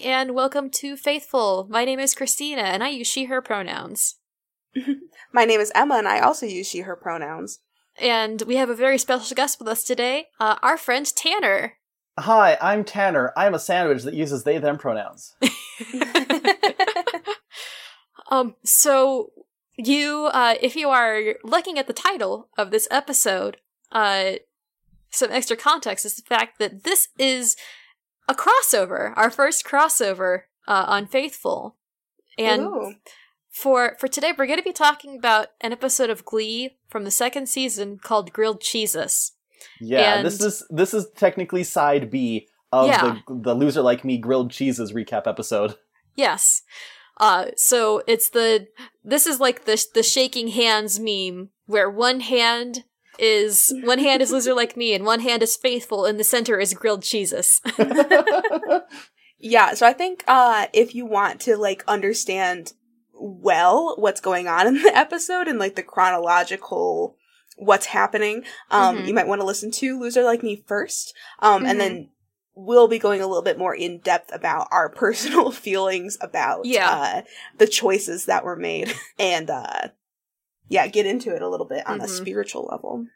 everybody, 0.00 0.20
and 0.20 0.34
welcome 0.34 0.70
to 0.70 0.96
Faithful. 0.96 1.66
My 1.68 1.84
name 1.84 2.00
is 2.00 2.14
Christina, 2.14 2.62
and 2.62 2.82
I 2.82 2.88
use 2.88 3.06
she, 3.06 3.24
her 3.24 3.42
pronouns. 3.42 4.16
My 5.32 5.44
name 5.44 5.60
is 5.60 5.72
Emma, 5.74 5.96
and 5.96 6.08
I 6.08 6.20
also 6.20 6.46
use 6.46 6.68
she, 6.68 6.80
her 6.80 6.96
pronouns. 6.96 7.60
And 8.00 8.42
we 8.42 8.56
have 8.56 8.70
a 8.70 8.74
very 8.74 8.98
special 8.98 9.34
guest 9.34 9.58
with 9.58 9.68
us 9.68 9.84
today, 9.84 10.26
uh, 10.38 10.56
our 10.62 10.76
friend 10.76 11.06
Tanner. 11.14 11.74
Hi, 12.18 12.56
I'm 12.60 12.84
Tanner. 12.84 13.32
I'm 13.36 13.54
a 13.54 13.58
sandwich 13.58 14.02
that 14.04 14.14
uses 14.14 14.44
they 14.44 14.58
them 14.58 14.78
pronouns. 14.78 15.34
um, 18.30 18.54
so 18.64 19.30
you, 19.76 20.30
uh, 20.32 20.54
if 20.60 20.76
you 20.76 20.88
are 20.88 21.34
looking 21.44 21.78
at 21.78 21.86
the 21.86 21.92
title 21.92 22.48
of 22.56 22.70
this 22.70 22.88
episode, 22.90 23.58
uh, 23.92 24.32
some 25.10 25.30
extra 25.30 25.56
context 25.56 26.04
is 26.04 26.16
the 26.16 26.22
fact 26.22 26.58
that 26.58 26.84
this 26.84 27.08
is 27.18 27.56
a 28.30 28.34
crossover, 28.34 29.12
our 29.16 29.28
first 29.30 29.64
crossover 29.64 30.42
uh, 30.68 30.84
on 30.86 31.06
Faithful, 31.06 31.76
and 32.38 32.62
Ooh. 32.62 32.94
for 33.50 33.96
for 33.98 34.06
today 34.08 34.32
we're 34.36 34.46
going 34.46 34.58
to 34.58 34.62
be 34.64 34.72
talking 34.72 35.16
about 35.16 35.48
an 35.60 35.72
episode 35.72 36.10
of 36.10 36.24
Glee 36.24 36.78
from 36.88 37.04
the 37.04 37.10
second 37.10 37.48
season 37.48 37.98
called 37.98 38.32
Grilled 38.32 38.60
Cheeses. 38.60 39.32
Yeah, 39.80 40.14
And- 40.18 40.26
this 40.26 40.40
is 40.40 40.64
this 40.70 40.94
is 40.94 41.08
technically 41.16 41.64
side 41.64 42.10
B 42.10 42.46
of 42.72 42.86
Yeah. 42.86 43.18
the 43.26 43.34
the 43.34 43.54
loser 43.54 43.82
like 43.82 44.04
me 44.04 44.16
grilled 44.16 44.50
cheeses 44.52 44.92
recap 44.92 45.26
episode. 45.26 45.76
Yes. 46.16 46.62
Uh, 47.18 47.46
so 47.56 48.02
it's 48.06 48.30
the 48.30 48.66
this 49.04 49.26
is 49.26 49.40
like 49.40 49.64
the 49.64 49.82
the 49.94 50.02
shaking 50.02 50.48
hands 50.48 50.98
meme 50.98 51.50
where 51.66 51.88
one 51.88 52.20
hand 52.20 52.84
is 53.20 53.72
one 53.84 53.98
hand 53.98 54.22
is 54.22 54.32
loser 54.32 54.54
like 54.54 54.76
me 54.76 54.94
and 54.94 55.04
one 55.04 55.20
hand 55.20 55.42
is 55.42 55.56
faithful 55.56 56.06
and 56.06 56.18
the 56.18 56.24
center 56.24 56.58
is 56.58 56.74
grilled 56.74 57.02
cheeses. 57.02 57.60
Yeah, 59.42 59.72
so 59.72 59.86
I 59.86 59.94
think 59.94 60.22
uh 60.28 60.66
if 60.74 60.94
you 60.94 61.06
want 61.06 61.40
to 61.42 61.56
like 61.56 61.82
understand 61.88 62.74
well 63.14 63.94
what's 63.96 64.20
going 64.20 64.48
on 64.48 64.66
in 64.66 64.74
the 64.82 64.92
episode 64.94 65.48
and 65.48 65.58
like 65.58 65.76
the 65.76 65.82
chronological 65.82 67.16
what's 67.56 67.86
happening, 67.86 68.44
um 68.70 68.98
Mhm. 68.98 69.06
you 69.08 69.14
might 69.14 69.26
want 69.26 69.40
to 69.40 69.46
listen 69.46 69.70
to 69.72 69.98
Loser 69.98 70.24
Like 70.24 70.42
Me 70.42 70.62
first. 70.66 71.14
Um 71.38 71.62
Mhm. 71.64 71.70
and 71.70 71.80
then 71.80 72.10
we'll 72.54 72.88
be 72.88 72.98
going 72.98 73.22
a 73.22 73.26
little 73.26 73.42
bit 73.42 73.56
more 73.56 73.74
in 73.74 74.00
depth 74.00 74.30
about 74.34 74.68
our 74.70 74.88
personal 75.04 75.50
feelings 75.50 76.18
about 76.20 76.66
Yeah. 76.66 76.90
uh 76.90 77.22
the 77.56 77.66
choices 77.66 78.26
that 78.26 78.44
were 78.44 78.56
made 78.56 78.92
and 79.18 79.48
uh 79.48 79.88
yeah, 80.70 80.86
get 80.86 81.04
into 81.04 81.34
it 81.36 81.42
a 81.42 81.48
little 81.48 81.66
bit 81.66 81.86
on 81.86 82.00
a 82.00 82.04
Mhm. 82.04 82.08
spiritual 82.08 82.66
level. 82.70 83.06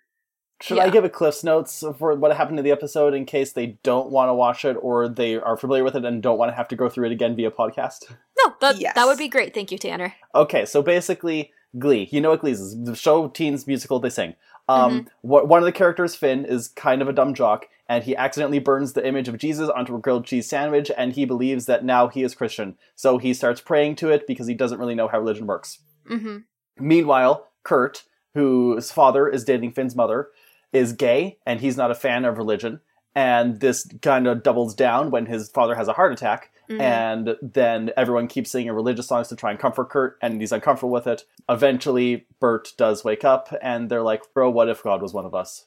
Should 0.61 0.79
I 0.79 0.89
give 0.91 1.05
a 1.05 1.09
Cliff's 1.11 1.43
notes 1.43 1.83
for 1.99 2.15
what 2.15 2.35
happened 2.37 2.57
to 2.59 2.63
the 2.63 2.71
episode 2.71 3.13
in 3.13 3.25
case 3.27 3.53
they 3.53 3.79
don't 3.83 4.11
want 4.11 4.29
to 4.29 4.35
watch 4.35 4.65
it 4.65 4.77
or 4.81 5.09
they 5.09 5.37
are 5.37 5.57
familiar 5.57 5.83
with 5.85 5.97
it 5.97 6.05
and 6.05 6.23
don't 6.23 6.39
want 6.39 6.51
to 6.53 6.55
have 6.57 6.69
to 6.69 6.77
go 6.77 6.89
through 6.89 7.07
it 7.07 7.13
again 7.13 7.35
via 7.35 7.51
podcast? 7.51 8.05
no, 8.39 8.55
that 8.61 8.79
Yes. 8.79 8.95
that 8.95 9.07
would 9.07 9.19
be 9.19 9.29
great. 9.29 9.53
Thank 9.55 9.73
you, 9.73 9.79
Tanner. 9.79 10.15
Okay, 10.35 10.65
so 10.67 10.81
basically, 10.83 11.53
Glee. 11.79 12.09
You 12.13 12.21
know 12.21 12.31
what 12.31 12.41
Glee 12.41 12.53
is? 12.53 12.85
The 12.85 12.95
show 12.95 13.29
teens 13.29 13.67
musical 13.67 13.99
they 13.99 14.11
sing. 14.11 14.35
Um, 14.69 15.09
wh- 15.21 15.45
one 15.45 15.59
of 15.59 15.65
the 15.65 15.73
characters, 15.73 16.15
Finn, 16.15 16.45
is 16.47 16.69
kind 16.69 17.03
of 17.03 17.09
a 17.09 17.13
dumb 17.13 17.35
jock, 17.35 17.67
and 17.87 18.03
he 18.05 18.17
accidentally 18.17 18.61
burns 18.61 18.95
the 18.95 19.07
image 19.07 19.29
of 19.29 19.37
Jesus 19.37 19.69
onto 19.69 19.95
a 19.95 19.99
grilled 19.99 20.25
cheese 20.25 20.49
sandwich, 20.49 20.91
and 20.97 21.13
he 21.13 21.27
believes 21.27 21.67
that 21.67 21.85
now 21.85 22.09
he 22.09 22.23
is 22.23 22.35
Christian. 22.35 22.79
So 22.95 23.19
he 23.19 23.35
starts 23.35 23.61
praying 23.61 23.97
to 23.97 24.09
it 24.11 24.27
because 24.27 24.47
he 24.47 24.55
doesn't 24.55 24.79
really 24.79 24.95
know 24.95 25.09
how 25.09 25.19
religion 25.19 25.47
works. 25.47 25.81
hmm 26.09 26.39
Meanwhile, 26.79 27.49
Kurt, 27.63 28.05
whose 28.35 28.91
father 28.91 29.29
is 29.29 29.45
dating 29.45 29.73
Finn's 29.73 29.97
mother, 29.97 30.31
is 30.73 30.93
gay, 30.93 31.39
and 31.47 31.61
he's 31.61 31.77
not 31.77 31.91
a 31.91 31.95
fan 31.95 32.25
of 32.25 32.39
religion. 32.39 32.81
And 33.15 33.61
this 33.61 33.89
kind 34.03 34.27
of 34.27 34.43
doubles 34.43 34.75
down 34.75 35.13
when 35.13 35.27
his 35.27 35.49
father 35.49 35.77
has 35.77 35.87
a 35.87 35.93
heart 35.93 36.13
attack, 36.13 36.51
Mhm. 36.69 36.81
and 36.81 37.37
then 37.41 37.93
everyone 37.97 38.27
keeps 38.27 38.51
singing 38.51 38.73
religious 38.73 39.07
songs 39.07 39.29
to 39.29 39.37
try 39.37 39.53
and 39.53 39.61
comfort 39.61 39.89
Kurt, 39.91 40.19
and 40.21 40.41
he's 40.41 40.51
uncomfortable 40.51 40.91
with 40.91 41.07
it. 41.07 41.25
Eventually, 41.49 42.27
Burt 42.41 42.73
does 42.77 43.05
wake 43.05 43.25
up, 43.25 43.55
and 43.63 43.89
they're 43.89 44.03
like, 44.03 44.35
"Bro, 44.35 44.51
what 44.51 44.69
if 44.69 44.83
God 44.83 45.01
was 45.01 45.15
one 45.15 45.27
of 45.27 45.35
us?" 45.35 45.67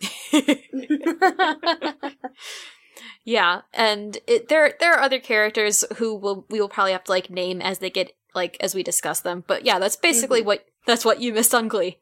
yeah, 3.24 3.62
and 3.74 4.18
it, 4.26 4.48
there 4.48 4.74
there 4.80 4.94
are 4.94 5.00
other 5.00 5.20
characters 5.20 5.84
who 5.96 6.14
will 6.14 6.46
we 6.48 6.60
will 6.60 6.68
probably 6.68 6.92
have 6.92 7.04
to 7.04 7.12
like 7.12 7.28
name 7.30 7.60
as 7.60 7.78
they 7.80 7.90
get 7.90 8.12
like 8.36 8.56
as 8.60 8.74
we 8.74 8.82
discuss 8.82 9.20
them. 9.20 9.44
But 9.46 9.64
yeah, 9.64 9.78
that's 9.78 9.96
basically 9.96 10.40
mm-hmm. 10.40 10.48
what 10.48 10.66
that's 10.86 11.04
what 11.04 11.20
you 11.20 11.32
missed 11.32 11.54
on 11.54 11.68
Glee. 11.68 11.98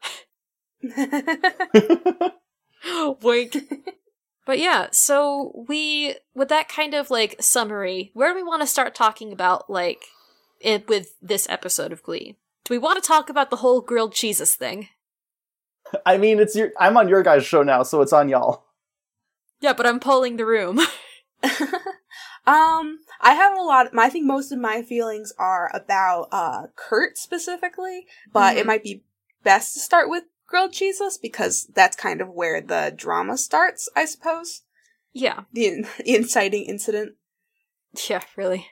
Wink. 3.23 3.57
But 4.47 4.59
yeah, 4.59 4.89
so 4.91 5.65
we 5.69 6.17
with 6.35 6.51
that 6.51 6.69
kind 6.69 6.93
of 6.93 7.11
like 7.11 7.37
summary, 7.41 8.11
where 8.13 8.31
do 8.31 8.35
we 8.35 8.43
want 8.43 8.61
to 8.61 8.67
start 8.67 8.95
talking 8.95 9.33
about 9.33 9.71
like 9.71 10.05
it 10.61 10.87
with 10.87 11.15
this 11.23 11.49
episode 11.49 11.93
of 11.93 12.03
Glee? 12.03 12.37
Do 12.65 12.75
we 12.75 12.79
want 12.79 13.03
to 13.03 13.07
talk 13.07 13.31
about 13.31 13.49
the 13.49 13.57
whole 13.57 13.81
grilled 13.81 14.13
cheeses 14.13 14.55
thing? 14.55 14.89
I 16.05 16.19
mean, 16.19 16.41
it's 16.41 16.55
your. 16.55 16.73
I'm 16.79 16.99
on 16.99 17.09
your 17.09 17.23
guys' 17.23 17.47
show 17.47 17.63
now, 17.63 17.85
so 17.85 18.03
it's 18.03 18.13
on 18.13 18.29
y'all. 18.29 18.65
Yeah, 19.63 19.73
but 19.73 19.87
I'm 19.87 19.99
polling 19.99 20.37
the 20.37 20.45
room. 20.45 20.79
Um, 22.47 22.99
I 23.21 23.33
have 23.35 23.57
a 23.57 23.63
lot. 23.63 23.89
I 23.97 24.11
think 24.11 24.27
most 24.27 24.53
of 24.53 24.59
my 24.59 24.83
feelings 24.83 25.33
are 25.39 25.71
about 25.75 26.29
uh 26.33 26.67
Kurt 26.77 27.17
specifically, 27.19 28.07
but 28.33 28.57
it 28.57 28.65
Mhm. 28.65 28.67
might 28.67 28.83
be 28.83 29.05
best 29.43 29.75
to 29.75 29.81
start 29.81 30.09
with 30.11 30.25
grilled 30.47 30.73
cheeses 30.73 31.17
because 31.19 31.67
that's 31.75 31.97
kind 31.97 32.21
of 32.21 32.29
where 32.29 32.61
the 32.61 32.93
drama 32.95 33.37
starts, 33.39 33.89
I 33.97 34.05
suppose. 34.05 34.63
yeah. 35.13 35.45
The, 35.53 35.67
in- 35.67 35.87
the 35.99 36.15
inciting 36.17 36.65
incident. 36.65 37.15
Yeah, 38.09 38.23
really. 38.37 38.67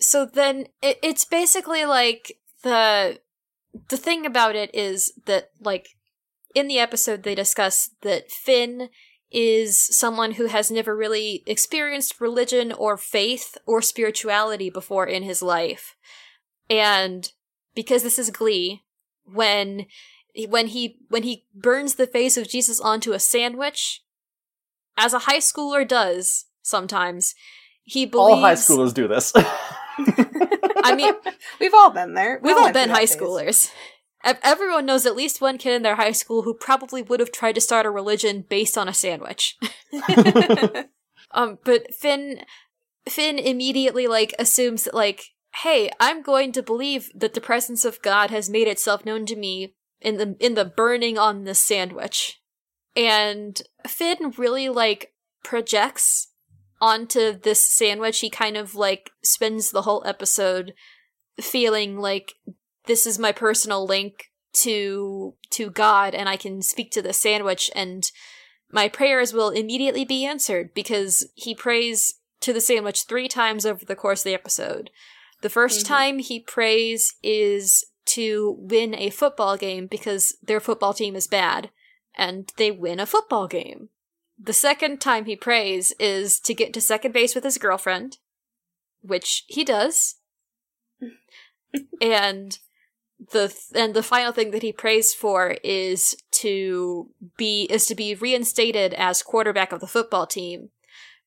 So 0.00 0.24
then 0.26 0.66
it, 0.82 0.98
it's 1.02 1.24
basically 1.24 1.84
like 1.84 2.38
the 2.62 3.20
the 3.88 3.96
thing 3.96 4.26
about 4.26 4.54
it 4.54 4.70
is 4.74 5.12
that 5.26 5.50
like 5.60 5.88
in 6.54 6.68
the 6.68 6.78
episode 6.78 7.22
they 7.22 7.34
discuss 7.34 7.90
that 8.02 8.30
Finn 8.30 8.90
is 9.32 9.76
someone 9.76 10.32
who 10.32 10.46
has 10.46 10.70
never 10.70 10.96
really 10.96 11.42
experienced 11.46 12.20
religion 12.20 12.72
or 12.72 12.96
faith 12.96 13.56
or 13.66 13.80
spirituality 13.80 14.70
before 14.70 15.06
in 15.06 15.22
his 15.22 15.42
life. 15.42 15.96
And 16.68 17.30
because 17.74 18.02
this 18.02 18.18
is 18.18 18.30
Glee, 18.30 18.82
when 19.24 19.86
when 20.48 20.68
he 20.68 20.98
when 21.08 21.22
he 21.22 21.46
burns 21.54 21.94
the 21.94 22.06
face 22.06 22.36
of 22.36 22.48
Jesus 22.48 22.80
onto 22.80 23.12
a 23.12 23.18
sandwich, 23.18 24.02
as 24.96 25.12
a 25.12 25.20
high 25.20 25.38
schooler 25.38 25.86
does 25.86 26.46
sometimes, 26.62 27.34
he 27.84 28.06
believes 28.06 28.34
All 28.36 28.40
high 28.40 28.54
schoolers 28.54 28.94
do 28.94 29.08
this. 29.08 29.32
I 29.36 30.94
mean, 30.94 31.14
We've 31.60 31.74
all 31.74 31.90
been 31.90 32.14
there. 32.14 32.40
We 32.42 32.48
we've 32.48 32.56
all 32.56 32.64
went 32.64 32.74
been 32.74 32.90
high 32.90 33.06
that 33.06 33.08
phase. 33.08 33.16
schoolers. 33.16 33.70
Ev- 34.24 34.38
Everyone 34.42 34.86
knows 34.86 35.06
at 35.06 35.16
least 35.16 35.40
one 35.40 35.58
kid 35.58 35.74
in 35.74 35.82
their 35.82 35.96
high 35.96 36.12
school 36.12 36.42
who 36.42 36.54
probably 36.54 37.02
would 37.02 37.20
have 37.20 37.32
tried 37.32 37.54
to 37.54 37.60
start 37.60 37.86
a 37.86 37.90
religion 37.90 38.44
based 38.48 38.78
on 38.78 38.88
a 38.88 38.94
sandwich. 38.94 39.58
um, 41.32 41.58
but 41.64 41.94
Finn, 41.94 42.42
Finn 43.08 43.38
immediately 43.38 44.06
like 44.06 44.34
assumes 44.38 44.84
that 44.84 44.94
like, 44.94 45.24
hey, 45.62 45.90
I'm 46.00 46.22
going 46.22 46.52
to 46.52 46.62
believe 46.62 47.10
that 47.14 47.34
the 47.34 47.40
presence 47.40 47.84
of 47.84 48.02
God 48.02 48.30
has 48.30 48.48
made 48.48 48.68
itself 48.68 49.04
known 49.04 49.26
to 49.26 49.36
me 49.36 49.74
in 50.00 50.16
the 50.16 50.36
in 50.40 50.54
the 50.54 50.64
burning 50.64 51.16
on 51.18 51.44
this 51.44 51.60
sandwich, 51.60 52.40
and 52.96 53.62
Finn 53.86 54.32
really 54.36 54.68
like 54.68 55.12
projects 55.44 56.28
onto 56.80 57.38
this 57.38 57.64
sandwich. 57.64 58.20
He 58.20 58.30
kind 58.30 58.56
of 58.56 58.74
like 58.74 59.10
spends 59.22 59.70
the 59.70 59.82
whole 59.82 60.02
episode 60.04 60.72
feeling 61.40 61.98
like 61.98 62.34
this 62.86 63.06
is 63.06 63.18
my 63.18 63.32
personal 63.32 63.86
link 63.86 64.30
to 64.54 65.34
to 65.50 65.70
God 65.70 66.14
and 66.14 66.28
I 66.28 66.36
can 66.36 66.62
speak 66.62 66.90
to 66.92 67.02
the 67.02 67.12
sandwich 67.12 67.70
and 67.74 68.10
my 68.70 68.88
prayers 68.88 69.32
will 69.32 69.50
immediately 69.50 70.04
be 70.04 70.24
answered 70.24 70.72
because 70.74 71.26
he 71.34 71.54
prays 71.54 72.14
to 72.40 72.52
the 72.52 72.60
sandwich 72.60 73.04
3 73.04 73.28
times 73.28 73.64
over 73.64 73.84
the 73.84 73.96
course 73.96 74.20
of 74.20 74.24
the 74.24 74.34
episode. 74.34 74.90
The 75.42 75.50
1st 75.50 75.84
Mhm. 75.84 75.88
time 75.88 76.18
he 76.18 76.40
prays 76.40 77.14
is 77.22 77.84
to 78.06 78.56
win 78.58 78.94
a 78.94 79.10
football 79.10 79.56
game 79.56 79.86
because 79.86 80.36
their 80.42 80.60
football 80.60 80.92
team 80.92 81.14
is 81.16 81.26
bad 81.26 81.70
and 82.14 82.52
they 82.56 82.70
win 82.70 82.98
a 83.00 83.06
football 83.06 83.46
game. 83.46 83.90
The 84.38 84.52
second 84.52 85.00
time 85.00 85.26
he 85.26 85.36
prays 85.36 85.92
is 85.98 86.40
to 86.40 86.54
get 86.54 86.72
to 86.74 86.80
second 86.80 87.12
base 87.12 87.34
with 87.34 87.44
his 87.44 87.58
girlfriend, 87.58 88.18
which 89.02 89.44
he 89.46 89.64
does. 89.64 90.16
and 92.00 92.58
the 93.30 93.48
th- 93.48 93.58
and 93.74 93.94
the 93.94 94.02
final 94.02 94.32
thing 94.32 94.50
that 94.50 94.62
he 94.62 94.72
prays 94.72 95.14
for 95.14 95.56
is 95.62 96.16
to 96.32 97.10
be 97.36 97.64
is 97.70 97.86
to 97.86 97.94
be 97.94 98.14
reinstated 98.14 98.94
as 98.94 99.22
quarterback 99.22 99.72
of 99.72 99.80
the 99.80 99.86
football 99.86 100.26
team, 100.26 100.70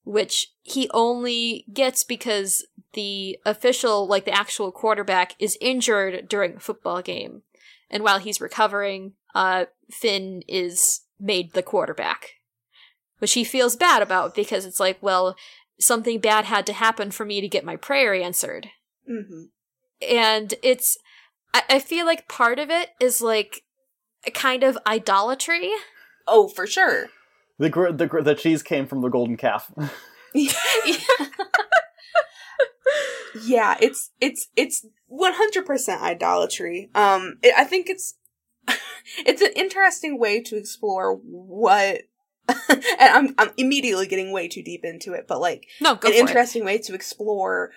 which 0.03 0.47
he 0.63 0.89
only 0.93 1.65
gets 1.71 2.03
because 2.03 2.65
the 2.93 3.39
official, 3.45 4.07
like 4.07 4.25
the 4.25 4.35
actual 4.35 4.71
quarterback, 4.71 5.35
is 5.39 5.57
injured 5.61 6.27
during 6.27 6.55
a 6.55 6.59
football 6.59 7.01
game, 7.01 7.43
and 7.89 8.03
while 8.03 8.19
he's 8.19 8.41
recovering, 8.41 9.13
uh, 9.33 9.65
Finn 9.91 10.41
is 10.47 11.01
made 11.19 11.53
the 11.53 11.63
quarterback, 11.63 12.35
which 13.19 13.33
he 13.33 13.43
feels 13.43 13.75
bad 13.75 14.01
about 14.01 14.35
because 14.35 14.65
it's 14.65 14.79
like, 14.79 14.97
well, 15.01 15.35
something 15.79 16.19
bad 16.19 16.45
had 16.45 16.65
to 16.65 16.73
happen 16.73 17.11
for 17.11 17.25
me 17.25 17.41
to 17.41 17.47
get 17.47 17.65
my 17.65 17.75
prayer 17.75 18.13
answered. 18.13 18.69
hmm 19.07 19.45
And 20.01 20.53
it's, 20.61 20.97
I, 21.55 21.63
I 21.69 21.79
feel 21.79 22.05
like 22.05 22.27
part 22.27 22.59
of 22.59 22.69
it 22.69 22.89
is 22.99 23.21
like 23.21 23.63
a 24.27 24.31
kind 24.31 24.61
of 24.61 24.77
idolatry. 24.85 25.71
Oh, 26.27 26.49
for 26.49 26.67
sure. 26.67 27.07
The 27.57 27.69
gr- 27.69 27.91
the 27.91 28.07
gr- 28.07 28.19
the 28.21 28.35
cheese 28.35 28.61
came 28.61 28.85
from 28.85 28.99
the 28.99 29.07
golden 29.07 29.37
calf. 29.37 29.71
yeah, 33.45 33.77
it's 33.79 34.11
it's 34.19 34.49
it's 34.57 34.85
one 35.07 35.31
hundred 35.33 35.65
percent 35.65 36.01
idolatry. 36.01 36.89
Um, 36.93 37.37
it, 37.41 37.53
I 37.57 37.63
think 37.63 37.87
it's 37.89 38.15
it's 39.25 39.41
an 39.41 39.53
interesting 39.55 40.19
way 40.19 40.41
to 40.41 40.57
explore 40.57 41.15
what. 41.15 42.01
and 42.49 42.83
I'm 42.99 43.33
I'm 43.37 43.51
immediately 43.55 44.07
getting 44.07 44.33
way 44.33 44.49
too 44.49 44.61
deep 44.61 44.83
into 44.83 45.13
it, 45.13 45.25
but 45.25 45.39
like 45.39 45.67
No, 45.79 45.95
go 45.95 46.09
an 46.09 46.15
for 46.15 46.19
interesting 46.19 46.65
way 46.65 46.79
to 46.79 46.93
explore 46.93 47.71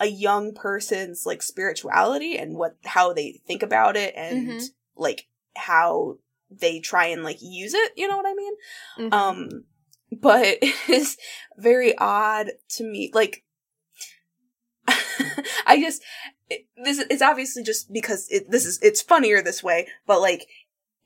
a 0.00 0.06
young 0.06 0.54
person's 0.54 1.26
like 1.26 1.42
spirituality 1.42 2.36
and 2.38 2.56
what 2.56 2.76
how 2.84 3.12
they 3.12 3.40
think 3.46 3.62
about 3.62 3.96
it 3.96 4.14
and 4.16 4.48
Mhm. 4.60 4.64
like 4.96 5.26
how 5.56 6.18
they 6.50 6.80
try 6.80 7.06
and 7.06 7.24
like 7.24 7.38
use 7.40 7.74
it. 7.74 7.92
You 7.96 8.08
know 8.08 8.16
what 8.16 8.26
I 8.26 8.34
mean? 8.34 8.54
it. 8.98 9.02
Mhm. 9.10 9.12
Um, 9.12 9.64
but 10.12 10.58
it's 10.88 11.16
very 11.56 11.96
odd 11.98 12.50
to 12.70 12.84
me. 12.84 13.10
Like, 13.12 13.44
I 15.66 15.80
just 15.80 16.02
it, 16.48 16.66
this 16.82 16.98
it's 17.10 17.22
obviously 17.22 17.62
just 17.62 17.92
because 17.92 18.26
it 18.30 18.50
this 18.50 18.64
is 18.64 18.78
it's 18.82 19.02
funnier 19.02 19.42
this 19.42 19.62
way, 19.62 19.88
but 20.06 20.20
like 20.20 20.46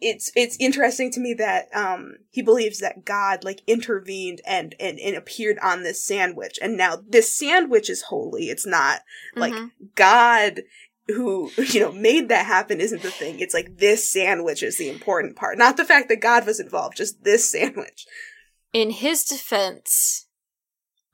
it's 0.02 0.31
it's 0.34 0.56
interesting 0.60 1.10
to 1.12 1.20
me 1.20 1.32
that 1.34 1.69
um 1.75 2.16
he 2.31 2.43
believes 2.43 2.81
that 2.81 3.04
God 3.04 3.44
like 3.44 3.62
intervened 3.66 4.40
and 4.46 4.75
and, 4.78 4.99
and 4.99 5.16
appeared 5.16 5.58
on 5.62 5.82
this 5.82 6.04
sandwich, 6.04 6.58
and 6.60 6.76
now 6.76 7.02
this 7.08 7.34
sandwich 7.34 7.88
is 7.88 8.02
holy. 8.02 8.50
It's 8.50 8.66
not 8.66 9.00
like 9.37 9.54
Mhm. 9.54 9.70
God 9.94 10.62
who 11.08 11.50
you 11.58 11.81
know 11.81 11.93
made 11.93 12.28
that 12.28 12.46
happen 12.46 12.81
isn't 12.81 13.02
the 13.02 13.10
thing. 13.10 13.40
It's 13.40 13.54
like 13.54 13.78
this 13.78 14.08
sandwich 14.08 14.62
is 14.62 14.76
the 14.78 14.88
important 14.90 15.37
part, 15.37 15.58
not 15.58 15.76
the 15.76 15.84
fact 15.84 16.08
that 16.10 16.20
God 16.20 16.46
was 16.46 16.60
involved. 16.60 16.96
Just 16.96 17.22
this 17.25 17.50
sandwich. 17.50 18.06
in 18.72 18.90
his 18.90 19.25
defense, 19.25 20.26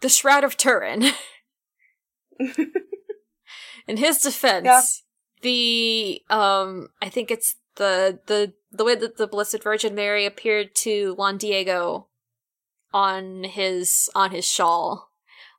the 0.00 0.08
Shroud 0.08 0.44
of 0.44 0.56
Turin. 0.56 1.04
in 3.86 3.96
his 3.96 4.18
defense, 4.18 4.64
Yeah. 4.66 4.82
the 5.42 6.22
um, 6.30 6.88
I 7.02 7.08
think 7.08 7.30
it's 7.30 7.56
the 7.76 8.20
the 8.26 8.52
the 8.70 8.84
way 8.84 8.94
that 8.94 9.16
the 9.16 9.26
Blessed 9.26 9.62
Virgin 9.62 9.94
Mary 9.94 10.26
appeared 10.26 10.74
to 10.76 11.14
Juan 11.14 11.36
Diego 11.38 12.08
on 12.92 13.44
his 13.44 14.08
on 14.14 14.30
his 14.30 14.44
shawl, 14.46 15.10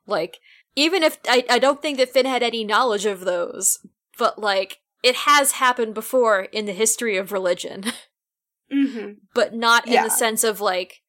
like 0.06 0.38
even 0.76 1.02
if 1.02 1.18
I 1.28 1.44
I 1.48 1.58
don't 1.58 1.82
think 1.82 1.98
that 1.98 2.10
Finn 2.10 2.26
had 2.26 2.42
any 2.42 2.64
knowledge 2.64 3.06
of 3.06 3.20
those, 3.20 3.78
but 4.18 4.38
like 4.38 4.78
it 5.02 5.14
has 5.16 5.52
happened 5.52 5.94
before 5.94 6.42
in 6.42 6.66
the 6.66 6.72
history 6.72 7.16
of 7.16 7.32
religion. 7.32 7.84
hmm 8.72 9.12
but 9.34 9.54
not 9.54 9.86
in 9.86 9.94
Yeah. 9.94 10.04
the 10.04 10.10
sense 10.10 10.44
of 10.44 10.60
like, 10.60 11.00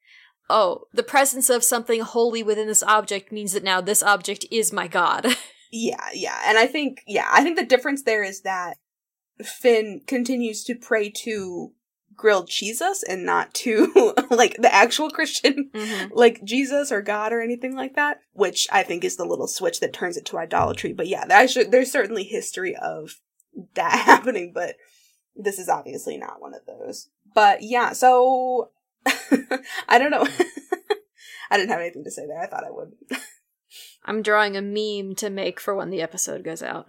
oh, 0.49 0.85
the 0.93 1.03
presence 1.03 1.49
of 1.49 1.63
something 1.63 2.01
holy 2.01 2.41
within 2.43 2.67
this 2.67 2.83
object 2.83 3.31
means 3.31 3.53
that 3.53 3.63
now 3.63 3.81
this 3.81 4.01
object 4.03 4.45
is 4.51 4.71
my 4.73 4.87
god. 4.87 5.27
Yeah, 5.73 6.09
yeah. 6.13 6.37
And 6.45 6.57
I 6.57 6.67
think, 6.67 7.01
yeah, 7.07 7.29
I 7.31 7.43
think 7.43 7.57
the 7.57 7.65
difference 7.65 8.03
there 8.03 8.23
is 8.23 8.41
that 8.41 8.75
Finn 9.41 10.01
continues 10.05 10.65
to 10.65 10.75
pray 10.75 11.09
to 11.23 11.71
grilled 12.21 12.47
Jesus 12.47 13.01
and 13.01 13.25
not 13.25 13.51
to 13.55 14.13
like 14.29 14.55
the 14.57 14.73
actual 14.73 15.09
Christian 15.09 15.71
mm-hmm. 15.73 16.13
like 16.15 16.43
Jesus 16.43 16.91
or 16.91 17.01
God 17.01 17.33
or 17.33 17.41
anything 17.41 17.75
like 17.75 17.95
that, 17.95 18.21
which 18.33 18.67
I 18.71 18.83
think 18.83 19.03
is 19.03 19.17
the 19.17 19.25
little 19.25 19.47
switch 19.47 19.79
that 19.79 19.91
turns 19.91 20.17
it 20.17 20.25
to 20.27 20.37
idolatry. 20.37 20.93
But 20.93 21.07
yeah, 21.07 21.25
that 21.25 21.49
should, 21.49 21.71
there's 21.71 21.91
certainly 21.91 22.23
history 22.23 22.75
of 22.75 23.15
that 23.73 23.91
happening, 24.05 24.51
but 24.53 24.75
this 25.35 25.57
is 25.57 25.67
obviously 25.67 26.15
not 26.17 26.39
one 26.39 26.53
of 26.53 26.61
those. 26.67 27.09
But 27.33 27.63
yeah, 27.63 27.93
so 27.93 28.69
I 29.89 29.97
don't 29.97 30.11
know. 30.11 30.27
I 31.49 31.57
didn't 31.57 31.71
have 31.71 31.81
anything 31.81 32.03
to 32.03 32.11
say 32.11 32.27
there. 32.27 32.39
I 32.39 32.45
thought 32.45 32.63
I 32.63 32.69
would. 32.71 32.91
I'm 34.05 34.21
drawing 34.21 34.55
a 34.55 34.61
meme 34.61 35.15
to 35.15 35.29
make 35.31 35.59
for 35.59 35.73
when 35.73 35.89
the 35.89 36.01
episode 36.01 36.43
goes 36.43 36.61
out. 36.61 36.87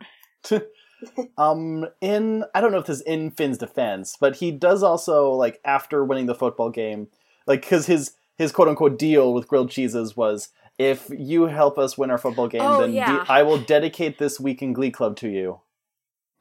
Um, 1.38 1.86
in 2.00 2.44
I 2.54 2.60
don't 2.60 2.72
know 2.72 2.78
if 2.78 2.86
this 2.86 2.98
is 2.98 3.02
in 3.02 3.30
Finn's 3.30 3.58
defense, 3.58 4.16
but 4.20 4.36
he 4.36 4.50
does 4.50 4.82
also 4.82 5.30
like 5.30 5.60
after 5.64 6.04
winning 6.04 6.26
the 6.26 6.34
football 6.34 6.70
game, 6.70 7.08
like 7.46 7.62
because 7.62 7.86
his 7.86 8.12
his 8.36 8.52
quote 8.52 8.68
unquote 8.68 8.98
deal 8.98 9.32
with 9.34 9.48
grilled 9.48 9.70
cheeses 9.70 10.16
was 10.16 10.48
if 10.78 11.08
you 11.10 11.46
help 11.46 11.78
us 11.78 11.98
win 11.98 12.10
our 12.10 12.18
football 12.18 12.48
game, 12.48 12.62
Oh, 12.62 12.80
then 12.80 12.92
yeah. 12.92 13.24
de- 13.24 13.32
I 13.32 13.42
will 13.42 13.58
dedicate 13.58 14.18
this 14.18 14.40
week 14.40 14.62
in 14.62 14.72
Glee 14.72 14.90
Club 14.90 15.16
to 15.16 15.28
you. 15.28 15.60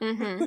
Mm-hmm. 0.02 0.46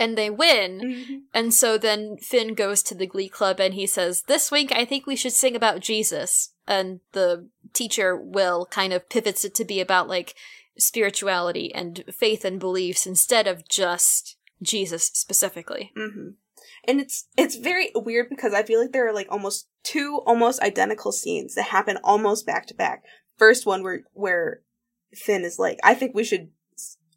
and 0.00 0.16
they 0.18 0.30
win, 0.30 1.24
and 1.34 1.52
so 1.54 1.78
then 1.78 2.16
Finn 2.18 2.54
goes 2.54 2.82
to 2.82 2.94
the 2.94 3.06
Glee 3.06 3.28
Club 3.28 3.60
and 3.60 3.74
he 3.74 3.86
says, 3.86 4.22
"This 4.26 4.50
week 4.50 4.72
I 4.72 4.84
think 4.84 5.06
we 5.06 5.16
should 5.16 5.32
sing 5.32 5.54
about 5.56 5.80
Jesus." 5.80 6.50
And 6.66 7.00
the 7.12 7.48
teacher 7.72 8.16
Will 8.16 8.66
kind 8.66 8.92
of 8.92 9.08
pivots 9.08 9.44
it 9.44 9.54
to 9.54 9.64
be 9.64 9.80
about 9.80 10.08
like 10.08 10.34
spirituality 10.78 11.72
and 11.74 12.04
faith 12.12 12.44
and 12.44 12.58
beliefs 12.60 13.06
instead 13.06 13.46
of 13.46 13.68
just 13.68 14.36
Jesus 14.62 15.06
specifically. 15.06 15.92
hmm 15.96 16.30
And 16.86 17.00
it's 17.00 17.26
it's 17.36 17.56
very 17.56 17.90
weird 17.94 18.28
because 18.28 18.54
I 18.54 18.62
feel 18.62 18.80
like 18.80 18.92
there 18.92 19.08
are 19.08 19.14
like 19.14 19.28
almost 19.30 19.68
two 19.82 20.20
almost 20.26 20.60
identical 20.62 21.12
scenes 21.12 21.54
that 21.54 21.66
happen 21.66 21.98
almost 22.04 22.46
back 22.46 22.66
to 22.66 22.74
back. 22.74 23.04
First 23.36 23.66
one 23.66 23.82
where 23.82 24.02
where 24.12 24.60
Finn 25.14 25.44
is 25.44 25.58
like, 25.58 25.78
"I 25.84 25.94
think 25.94 26.14
we 26.14 26.24
should 26.24 26.48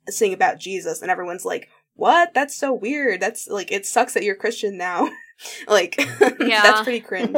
sing 0.09 0.33
about 0.33 0.59
Jesus," 0.59 1.01
and 1.01 1.09
everyone's 1.11 1.45
like, 1.45 1.69
"What? 1.93 2.33
That's 2.33 2.55
so 2.55 2.73
weird. 2.73 3.21
That's 3.21 3.47
like 3.47 3.71
it 3.71 3.85
sucks 3.85 4.13
that 4.13 4.23
you're 4.23 4.35
Christian 4.35 4.77
now." 4.77 5.09
like, 5.67 5.95
Yeah. 6.39 6.61
that's 6.63 6.81
pretty 6.81 6.99
cringe. 6.99 7.37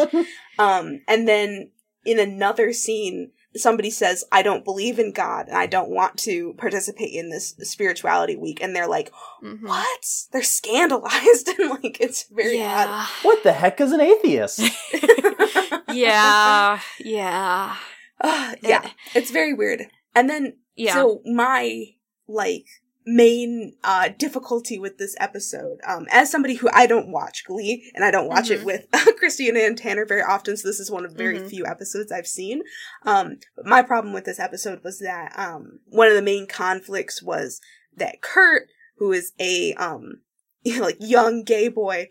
Um, 0.57 1.01
and 1.07 1.27
then 1.27 1.71
in 2.05 2.17
another 2.19 2.73
scene, 2.73 3.31
somebody 3.55 3.89
says, 3.89 4.23
I 4.31 4.41
don't 4.43 4.63
believe 4.63 4.97
in 4.99 5.11
God 5.11 5.47
and 5.47 5.57
I 5.57 5.65
don't 5.65 5.89
want 5.89 6.17
to 6.19 6.53
participate 6.57 7.13
in 7.13 7.29
this 7.29 7.53
spirituality 7.59 8.35
week. 8.35 8.61
And 8.61 8.75
they're 8.75 8.87
like, 8.87 9.11
Mhm. 9.43 9.61
what? 9.63 10.05
They're 10.31 10.41
scandalized. 10.43 11.47
and 11.59 11.69
like, 11.69 11.97
it's 11.99 12.23
very 12.31 12.57
yeah. 12.57 13.05
What 13.23 13.43
the 13.43 13.53
heck 13.53 13.81
is 13.81 13.91
an 13.91 14.01
atheist? 14.01 14.59
yeah. 15.91 16.79
Yeah. 16.99 17.75
Ah, 18.23 18.53
yeah. 18.61 18.89
It's 19.15 19.31
very 19.31 19.53
weird. 19.53 19.87
And 20.15 20.29
then, 20.29 20.57
Yeah. 20.75 20.93
so 20.93 21.21
my, 21.25 21.85
like, 22.27 22.65
main 23.05 23.73
uh 23.83 24.09
difficulty 24.17 24.77
with 24.77 24.97
this 24.99 25.15
episode 25.19 25.79
um 25.87 26.05
as 26.11 26.29
somebody 26.29 26.53
who 26.55 26.69
I 26.71 26.85
don't 26.85 27.11
watch 27.11 27.43
Glee 27.45 27.91
and 27.95 28.05
I 28.05 28.11
don't 28.11 28.27
watch 28.27 28.49
Mhm. 28.49 28.59
it 28.59 28.63
with 28.65 28.85
Christina 29.17 29.59
and 29.61 29.77
Tanner 29.77 30.05
very 30.05 30.21
often 30.21 30.55
so 30.55 30.67
this 30.67 30.79
is 30.79 30.91
one 30.91 31.03
of 31.05 31.13
very 31.13 31.39
Mhm. 31.39 31.49
few 31.49 31.65
episodes 31.65 32.11
I've 32.11 32.27
seen 32.27 32.61
um 33.03 33.37
but 33.55 33.65
my 33.65 33.81
problem 33.81 34.13
with 34.13 34.25
this 34.25 34.39
episode 34.39 34.83
was 34.83 34.99
that 34.99 35.33
um 35.35 35.79
one 35.87 36.07
of 36.09 36.13
the 36.13 36.21
main 36.21 36.45
conflicts 36.47 37.23
was 37.23 37.59
that 37.97 38.21
Kurt 38.21 38.69
who 38.97 39.11
is 39.11 39.31
a 39.39 39.73
um 39.73 40.21
like 40.79 40.97
young 40.99 41.43
gay 41.43 41.69
boy 41.69 42.07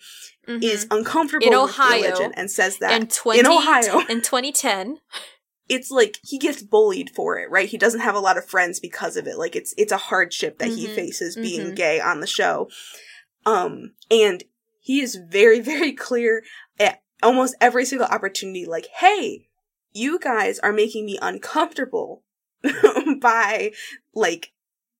Mhm. 0.49 0.63
is 0.65 0.89
uncomfortable 0.91 1.47
In 1.47 1.53
with 1.53 1.71
Ohio. 1.71 2.03
religion 2.03 2.33
and 2.35 2.51
says 2.51 2.79
that 2.79 3.01
in 3.01 3.07
20, 3.07 3.39
in 3.41 3.47
Ohio. 3.47 4.01
in 4.09 4.21
2010. 4.23 4.99
It's 5.71 5.91
like 5.91 6.19
he 6.23 6.37
gets 6.37 6.63
bullied 6.63 7.11
for 7.11 7.39
it, 7.39 7.49
right? 7.49 7.69
He 7.69 7.79
doesn't 7.79 8.01
have 8.01 8.17
a 8.17 8.21
lot 8.21 8.37
of 8.37 8.45
friends 8.45 8.81
because 8.81 9.17
of 9.17 9.27
it. 9.29 9.39
Like 9.39 9.55
it's 9.55 9.73
it's 9.79 9.93
a 9.93 9.97
hardship 9.97 10.59
that 10.59 10.73
he 10.73 10.87
Mhm, 10.87 10.95
faces 10.95 11.37
being 11.37 11.71
mhm. 11.71 11.77
gay 11.77 12.01
on 12.01 12.21
the 12.21 12.27
show. 12.27 12.69
Um 13.47 13.93
and 14.11 14.43
he 14.81 15.01
is 15.01 15.15
very 15.15 15.61
very 15.73 15.93
clear 15.93 16.43
at 16.79 17.03
almost 17.23 17.55
every 17.61 17.85
single 17.85 18.09
opportunity 18.09 18.67
like, 18.67 18.89
"Hey, 18.97 19.49
you 19.93 20.19
guys 20.19 20.59
are 20.59 20.73
making 20.73 21.07
me 21.07 21.19
uncomfortable 21.23 22.25
by 23.21 23.73
like 24.13 24.53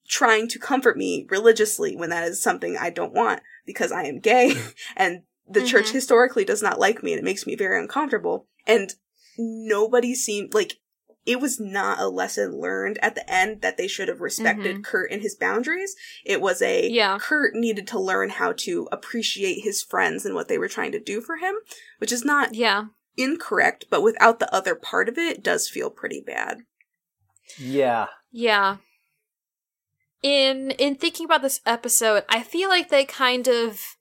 trying 0.09 0.47
to 0.49 0.59
comfort 0.59 0.97
me 0.97 1.27
religiously 1.31 1.97
when 1.97 2.11
that 2.11 2.25
is 2.29 2.41
something 2.43 2.77
I 2.77 2.91
don't 2.91 3.13
want 3.13 3.43
because 3.67 3.91
I 3.93 4.05
am 4.05 4.21
gay 4.21 4.55
and 4.97 5.23
the 5.49 5.63
church 5.63 5.89
Mhm. 5.89 5.93
historically 5.93 6.45
does 6.45 6.63
not 6.63 6.79
like 6.79 7.03
me 7.03 7.13
and 7.13 7.19
it 7.19 7.25
makes 7.25 7.45
me 7.45 7.57
very 7.57 7.81
uncomfortable. 7.81 8.47
And 8.67 8.95
nobody 9.39 10.15
seemed 10.15 10.55
like 10.55 10.75
it 11.27 11.39
was 11.41 11.61
not 11.61 11.99
a 12.01 12.09
lesson 12.09 12.59
learned 12.61 12.99
at 13.03 13.15
the 13.15 13.31
end 13.31 13.61
that 13.61 13.77
they 13.77 13.87
should 13.87 14.09
have 14.09 14.21
respected 14.21 14.77
Mhm. 14.79 14.85
Kurt 14.85 15.13
and 15.13 15.21
his 15.23 15.35
boundaries. 15.37 15.95
It 16.25 16.41
was 16.41 16.63
a 16.63 16.89
Yeah. 16.89 17.19
Kurt 17.21 17.55
needed 17.55 17.87
to 17.89 18.01
learn 18.01 18.31
how 18.31 18.53
to 18.53 18.89
appreciate 18.91 19.61
his 19.63 19.83
friends 19.83 20.25
and 20.25 20.35
what 20.35 20.49
they 20.49 20.57
were 20.59 20.69
trying 20.69 20.93
to 20.93 20.99
do 21.01 21.21
for 21.21 21.37
him, 21.37 21.57
which 21.99 22.11
is 22.11 22.25
not 22.25 22.55
Yeah. 22.55 22.87
incorrect, 23.17 23.85
but 23.91 24.03
without 24.03 24.39
the 24.39 24.53
other 24.53 24.75
part 24.75 25.09
of 25.11 25.19
it, 25.19 25.37
it 25.39 25.43
does 25.43 25.69
feel 25.69 25.91
pretty 25.91 26.21
bad. 26.21 26.63
yeah. 27.59 28.07
Yeah. 28.33 28.77
In 30.23 30.71
in 30.73 30.95
thinking 30.97 31.25
about 31.25 31.43
this 31.43 31.61
episode, 31.67 32.25
I 32.29 32.43
feel 32.43 32.69
like 32.69 32.89
they 32.91 33.05
kind 33.05 33.49
of 33.49 33.97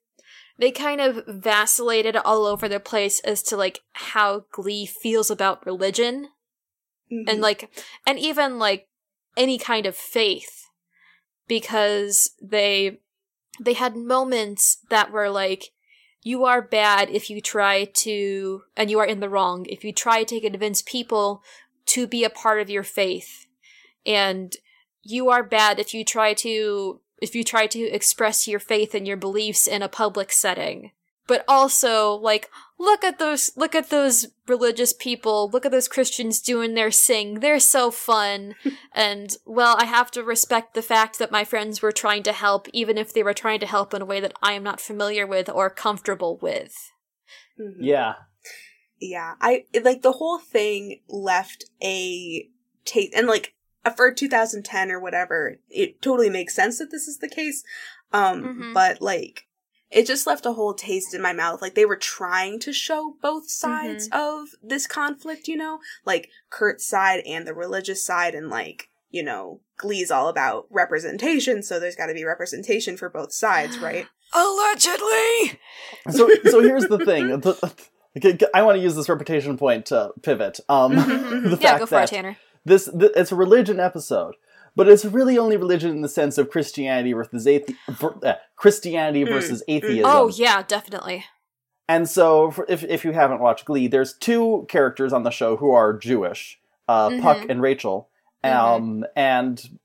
they 0.59 0.71
kind 0.71 0.99
of 0.99 1.23
vacillated 1.25 2.17
all 2.17 2.45
over 2.45 2.67
the 2.67 2.81
place 2.81 3.21
as 3.21 3.41
to 3.43 3.55
like 3.57 3.79
how 3.93 4.45
Glee 4.51 4.85
feels 4.85 5.31
about 5.31 5.65
religion. 5.65 6.29
Mm-hmm. 7.11 7.27
and 7.27 7.41
like 7.41 7.71
and 8.05 8.19
even 8.19 8.59
like 8.59 8.87
any 9.35 9.57
kind 9.57 9.87
of 9.87 9.95
faith. 9.95 10.67
Because 11.47 12.31
they 12.39 12.99
they 13.59 13.73
had 13.73 13.95
moments 13.95 14.77
that 14.89 15.11
were 15.11 15.29
like 15.29 15.71
you 16.21 16.45
are 16.45 16.61
bad 16.61 17.09
if 17.09 17.29
you 17.29 17.41
try 17.41 17.85
to 17.85 18.61
and 18.75 18.91
you 18.91 18.99
are 18.99 19.05
in 19.05 19.21
the 19.21 19.29
wrong 19.29 19.65
if 19.69 19.83
you 19.83 19.91
try 19.91 20.23
to 20.23 20.41
convince 20.41 20.81
people 20.81 21.41
to 21.87 22.05
be 22.05 22.23
a 22.23 22.29
part 22.29 22.61
of 22.61 22.69
your 22.69 22.83
faith. 22.83 23.47
And 24.05 24.55
you 25.01 25.29
are 25.29 25.43
bad 25.43 25.79
if 25.79 25.93
you 25.93 26.05
try 26.05 26.33
to 26.35 27.01
if 27.21 27.35
you 27.35 27.43
try 27.43 27.67
to 27.67 27.79
express 27.79 28.47
your 28.47 28.59
faith 28.59 28.93
and 28.93 29.07
your 29.07 29.17
beliefs 29.17 29.67
in 29.67 29.81
a 29.81 29.89
public 29.89 30.31
setting 30.31 30.91
but 31.27 31.45
also 31.47 32.13
like 32.13 32.49
look 32.79 33.03
at 33.03 33.19
those 33.19 33.51
look 33.55 33.75
at 33.75 33.89
those 33.89 34.27
religious 34.47 34.93
people 34.93 35.49
look 35.51 35.65
at 35.65 35.71
those 35.71 35.87
christians 35.87 36.41
doing 36.41 36.73
their 36.73 36.91
sing 36.91 37.39
they're 37.39 37.59
so 37.59 37.91
fun 37.91 38.55
and 38.93 39.37
well 39.45 39.75
i 39.79 39.85
have 39.85 40.09
to 40.09 40.23
respect 40.23 40.73
the 40.73 40.81
fact 40.81 41.19
that 41.19 41.31
my 41.31 41.43
friends 41.43 41.81
were 41.81 41.91
trying 41.91 42.23
to 42.23 42.31
help 42.31 42.67
even 42.73 42.97
if 42.97 43.13
they 43.13 43.23
were 43.23 43.33
trying 43.33 43.59
to 43.59 43.67
help 43.67 43.93
in 43.93 44.01
a 44.01 44.05
way 44.05 44.19
that 44.19 44.33
i 44.41 44.53
am 44.53 44.63
not 44.63 44.81
familiar 44.81 45.27
with 45.27 45.49
or 45.49 45.69
comfortable 45.69 46.37
with 46.37 46.91
Mhm. 47.59 47.77
Yeah. 47.79 48.15
Yeah, 49.01 49.35
I 49.39 49.65
like 49.81 50.01
the 50.01 50.11
whole 50.11 50.39
thing 50.39 51.01
left 51.07 51.65
a 51.81 52.49
taste, 52.83 53.13
and 53.15 53.27
like 53.27 53.53
for 53.95 54.11
2010 54.13 54.91
or 54.91 54.99
whatever, 54.99 55.57
it 55.69 56.01
totally 56.01 56.29
makes 56.29 56.55
sense 56.55 56.77
that 56.79 56.91
this 56.91 57.07
is 57.07 57.17
the 57.19 57.29
case. 57.29 57.63
Um, 58.11 58.43
Mhm. 58.43 58.73
but 58.73 59.01
like, 59.01 59.45
it 59.91 60.05
just 60.05 60.27
left 60.27 60.45
a 60.45 60.53
whole 60.53 60.73
taste 60.73 61.13
in 61.13 61.21
my 61.21 61.33
mouth. 61.33 61.61
Like 61.61 61.73
they 61.75 61.85
were 61.85 61.95
trying 61.95 62.59
to 62.59 62.73
show 62.73 63.15
both 63.21 63.49
sides 63.49 64.07
of 64.11 64.49
this 64.61 64.85
conflict, 64.85 65.47
you 65.47 65.55
know, 65.57 65.79
like 66.05 66.29
Kurt's 66.49 66.85
side 66.85 67.21
and 67.25 67.47
the 67.47 67.53
religious 67.53 68.03
side, 68.03 68.35
and 68.35 68.49
like 68.49 68.89
you 69.11 69.23
know, 69.23 69.59
Glee's 69.77 70.11
all 70.11 70.27
about 70.27 70.67
representation, 70.69 71.63
so 71.63 71.79
there's 71.79 71.95
got 71.95 72.05
to 72.07 72.13
be 72.13 72.23
representation 72.23 72.95
for 72.97 73.09
both 73.09 73.33
sides, 73.33 73.77
right? 73.81 74.05
allegedly 74.33 75.59
So 76.11 76.29
so 76.51 76.61
here's 76.61 76.85
the 76.87 77.03
thing. 77.03 77.29
The- 77.39 77.73
okay, 78.17 78.37
I 78.53 78.61
want 78.61 78.77
to 78.77 78.81
use 78.83 78.95
this 78.95 79.09
reputation 79.09 79.57
point 79.57 79.87
to 79.87 80.11
pivot. 80.21 80.59
Um, 80.69 80.93
Mhm, 80.95 81.43
the 81.43 81.49
yeah 81.61 81.69
fact 81.71 81.79
go 81.79 81.85
for 81.87 82.01
it 82.01 82.09
tanner 82.09 82.37
this 82.65 82.85
th- 82.97 83.11
it's 83.15 83.31
a 83.31 83.35
religion 83.35 83.79
episode, 83.79 84.35
but 84.75 84.87
it's 84.87 85.05
really 85.05 85.37
only 85.37 85.57
religion 85.57 85.91
in 85.91 86.01
the 86.01 86.09
sense 86.09 86.37
of 86.37 86.49
Christianity 86.49 87.13
versus 87.13 87.45
athe- 87.45 87.75
ver- 87.89 88.19
uh, 88.23 88.33
Christianity 88.55 89.23
Mm, 89.25 89.29
versus 89.29 89.61
mm. 89.67 89.75
atheism. 89.75 90.05
oh 90.13 90.27
yeah 90.29 90.61
definitely 90.67 91.25
And 91.87 92.07
so, 92.09 92.51
for, 92.51 92.65
if 92.69 92.83
if 92.83 93.03
you 93.03 93.11
haven't 93.13 93.39
watched 93.41 93.65
Glee, 93.65 93.87
there's 93.87 94.13
two 94.17 94.65
characters 94.69 95.11
on 95.13 95.23
the 95.23 95.31
show 95.31 95.57
who 95.57 95.71
are 95.71 95.93
Jewish, 95.97 96.59
uh, 96.87 97.09
Puck 97.21 97.37
Mhm. 97.39 97.49
and 97.49 97.61
Rachel, 97.61 98.09
Mhm. 98.43 98.55
um, 98.55 99.05
and 99.15 99.79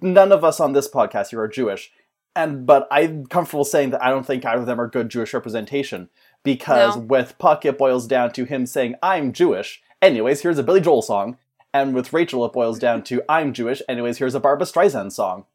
none 0.00 0.32
of 0.32 0.44
us 0.44 0.60
on 0.60 0.72
this 0.72 0.88
podcast 0.88 1.30
here 1.30 1.40
are 1.40 1.48
Jewish. 1.48 1.92
And 2.34 2.64
but 2.64 2.88
I'm 2.90 3.26
comfortable 3.26 3.64
saying 3.66 3.90
that 3.90 4.02
I 4.02 4.08
don't 4.08 4.24
think 4.26 4.46
either 4.46 4.60
of 4.62 4.66
them 4.66 4.80
are 4.80 4.88
good 4.88 5.10
Jewish 5.10 5.34
representation 5.34 6.08
because 6.42 6.96
No. 6.96 7.02
with 7.02 7.36
Puck 7.38 7.66
it 7.66 7.76
boils 7.76 8.06
down 8.06 8.32
to 8.32 8.44
him 8.46 8.64
saying 8.64 8.94
I'm 9.02 9.32
Jewish. 9.34 9.82
Anyways, 10.00 10.40
here's 10.40 10.58
a 10.58 10.62
Billy 10.62 10.80
Joel 10.80 11.02
song, 11.02 11.36
and 11.72 11.94
with 11.94 12.12
Rachel 12.12 12.44
it 12.44 12.52
boils 12.52 12.78
down 12.78 13.02
to 13.04 13.22
I'm 13.28 13.52
Jewish. 13.52 13.82
Anyways, 13.88 14.18
here's 14.18 14.34
a 14.34 14.40
Barbra 14.40 14.66
Streisand 14.66 15.12
song. 15.12 15.46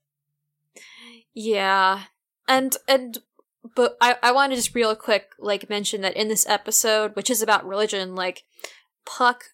Yeah. 1.33 2.03
And 2.47 2.75
and 2.88 3.19
but 3.75 3.97
I 4.01 4.15
I 4.24 4.31
want 4.31 4.51
to 4.51 4.55
just 4.55 4.74
real 4.75 4.95
quick 4.95 5.29
like 5.39 5.69
mention 5.69 6.01
that 6.01 6.15
in 6.15 6.27
this 6.29 6.47
episode, 6.47 7.15
which 7.15 7.29
is 7.29 7.41
about 7.41 7.67
religion, 7.67 8.15
like 8.15 8.43
Puck 9.05 9.45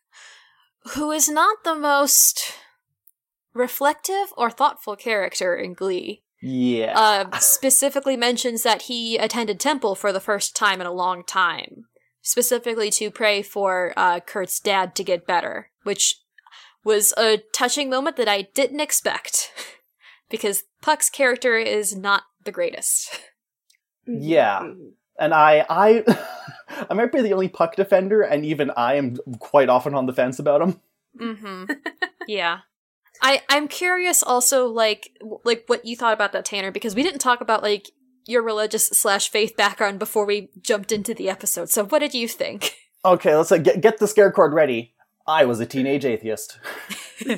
who 0.95 1.11
is 1.11 1.29
not 1.29 1.63
the 1.63 1.75
most 1.75 2.53
reflective 3.53 4.33
or 4.35 4.49
thoughtful 4.51 4.95
character 4.97 5.55
in 5.55 5.73
Glee, 5.73 6.23
Yeah. 6.41 6.93
uh, 6.97 7.39
specifically 7.39 8.17
mentions 8.17 8.63
that 8.63 8.83
he 8.83 9.17
attended 9.17 9.59
temple 9.61 9.95
for 9.95 10.11
the 10.11 10.19
first 10.19 10.55
time 10.57 10.81
in 10.81 10.87
a 10.87 10.91
long 10.91 11.23
time, 11.23 11.85
specifically 12.21 12.89
to 12.91 13.09
pray 13.11 13.41
for 13.41 13.93
uh, 13.95 14.19
Kurt's 14.21 14.59
dad 14.59 14.93
to 14.95 15.03
get 15.05 15.25
better, 15.25 15.69
which 15.83 16.19
was 16.83 17.13
a 17.17 17.37
touching 17.53 17.89
moment 17.89 18.17
that 18.17 18.27
I 18.27 18.43
didn't 18.53 18.79
expect, 18.79 19.51
because 20.29 20.63
Puck's 20.81 21.09
character 21.09 21.57
is 21.57 21.95
not 21.95 22.23
the 22.43 22.51
greatest. 22.51 23.09
Yeah. 24.05 24.59
Mhm. 24.61 24.91
and 25.19 25.33
I 25.33 25.65
I 25.69 26.03
I 26.89 26.93
might 26.93 27.11
be 27.11 27.21
the 27.21 27.33
only 27.33 27.47
puck 27.49 27.75
defender, 27.75 28.21
and 28.21 28.45
even 28.45 28.71
I 28.75 28.95
am 28.95 29.17
quite 29.39 29.69
often 29.69 29.93
on 29.95 30.05
the 30.07 30.13
fence 30.13 30.39
about 30.39 30.61
him. 30.61 30.81
Mm-hmm. 31.19 31.71
yeah. 32.27 32.59
I 33.21 33.43
I'm 33.47 33.67
curious 33.67 34.23
also 34.23 34.65
like 34.67 35.11
like 35.45 35.63
what 35.67 35.85
you 35.85 35.95
thought 35.95 36.13
about 36.13 36.31
that 36.33 36.43
Tanner 36.45 36.71
because 36.71 36.95
we 36.95 37.03
didn't 37.03 37.19
talk 37.19 37.39
about 37.39 37.61
like 37.63 37.91
your 38.25 38.41
religious 38.41 38.87
slash 38.87 39.29
faith 39.29 39.55
background 39.55 39.99
before 39.99 40.25
we 40.25 40.49
jumped 40.61 40.91
into 40.91 41.13
the 41.13 41.29
episode. 41.29 41.69
So 41.69 41.85
what 41.85 41.99
did 41.99 42.13
you 42.13 42.27
think? 42.27 42.75
Okay, 43.05 43.35
let's 43.35 43.51
uh, 43.51 43.57
get 43.57 43.81
get 43.81 43.97
the 43.99 44.07
scare 44.07 44.31
chord 44.31 44.53
ready. 44.53 44.92
I 45.25 45.45
was 45.45 45.59
a 45.59 45.65
teenage 45.65 46.05
atheist. 46.05 46.59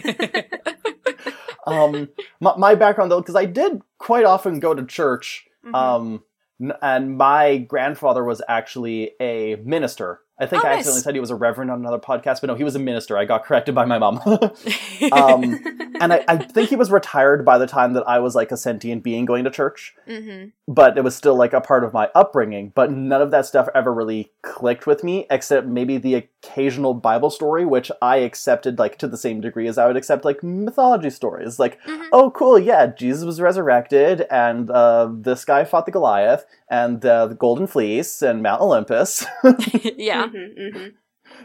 Um, 1.65 2.09
my, 2.39 2.55
my 2.57 2.75
background 2.75 3.11
though, 3.11 3.21
because 3.21 3.35
I 3.35 3.45
did 3.45 3.81
quite 3.97 4.25
often 4.25 4.59
go 4.59 4.73
to 4.73 4.85
church. 4.85 5.47
Mm-hmm. 5.65 5.75
Um, 5.75 6.23
n- 6.61 6.73
and 6.81 7.17
my 7.17 7.57
grandfather 7.57 8.23
was 8.23 8.41
actually 8.47 9.11
a 9.19 9.55
minister. 9.55 10.19
I 10.37 10.45
think 10.45 10.63
Oh, 10.63 10.67
I 10.67 10.71
nice. 10.71 10.79
accidentally 10.79 11.01
said 11.01 11.13
he 11.15 11.19
was 11.21 11.29
a 11.31 11.35
reverend 11.35 11.71
on 11.71 11.79
another 11.79 11.97
podcast, 11.99 12.41
but 12.41 12.47
no, 12.47 12.55
he 12.55 12.63
was 12.63 12.75
a 12.75 12.79
minister. 12.79 13.17
I 13.17 13.25
got 13.25 13.45
corrected 13.45 13.73
by 13.73 13.85
my 13.85 13.97
mom. 13.97 14.19
um, 15.11 15.59
and 16.01 16.13
I, 16.13 16.23
I 16.27 16.37
think 16.37 16.69
he 16.69 16.75
was 16.75 16.91
retired 16.91 17.45
by 17.45 17.57
the 17.57 17.67
time 17.67 17.93
that 17.93 18.03
I 18.07 18.19
was 18.19 18.35
like 18.35 18.51
a 18.51 18.57
sentient 18.57 19.03
being 19.03 19.25
going 19.25 19.43
to 19.45 19.49
church. 19.49 19.93
mm-hmm. 20.07 20.49
but 20.67 20.97
it 20.97 21.03
was 21.03 21.15
still 21.15 21.35
like 21.35 21.53
a 21.53 21.61
part 21.61 21.83
of 21.83 21.93
my 21.93 22.09
upbringing. 22.15 22.71
But 22.75 22.91
none 22.91 23.21
of 23.21 23.31
that 23.31 23.45
stuff 23.45 23.69
ever 23.73 23.93
really 23.93 24.31
clicked 24.41 24.85
with 24.87 25.03
me, 25.03 25.25
except 25.29 25.67
maybe 25.67 25.97
the 25.97 26.15
occasional 26.15 26.93
Bible 26.93 27.29
story, 27.29 27.65
which 27.65 27.91
I 28.01 28.17
accepted 28.17 28.77
like 28.79 28.97
to 28.99 29.07
the 29.07 29.17
same 29.17 29.41
degree 29.41 29.67
as 29.67 29.77
I 29.77 29.87
would 29.87 29.97
accept 29.97 30.25
like 30.25 30.43
mythology 30.43 31.09
stories. 31.09 31.59
Like, 31.59 31.79
Mhm. 31.85 32.07
oh, 32.11 32.31
cool, 32.31 32.59
yeah, 32.59 32.87
Jesus 32.87 33.23
was 33.23 33.39
resurrected, 33.41 34.25
and 34.29 34.69
uh, 34.69 35.09
this 35.11 35.45
guy 35.45 35.63
fought 35.63 35.85
the 35.85 35.91
Goliath, 35.91 36.45
and 36.69 37.05
uh, 37.05 37.27
the 37.27 37.35
Golden 37.35 37.67
Fleece, 37.67 38.21
and 38.21 38.41
Mount 38.43 38.61
Olympus, 38.61 39.25
yeah. 39.97 40.24
Mhm, 40.25 40.57
mhm. 40.73 40.93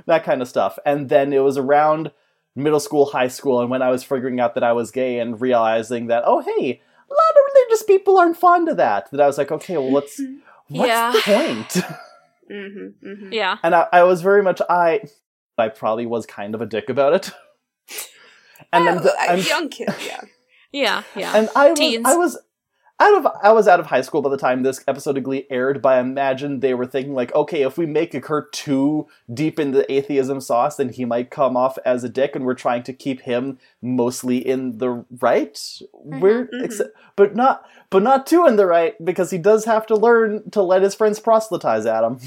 that 0.07 0.25
kind 0.25 0.43
of 0.43 0.49
stuff. 0.49 0.79
And 0.85 1.09
then 1.09 1.33
it 1.33 1.39
was 1.41 1.57
around 1.59 2.13
middle 2.57 2.81
school, 2.81 3.07
high 3.07 3.29
school, 3.29 3.61
and 3.61 3.71
when 3.71 3.83
I 3.83 3.91
was 3.91 4.03
figuring 4.05 4.41
out 4.41 4.55
that 4.55 4.65
I 4.65 4.73
was 4.73 4.91
gay 4.91 5.19
and 5.21 5.41
realizing 5.41 6.09
that, 6.09 6.23
oh, 6.27 6.41
hey, 6.41 6.81
a 7.09 7.13
lot 7.13 7.31
of 7.31 7.55
religious 7.55 7.83
people 7.85 8.19
aren't 8.19 8.37
fond 8.37 8.69
of 8.69 8.77
that, 8.77 9.11
that 9.11 9.21
I 9.21 9.27
was 9.27 9.39
like, 9.39 9.51
okay, 9.53 9.77
well, 9.77 9.91
what's 9.91 10.21
what's 10.69 10.89
Yeah. 10.89 11.13
the 11.13 11.21
point? 11.23 11.69
Mhm, 12.51 12.95
mhm. 13.05 13.33
Yeah. 13.33 13.59
and 13.63 13.77
I, 13.77 13.87
I 13.93 14.03
was 14.03 14.23
very 14.23 14.43
much 14.43 14.61
I 14.69 15.03
I 15.57 15.69
probably 15.69 16.05
was 16.07 16.27
kind 16.27 16.55
of 16.57 16.61
a 16.61 16.67
dick 16.67 16.89
about 16.89 17.13
it. 17.15 17.31
And 18.73 18.87
then 18.87 18.99
Oh, 18.99 19.03
the, 19.03 19.13
a 19.15 19.31
I'm- 19.31 19.39
young 19.39 19.69
kid, 19.69 19.89
yeah. 20.07 20.21
Yeah. 20.73 21.03
Yeah. 21.17 21.37
and 21.37 21.49
I 21.57 21.71
was 21.71 21.79
Teens. 21.79 22.07
I 22.07 22.15
was 22.17 22.39
out 23.01 23.15
of 23.17 23.33
I 23.43 23.53
was 23.53 23.67
out 23.67 23.81
of 23.81 23.87
high 23.87 24.03
school 24.03 24.21
by 24.21 24.29
the 24.29 24.37
time 24.37 24.63
this 24.63 24.85
episode 24.87 25.17
of 25.17 25.25
Glee 25.25 25.47
aired, 25.51 25.81
but 25.81 25.95
I 25.95 26.01
imagine 26.01 26.61
they 26.61 26.75
were 26.75 26.87
thinking 26.87 27.15
like, 27.15 27.35
okay, 27.35 27.63
if 27.63 27.79
we 27.79 27.87
make 27.87 28.13
a 28.15 28.21
Kurt 28.21 28.53
too 28.53 29.09
deep 29.33 29.59
into 29.59 29.91
atheism 29.91 30.41
sauce, 30.41 30.77
then 30.77 30.91
he 30.91 31.05
might 31.05 31.31
come 31.31 31.57
off 31.57 31.79
as 31.85 32.05
a 32.05 32.09
dick, 32.09 32.37
and 32.37 32.45
we're 32.45 32.55
trying 32.55 32.83
to 32.85 32.93
keep 32.93 33.23
him 33.23 33.59
mostly 33.81 34.37
in 34.37 34.79
the 34.79 35.05
right. 35.21 35.59
We're 35.95 36.47
mhm. 36.47 36.65
except, 36.65 36.91
but 37.17 37.35
not 37.35 37.65
but 37.89 38.03
not 38.03 38.27
too 38.27 38.47
in 38.47 38.57
the 38.57 38.67
right 38.67 39.03
because 39.05 39.31
he 39.31 39.39
does 39.39 39.65
have 39.65 39.87
to 39.87 39.97
learn 39.97 40.51
to 40.51 40.63
let 40.63 40.83
his 40.83 40.95
friends 40.95 41.19
proselytize 41.19 41.87
at 41.87 42.05
him. 42.05 42.21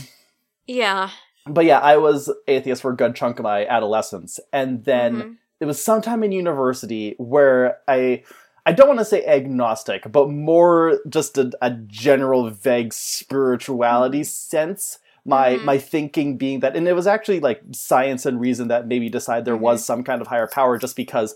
yeah. 0.68 1.12
But 1.46 1.66
yeah, 1.66 1.80
I 1.80 1.98
was 1.98 2.32
atheist 2.48 2.82
for 2.82 2.92
a 2.92 2.96
good 2.96 3.16
chunk 3.16 3.38
of 3.38 3.44
my 3.44 3.66
adolescence, 3.68 4.40
and 4.52 4.86
then 4.86 5.16
Mhm. 5.16 5.36
it 5.60 5.66
was 5.66 5.84
sometime 5.84 6.24
in 6.24 6.32
university 6.32 7.16
where 7.18 7.78
I 7.88 8.24
I 8.66 8.72
don't 8.72 8.88
want 8.88 9.00
to 9.00 9.06
say 9.06 9.26
agnostic, 9.26 10.10
but 10.12 10.30
more 10.30 11.00
just 11.10 11.38
a, 11.38 11.52
a 11.62 11.72
general 11.72 12.50
vague 12.50 12.94
spirituality 12.94 14.22
mm-hmm. 14.22 14.26
sense. 14.26 15.00
My 15.26 15.56
Mhm. 15.56 15.64
my 15.64 15.78
thinking 15.78 16.38
being 16.38 16.60
that, 16.62 16.76
and 16.76 16.88
it 16.88 16.94
was 16.94 17.08
actually 17.08 17.40
like 17.40 17.62
science 17.72 18.26
and 18.26 18.40
reason 18.40 18.68
that 18.70 18.88
maybe 18.88 19.10
decide 19.10 19.46
there 19.46 19.58
was 19.58 19.80
mm-hmm. 19.80 19.86
some 19.86 20.04
kind 20.04 20.22
of 20.22 20.28
higher 20.28 20.48
power, 20.48 20.78
just 20.78 20.96
because. 20.96 21.36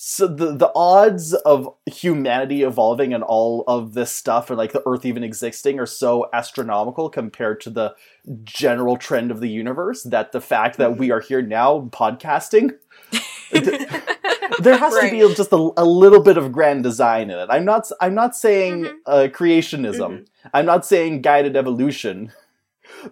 So 0.00 0.28
the 0.28 0.56
the 0.56 0.70
odds 0.76 1.34
of 1.34 1.74
humanity 1.86 2.62
evolving 2.62 3.12
and 3.12 3.24
all 3.24 3.64
of 3.66 3.94
this 3.94 4.12
stuff, 4.12 4.48
and 4.48 4.56
like 4.56 4.72
the 4.72 4.82
Earth 4.86 5.04
even 5.04 5.24
existing, 5.24 5.80
are 5.80 5.86
so 5.86 6.30
astronomical 6.32 7.10
compared 7.10 7.60
to 7.62 7.70
the 7.70 7.96
general 8.44 8.96
trend 8.96 9.32
of 9.32 9.40
the 9.40 9.48
universe 9.48 10.04
that 10.04 10.30
the 10.30 10.40
fact 10.40 10.76
that 10.76 10.96
we 10.96 11.08
mm-hmm. 11.08 11.16
are 11.16 11.20
here 11.20 11.42
now 11.42 11.88
podcasting 11.90 12.74
there 14.60 14.76
has 14.76 14.94
to 14.98 15.10
be 15.10 15.20
just 15.34 15.52
a, 15.52 15.70
a 15.76 15.84
little 15.84 16.22
bit 16.22 16.36
of 16.36 16.52
grand 16.52 16.82
design 16.82 17.30
in 17.30 17.38
it. 17.38 17.48
I'm 17.50 17.64
not 17.64 17.90
I'm 18.00 18.14
not 18.14 18.36
saying 18.36 18.84
Mhm. 18.84 18.94
uh, 19.06 19.28
creationism. 19.28 20.10
Mhm. 20.20 20.26
I'm 20.54 20.66
not 20.66 20.84
saying 20.86 21.22
guided 21.22 21.56
evolution. 21.56 22.32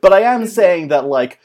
But 0.00 0.12
I 0.12 0.21
am 0.21 0.45
Mhm. 0.45 0.49
saying 0.49 0.88
that 0.88 1.07
like 1.07 1.38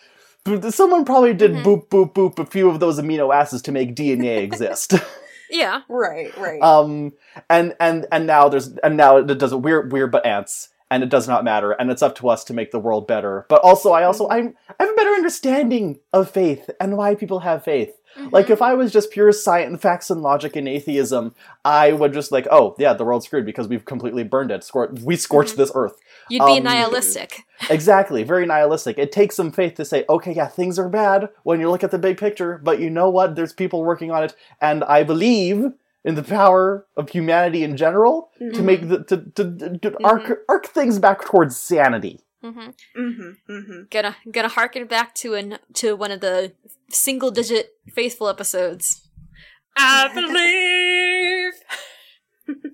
someone 0.69 1.05
probably 1.05 1.33
did 1.33 1.51
Mhm. 1.51 1.63
boop 1.63 1.87
boop 1.89 2.13
boop 2.13 2.39
a 2.39 2.45
few 2.45 2.69
of 2.69 2.79
those 2.79 2.99
amino 2.99 3.33
acids 3.33 3.61
to 3.63 3.71
make 3.71 3.95
DNA 3.95 4.37
exist. 4.43 4.93
Yeah. 5.49 5.81
Right, 5.89 6.35
right. 6.37 6.61
um, 6.61 7.11
and 7.49 7.75
and 7.79 8.05
and 8.11 8.25
now 8.25 8.47
there's 8.49 8.69
and 8.83 8.95
now 8.97 9.17
it 9.17 9.27
doesn't 9.37 9.61
we're 9.61 9.87
we're 9.89 10.07
but 10.07 10.25
ants, 10.25 10.69
and 10.89 11.03
it 11.03 11.09
does 11.09 11.27
not 11.27 11.43
matter, 11.43 11.71
and 11.73 11.91
it's 11.91 12.01
up 12.01 12.15
to 12.15 12.29
us 12.29 12.45
to 12.45 12.53
make 12.53 12.71
the 12.71 12.79
world 12.79 13.05
better. 13.05 13.45
But 13.49 13.61
also, 13.61 13.91
I 13.91 14.03
also 14.05 14.29
I'm 14.29 14.55
I 14.79 14.83
have 14.83 14.93
a 14.93 14.95
better 14.95 15.11
understanding 15.11 15.99
of 16.13 16.29
faith 16.31 16.69
and 16.79 16.95
why 16.97 17.15
people 17.15 17.39
have 17.41 17.63
faith. 17.65 17.93
Like 18.31 18.47
Mhm. 18.47 18.51
if 18.51 18.61
I 18.61 18.73
was 18.73 18.91
just 18.91 19.11
pure 19.11 19.31
science, 19.31 19.67
and 19.69 19.81
facts, 19.81 20.09
and 20.09 20.21
logic 20.21 20.55
and 20.55 20.67
atheism, 20.67 21.33
I 21.63 21.93
would 21.93 22.13
just 22.13 22.31
like, 22.31 22.47
oh 22.51 22.75
yeah, 22.77 22.93
the 22.93 23.05
world's 23.05 23.25
screwed 23.25 23.45
because 23.45 23.67
we've 23.67 23.85
completely 23.85 24.23
burned 24.23 24.51
it. 24.51 24.61
Scor- 24.61 25.01
we 25.03 25.15
scorched 25.15 25.53
Mhm. 25.53 25.57
this 25.57 25.71
earth. 25.75 25.95
you'd 26.29 26.45
be 26.45 26.57
um, 26.57 26.63
nihilistic. 26.63 27.43
Exactly, 27.69 28.23
very 28.23 28.45
nihilistic. 28.45 28.97
It 28.97 29.11
takes 29.11 29.35
some 29.35 29.51
faith 29.51 29.75
to 29.75 29.85
say, 29.85 30.03
okay, 30.09 30.31
yeah, 30.33 30.47
things 30.47 30.79
are 30.79 30.89
bad 30.89 31.29
when 31.43 31.59
you 31.59 31.69
look 31.69 31.83
at 31.83 31.91
the 31.91 31.97
big 31.99 32.17
picture, 32.17 32.59
but 32.63 32.79
you 32.79 32.89
know 32.89 33.09
what? 33.09 33.35
There's 33.35 33.53
people 33.53 33.83
working 33.83 34.11
on 34.11 34.23
it, 34.23 34.35
and 34.61 34.83
I 34.85 35.03
believe 35.03 35.71
in 36.03 36.15
the 36.15 36.23
power 36.23 36.85
of 36.97 37.09
humanity 37.09 37.63
in 37.63 37.77
general 37.77 38.29
to 38.39 38.45
Mhm. 38.61 38.63
make 38.63 38.89
the 38.89 39.03
to 39.03 39.17
to, 39.35 39.77
to 39.77 40.03
arc 40.03 40.39
arc 40.49 40.65
things 40.67 40.97
back 40.99 41.23
towards 41.23 41.55
sanity. 41.57 42.21
Hmm 42.41 42.69
Mhm, 42.97 43.37
mhm. 43.49 43.89
Gonna 43.89 44.15
gonna 44.29 44.47
harken 44.47 44.87
back 44.87 45.13
to 45.15 45.35
an 45.35 45.59
to 45.75 45.95
one 45.95 46.11
of 46.11 46.21
the 46.21 46.53
single 46.89 47.31
digit 47.31 47.73
faithful 47.93 48.27
episodes. 48.27 49.07
I 49.77 50.09
believe. 50.13 51.53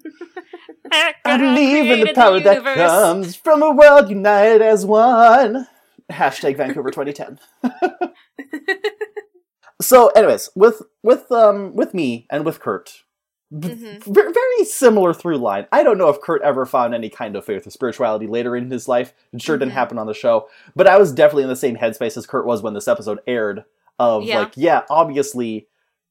I 0.92 1.14
believe 1.38 1.92
in 1.92 2.00
the 2.02 2.14
power 2.14 2.40
that 2.40 2.64
comes 2.64 3.36
from 3.36 3.62
a 3.62 3.72
world 3.72 4.10
united 4.10 4.62
as 4.62 4.86
one. 4.86 5.68
Hashtag 6.12 6.56
Vancouver 6.58 6.90
2010. 6.90 7.40
so, 9.82 10.08
anyways, 10.10 10.50
with 10.56 10.82
with 11.04 11.32
um 11.32 11.76
with 11.76 11.94
me 11.94 12.26
and 12.30 12.46
with 12.46 12.60
Kurt, 12.60 13.04
v- 13.52 13.70
Mhm. 13.70 14.04
ve- 14.04 14.34
very 14.34 14.66
similar 14.66 15.14
through 15.14 15.38
line. 15.38 15.68
I 15.72 15.84
don't 15.84 15.98
know 15.98 16.10
if 16.10 16.22
Kurt 16.22 16.42
ever 16.42 16.66
found 16.66 16.94
any 16.94 17.10
kind 17.10 17.36
of 17.36 17.46
faith 17.46 17.66
or 17.66 17.70
spirituality 17.70 18.28
later 18.28 18.56
in 18.56 18.70
his 18.70 18.88
life. 18.88 19.14
It 19.34 19.42
sure 19.42 19.58
didn't 19.58 19.72
Mhm. 19.72 19.76
happen 19.76 19.98
on 20.00 20.08
the 20.08 20.14
show, 20.14 20.48
but 20.76 20.88
I 20.88 20.98
was 20.98 21.12
definitely 21.12 21.44
in 21.44 21.50
the 21.50 21.56
same 21.56 21.78
headspace 21.78 22.18
as 22.18 22.26
Kurt 22.28 22.46
was 22.46 22.62
when 22.62 22.74
this 22.74 22.88
episode 22.88 23.20
aired. 23.28 23.64
Of 24.00 24.24
Yeah. 24.26 24.40
like, 24.42 24.52
yeah, 24.56 24.84
obviously, 24.92 25.68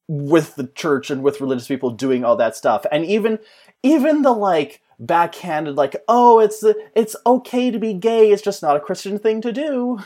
with 0.08 0.56
the 0.56 0.66
church 0.68 1.08
and 1.10 1.22
with 1.22 1.40
religious 1.40 1.68
people 1.68 1.90
doing 1.90 2.24
all 2.24 2.34
that 2.36 2.56
stuff, 2.56 2.84
and 2.90 3.04
even 3.04 3.38
even 3.84 4.22
the 4.22 4.32
like 4.32 4.80
backhanded 4.98 5.76
like, 5.76 5.94
oh, 6.08 6.40
it's 6.40 6.64
it's 6.96 7.14
okay 7.26 7.70
to 7.70 7.78
be 7.78 7.92
gay. 7.92 8.30
It's 8.32 8.42
just 8.42 8.62
not 8.62 8.76
a 8.76 8.80
Christian 8.80 9.18
thing 9.20 9.40
to 9.42 9.52
do. 9.52 9.98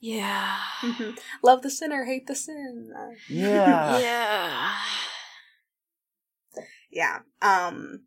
Yeah. 0.00 0.56
Mhm. 0.80 1.16
Love 1.44 1.62
the 1.62 1.70
sinner, 1.70 2.04
hate 2.04 2.26
the 2.26 2.34
sin. 2.34 2.92
Yeah. 3.28 3.98
Yeah. 3.98 4.70
Yeah. 6.90 7.20
Um 7.42 8.04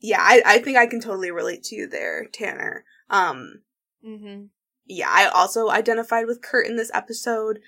yeah, 0.00 0.20
I, 0.20 0.42
I 0.44 0.58
think 0.58 0.76
I 0.76 0.86
can 0.86 1.00
totally 1.00 1.30
relate 1.30 1.62
to 1.64 1.76
you 1.76 1.86
there, 1.88 2.26
Tanner. 2.26 2.84
Um 3.10 3.62
hmm 4.04 4.44
yeah, 4.88 5.08
I 5.10 5.26
also 5.26 5.68
identified 5.68 6.26
with 6.26 6.42
Kurt 6.42 6.66
in 6.68 6.76
this 6.76 6.92
episode, 6.94 7.58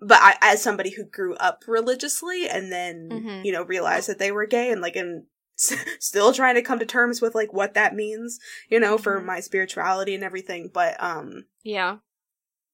but 0.00 0.18
I 0.20 0.36
as 0.40 0.62
somebody 0.62 0.90
who 0.90 1.04
grew 1.04 1.34
up 1.36 1.62
religiously 1.68 2.48
and 2.48 2.72
then, 2.72 3.08
Mhm. 3.12 3.44
you 3.44 3.52
know, 3.52 3.62
realized 3.62 4.08
that 4.08 4.18
they 4.18 4.32
were 4.32 4.46
gay 4.46 4.72
and 4.72 4.80
like 4.80 4.96
and 4.96 5.26
still 5.56 6.32
trying 6.32 6.56
to 6.56 6.62
come 6.62 6.80
to 6.80 6.86
terms 6.86 7.20
with 7.20 7.34
like 7.34 7.52
what 7.52 7.74
that 7.74 7.94
means, 7.94 8.40
you 8.68 8.80
know, 8.80 8.98
for 8.98 9.20
Mhm. 9.20 9.24
my 9.26 9.40
spirituality 9.40 10.14
and 10.14 10.24
everything, 10.24 10.68
but 10.72 11.00
um 11.02 11.44
Yeah. 11.62 11.98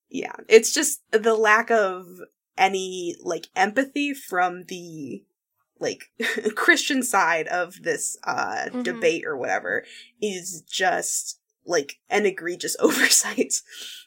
yeah, 0.09 0.37
it's 0.49 0.73
just 0.73 1.03
the 1.11 1.35
lack 1.35 1.71
of 1.71 2.07
any 2.57 3.17
like 3.23 3.49
empathy 3.55 4.15
from 4.15 4.65
the 4.65 5.25
like 5.81 6.05
Christian 6.55 7.03
side 7.03 7.49
of 7.49 7.83
this 7.83 8.17
uh 8.25 8.67
Mhm. 8.73 8.83
debate 8.85 9.25
or 9.27 9.37
whatever 9.37 9.85
is 10.23 10.63
just 10.71 11.39
like 11.67 11.99
an 12.09 12.27
egregious 12.27 12.77
oversight 12.81 13.55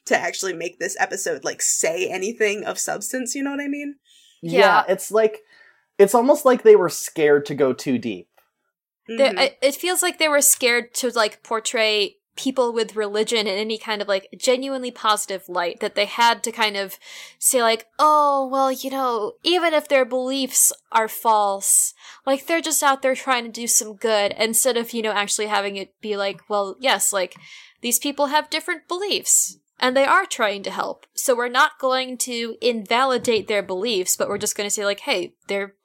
to 0.05 0.17
actually 0.17 0.53
make 0.53 0.79
this 0.79 0.95
episode 0.99 1.43
like 1.43 1.62
say 1.62 2.07
anything 2.09 2.63
of 2.63 2.77
substance, 2.79 3.36
you 3.36 3.43
know 3.43 3.51
what 3.51 3.62
I 3.62 3.67
mean? 3.67 3.95
yeah, 4.41 4.59
Yeah. 4.59 4.83
It's 4.93 5.12
like 5.12 5.39
it's 5.97 6.15
almost 6.15 6.43
like 6.45 6.63
they 6.63 6.75
were 6.75 6.89
scared 6.89 7.45
to 7.47 7.55
go 7.55 7.71
too 7.73 7.97
deep. 7.97 8.27
They- 9.07 9.15
Mhm. 9.29 9.39
I- 9.39 9.57
it 9.62 9.75
feels 9.75 10.01
like 10.01 10.17
they 10.17 10.27
were 10.29 10.41
scared 10.41 10.93
to 10.95 11.09
like 11.12 11.43
portray 11.43 12.17
people 12.36 12.74
with 12.74 12.96
religion 12.96 13.48
in 13.48 13.56
any 13.56 13.78
kind 13.78 14.02
of 14.02 14.08
like 14.08 14.28
genuinely 14.38 14.91
positive 14.91 15.48
light 15.48 15.80
that 15.80 15.96
they 15.96 16.06
had 16.06 16.43
to 16.43 16.52
kind 16.52 16.76
of 16.76 16.98
say 17.38 17.62
like 17.62 17.88
oh 18.00 18.48
well 18.52 18.72
you 18.72 18.89
know 18.89 19.34
even 19.43 19.74
if 19.74 19.88
their 19.88 20.06
beliefs 20.06 20.74
are 20.91 21.08
false 21.08 21.93
like 22.26 22.46
they're 22.46 22.62
just 22.62 22.82
out 22.82 23.02
there 23.02 23.15
trying 23.15 23.43
to 23.43 23.52
do 23.52 23.67
some 23.67 23.96
good 23.96 24.34
instead 24.38 24.78
of 24.78 24.93
you 24.93 25.02
know 25.02 25.12
actually 25.12 25.48
having 25.48 25.76
it 25.76 26.00
be 26.02 26.17
like 26.17 26.41
well 26.50 26.76
yes 26.80 27.13
like 27.13 27.36
these 27.82 28.00
people 28.00 28.28
have 28.28 28.50
different 28.50 28.88
beliefs 28.88 29.60
and 29.80 29.96
they 29.96 30.06
are 30.06 30.26
trying 30.26 30.63
to 30.63 30.72
help 30.72 31.06
so 31.13 31.36
we're 31.36 31.48
not 31.48 31.80
going 31.80 32.17
to 32.17 32.56
invalidate 32.62 33.48
their 33.48 33.63
beliefs 33.63 34.15
but 34.15 34.28
we're 34.28 34.38
just 34.38 34.58
going 34.58 34.67
to 34.67 34.74
say 34.74 34.86
like 34.86 35.02
hey 35.02 35.34
they're 35.48 35.76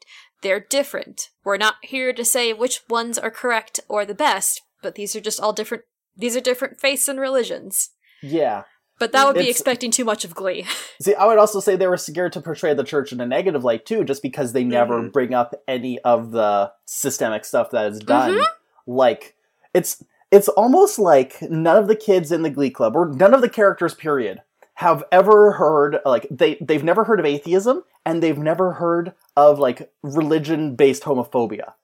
they're 0.41 0.61
different. 0.61 1.31
We're 1.45 1.57
not 1.57 1.77
here 1.83 2.13
to 2.13 2.25
say 2.25 2.53
which 2.53 2.83
ones 2.89 3.19
are 3.19 3.31
correct 3.31 3.81
or 3.89 4.05
the 4.05 4.15
best, 4.15 4.63
but 4.83 4.95
these 4.95 5.17
are 5.17 5.21
just 5.21 5.41
all 5.41 5.53
different. 5.53 5.85
These 6.19 6.37
are 6.37 6.41
different 6.41 6.81
faiths 6.81 7.09
and 7.09 7.19
religions. 7.21 7.91
Yeah. 8.23 8.65
But 8.99 9.13
that 9.13 9.25
would 9.27 9.35
be 9.37 9.43
It's- 9.43 9.55
expecting 9.55 9.93
too 9.93 10.05
much 10.05 10.25
of 10.25 10.35
Glee. 10.35 10.67
See, 11.01 11.15
I 11.15 11.25
would 11.27 11.39
also 11.39 11.61
say 11.61 11.77
they 11.77 11.87
were 11.87 11.97
scared 11.97 12.33
to 12.33 12.41
portray 12.41 12.75
the 12.75 12.83
church 12.83 13.13
in 13.13 13.21
a 13.21 13.27
negative 13.27 13.63
light 13.65 13.87
too, 13.87 14.03
just 14.03 14.23
because 14.23 14.53
they 14.53 14.65
never 14.65 15.01
Mhm. 15.01 15.13
bring 15.13 15.33
up 15.33 15.55
any 15.69 16.01
of 16.01 16.33
the 16.33 16.73
systemic 16.85 17.45
stuff 17.45 17.71
that 17.71 17.93
is 17.93 18.01
done. 18.01 18.33
Mhm. 18.39 18.45
Like 18.87 19.37
it's 19.73 20.03
it's 20.31 20.49
almost 20.49 20.99
like 20.99 21.41
none 21.43 21.77
of 21.79 21.87
the 21.89 21.97
kids 21.97 22.31
in 22.33 22.43
the 22.43 22.51
Glee 22.51 22.71
Club, 22.71 22.95
or 22.97 23.07
none 23.07 23.33
of 23.33 23.41
the 23.41 23.49
characters, 23.49 23.95
period, 23.95 24.43
have 24.75 25.03
ever 25.13 25.53
heard 25.53 26.01
like 26.05 26.27
they 26.31 26.57
they've 26.61 26.83
never 26.85 27.05
heard 27.05 27.21
of 27.21 27.25
atheism 27.27 27.85
and 28.05 28.21
they've 28.23 28.37
never 28.39 28.73
heard 28.75 29.13
of 29.37 29.59
like 29.61 29.93
religion 30.03 30.75
based 30.75 31.05
homophobia. 31.05 31.75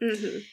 Mhm. 0.00 0.44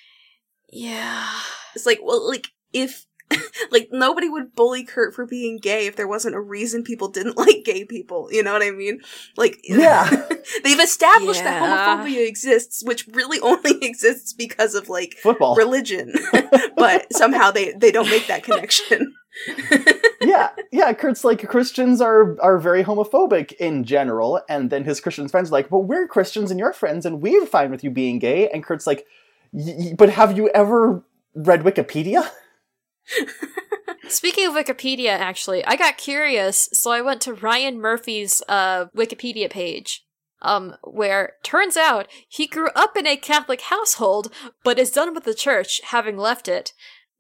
Yeah. 0.70 1.30
It's 1.76 1.86
like, 1.86 2.00
well, 2.02 2.28
like 2.28 2.48
if 2.76 3.06
like 3.72 3.90
nobody 3.92 4.30
would 4.30 4.54
bully 4.56 4.84
Kurt 4.84 5.16
for 5.16 5.26
being 5.26 5.58
gay 5.58 5.88
if 5.88 5.96
there 5.96 6.08
wasn't 6.08 6.36
a 6.36 6.40
reason 6.40 6.84
people 6.84 7.08
didn't 7.08 7.36
like 7.46 7.64
gay 7.66 7.84
people. 7.84 8.30
You 8.32 8.44
know 8.44 8.54
what 8.54 8.62
I 8.62 8.70
mean? 8.70 9.00
Like, 9.36 9.58
Yeah. 9.64 10.08
they've 10.64 10.80
established 10.80 11.44
that 11.44 11.60
homophobia 11.64 12.28
exists, 12.28 12.84
which 12.86 13.08
really 13.08 13.40
only 13.40 13.80
exists 13.84 14.32
because 14.34 14.76
of 14.76 14.90
like 14.90 15.16
Football. 15.24 15.56
religion. 15.56 16.14
but 16.78 17.12
somehow 17.14 17.50
they 17.50 17.72
they 17.74 17.92
don't 17.92 18.10
make 18.12 18.28
that 18.28 18.44
connection. 18.44 19.16
yeah, 20.22 20.50
yeah. 20.72 20.94
Kurt's 20.94 21.24
like 21.24 21.48
Christians 21.50 22.02
are 22.02 22.38
are 22.42 22.58
very 22.60 22.84
homophobic 22.84 23.54
in 23.54 23.84
general, 23.84 24.42
and 24.48 24.70
then 24.70 24.84
his 24.84 25.02
Christian 25.02 25.28
friends 25.28 25.50
are 25.50 25.54
like, 25.54 25.70
"But 25.70 25.80
we're 25.80 26.08
Christians 26.08 26.52
and 26.52 26.60
you're 26.60 26.74
friends, 26.74 27.06
and 27.06 27.22
we're 27.22 27.46
fine 27.46 27.72
with 27.72 27.84
you 27.84 27.90
being 27.92 28.20
gay." 28.20 28.48
And 28.50 28.64
Kurt's 28.64 28.88
like, 28.88 29.06
"Y- 29.52 29.76
y- 29.78 29.94
"But 29.98 30.10
have 30.12 30.38
you 30.38 30.48
ever 30.50 31.04
read 31.36 31.64
Wikipedia?" 31.64 32.30
Speaking 34.08 34.48
of 34.48 34.54
Wikipedia, 34.54 35.10
actually, 35.10 35.66
I 35.66 35.76
got 35.76 35.98
curious, 35.98 36.70
so 36.74 36.92
I 36.92 37.02
went 37.02 37.22
to 37.22 37.34
Ryan 37.34 37.80
Murphy's 37.80 38.42
uh, 38.48 38.86
Wikipedia 38.96 39.50
page. 39.50 40.04
Um, 40.42 40.76
where 40.84 41.34
turns 41.44 41.76
out 41.76 42.08
he 42.28 42.46
grew 42.46 42.68
up 42.76 42.96
in 42.96 43.08
a 43.08 43.18
Catholic 43.18 43.62
household, 43.62 44.32
but 44.64 44.78
is 44.78 44.92
done 44.92 45.16
with 45.16 45.24
the 45.24 45.34
church, 45.34 45.82
having 45.86 46.18
left 46.18 46.48
it. 46.48 46.74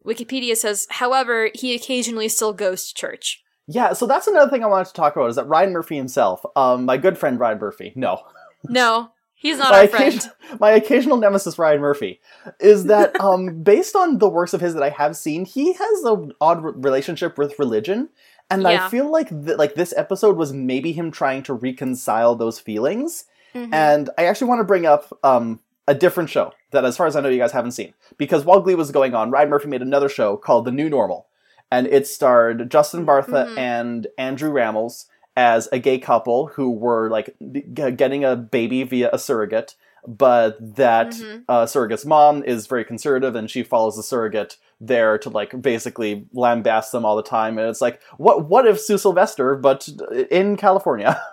Wikipedia 0.05 0.55
says, 0.55 0.85
however, 0.91 1.49
he 1.55 1.73
occasionally 1.73 2.27
still 2.29 2.53
goes 2.53 2.87
to 2.87 2.93
church. 2.93 3.41
Yeah, 3.67 3.93
so 3.93 4.05
that's 4.05 4.27
another 4.27 4.51
thing 4.51 4.63
I 4.63 4.67
wanted 4.67 4.87
to 4.87 4.93
talk 4.93 5.15
about 5.15 5.29
is 5.29 5.37
that 5.37 5.47
Ryan 5.47 5.73
Murphy 5.73 5.95
himself, 5.95 6.45
um, 6.55 6.85
my 6.85 6.97
good 6.97 7.17
friend 7.17 7.39
Ryan 7.39 7.57
Murphy, 7.57 7.93
no, 7.95 8.21
No, 8.69 9.11
he's 9.45 9.57
not 9.57 9.71
my, 9.71 9.81
our 9.81 9.87
friend. 9.87 10.21
my 10.59 10.71
occasional 10.71 11.17
nemesis 11.17 11.57
Ryan 11.59 11.81
Murphy, 11.81 12.19
is 12.59 12.85
that 12.93 13.19
um, 13.19 13.61
based 13.63 13.95
on 13.95 14.17
the 14.17 14.29
works 14.29 14.53
of 14.53 14.61
his 14.61 14.73
that 14.73 14.83
I 14.83 14.89
have 14.89 15.15
seen, 15.15 15.45
he 15.45 15.73
has 15.73 16.03
an 16.03 16.31
odd 16.41 16.63
re- 16.63 16.73
relationship 16.75 17.37
with 17.37 17.57
religion, 17.59 18.09
and 18.49 18.61
Yeah. 18.63 18.85
I 18.85 18.89
feel 18.89 19.09
like 19.11 19.29
th- 19.29 19.57
like 19.57 19.75
this 19.75 19.93
episode 19.97 20.37
was 20.37 20.53
maybe 20.53 20.91
him 20.91 21.11
trying 21.11 21.43
to 21.43 21.53
reconcile 21.53 22.35
those 22.35 22.59
feelings. 22.59 23.25
Mhm. 23.53 23.73
And 23.73 24.09
I 24.17 24.25
actually 24.25 24.47
want 24.49 24.59
to 24.59 24.65
bring 24.65 24.85
up 24.85 25.17
um, 25.23 25.61
a 25.87 25.93
different 25.95 26.29
show 26.29 26.51
that, 26.71 26.83
as 26.85 26.97
far 26.97 27.07
as 27.07 27.15
I 27.15 27.21
know, 27.21 27.29
you 27.29 27.37
guys 27.37 27.51
haven't 27.53 27.71
seen. 27.71 27.93
Because 28.17 28.43
while 28.43 28.59
Glee 28.59 28.75
was 28.75 28.91
going 28.91 29.13
on, 29.15 29.31
Ryan 29.31 29.49
Murphy 29.49 29.67
made 29.69 29.81
another 29.81 30.09
show 30.09 30.35
called 30.35 30.65
The 30.65 30.71
New 30.71 30.89
Normal. 30.89 31.27
And 31.71 31.87
it 31.87 32.05
starred 32.05 32.69
Justin 32.69 33.05
Bartha 33.05 33.47
Mhm. 33.47 33.57
and 33.57 34.07
Andrew 34.17 34.51
Rannells 34.51 35.05
as 35.35 35.67
a 35.71 35.79
gay 35.79 35.97
couple 35.99 36.47
who 36.47 36.69
were 36.71 37.09
like 37.09 37.35
g- 37.51 37.91
getting 37.91 38.23
a 38.23 38.35
baby 38.35 38.83
via 38.83 39.09
a 39.11 39.19
surrogate. 39.19 39.75
but 40.07 40.55
that 40.75 41.07
Mhm. 41.13 41.43
uh, 41.49 41.65
surrogate's 41.65 42.05
mom 42.05 42.43
is 42.43 42.67
very 42.67 42.85
conservative 42.85 43.33
and 43.35 43.49
she 43.49 43.63
follows 43.63 43.95
the 43.95 44.03
surrogate 44.03 44.57
there 44.79 45.17
to 45.17 45.31
like 45.31 45.59
basically 45.59 46.27
lambast 46.35 46.91
them 46.91 47.03
all 47.05 47.15
the 47.15 47.23
time 47.23 47.57
and 47.57 47.67
it's 47.67 47.81
like 47.81 47.99
what 48.17 48.45
what 48.47 48.67
if 48.67 48.79
Sue 48.79 48.99
Sylvester 48.99 49.55
but 49.55 49.89
in 50.29 50.57
California 50.57 51.19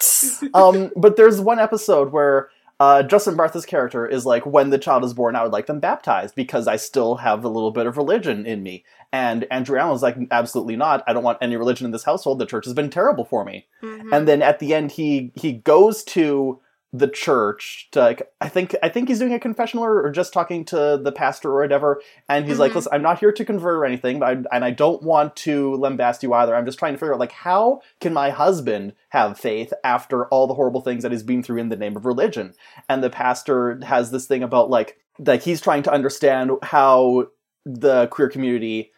um 0.54 0.90
but 0.96 1.16
there's 1.16 1.40
one 1.40 1.58
episode 1.58 2.10
where 2.12 2.48
uh, 2.78 3.02
Justin 3.02 3.36
Bartha's 3.36 3.64
character 3.64 4.06
is 4.06 4.26
like, 4.26 4.44
when 4.44 4.70
the 4.70 4.78
child 4.78 5.04
is 5.04 5.14
born, 5.14 5.34
I 5.34 5.42
would 5.42 5.52
like 5.52 5.66
them 5.66 5.80
baptized 5.80 6.34
because 6.34 6.68
I 6.68 6.76
still 6.76 7.16
have 7.16 7.44
a 7.44 7.48
little 7.48 7.70
bit 7.70 7.86
of 7.86 7.96
religion 7.96 8.44
in 8.44 8.62
me. 8.62 8.84
And 9.12 9.46
Andrew 9.50 9.78
Rannells 9.78 10.02
like, 10.02 10.16
absolutely 10.30 10.76
not. 10.76 11.02
I 11.06 11.12
don't 11.12 11.22
want 11.22 11.38
any 11.40 11.56
religion 11.56 11.86
in 11.86 11.92
this 11.92 12.04
household. 12.04 12.38
The 12.38 12.46
church 12.46 12.66
has 12.66 12.74
been 12.74 12.90
terrible 12.90 13.24
for 13.24 13.44
me. 13.44 13.66
Mhm. 13.82 14.12
And 14.12 14.28
then 14.28 14.42
at 14.42 14.58
the 14.58 14.74
end, 14.74 14.92
he 14.92 15.32
he 15.34 15.52
goes 15.52 16.04
to 16.04 16.60
the 16.92 17.08
church 17.08 17.88
to 17.92 18.00
like, 18.00 18.22
I 18.40 18.48
think 18.48 18.74
I 18.82 18.88
think 18.88 19.08
he's 19.08 19.18
doing 19.18 19.34
a 19.34 19.40
confessional 19.40 19.84
or, 19.84 20.06
or 20.06 20.10
just 20.10 20.32
talking 20.32 20.64
to 20.66 20.98
the 21.02 21.12
pastor 21.12 21.50
or 21.50 21.60
whatever. 21.60 22.00
And 22.28 22.46
he's 22.46 22.58
like, 22.58 22.72
Mhm. 22.72 22.76
listen, 22.76 22.92
I'm 22.94 23.02
not 23.02 23.18
here 23.18 23.32
to 23.32 23.44
convert 23.44 23.74
or 23.76 23.84
anything, 23.84 24.18
but 24.20 24.26
I, 24.28 24.56
and 24.56 24.64
I 24.64 24.70
don't 24.70 25.02
want 25.02 25.36
to 25.36 25.72
lambast 25.72 26.22
you 26.22 26.32
either. 26.32 26.54
I'm 26.54 26.64
just 26.64 26.78
trying 26.78 26.94
to 26.94 26.98
figure 26.98 27.12
out 27.12 27.20
like 27.20 27.32
how 27.32 27.80
can 28.00 28.14
my 28.14 28.30
husband 28.30 28.94
have 29.10 29.38
faith 29.38 29.72
after 29.84 30.26
all 30.26 30.46
the 30.46 30.54
horrible 30.54 30.80
things 30.80 31.02
that 31.02 31.12
he's 31.12 31.22
been 31.24 31.42
through 31.42 31.58
in 31.58 31.68
the 31.68 31.76
name 31.76 31.96
of 31.96 32.06
religion? 32.06 32.54
And 32.88 33.02
the 33.02 33.10
pastor 33.10 33.80
has 33.84 34.10
this 34.10 34.26
thing 34.26 34.42
about 34.42 34.70
like 34.70 34.96
like 35.18 35.42
he's 35.42 35.60
trying 35.60 35.82
to 35.82 35.92
understand 35.92 36.52
how 36.62 37.26
the 37.64 38.06
queer 38.08 38.28
community 38.28 38.92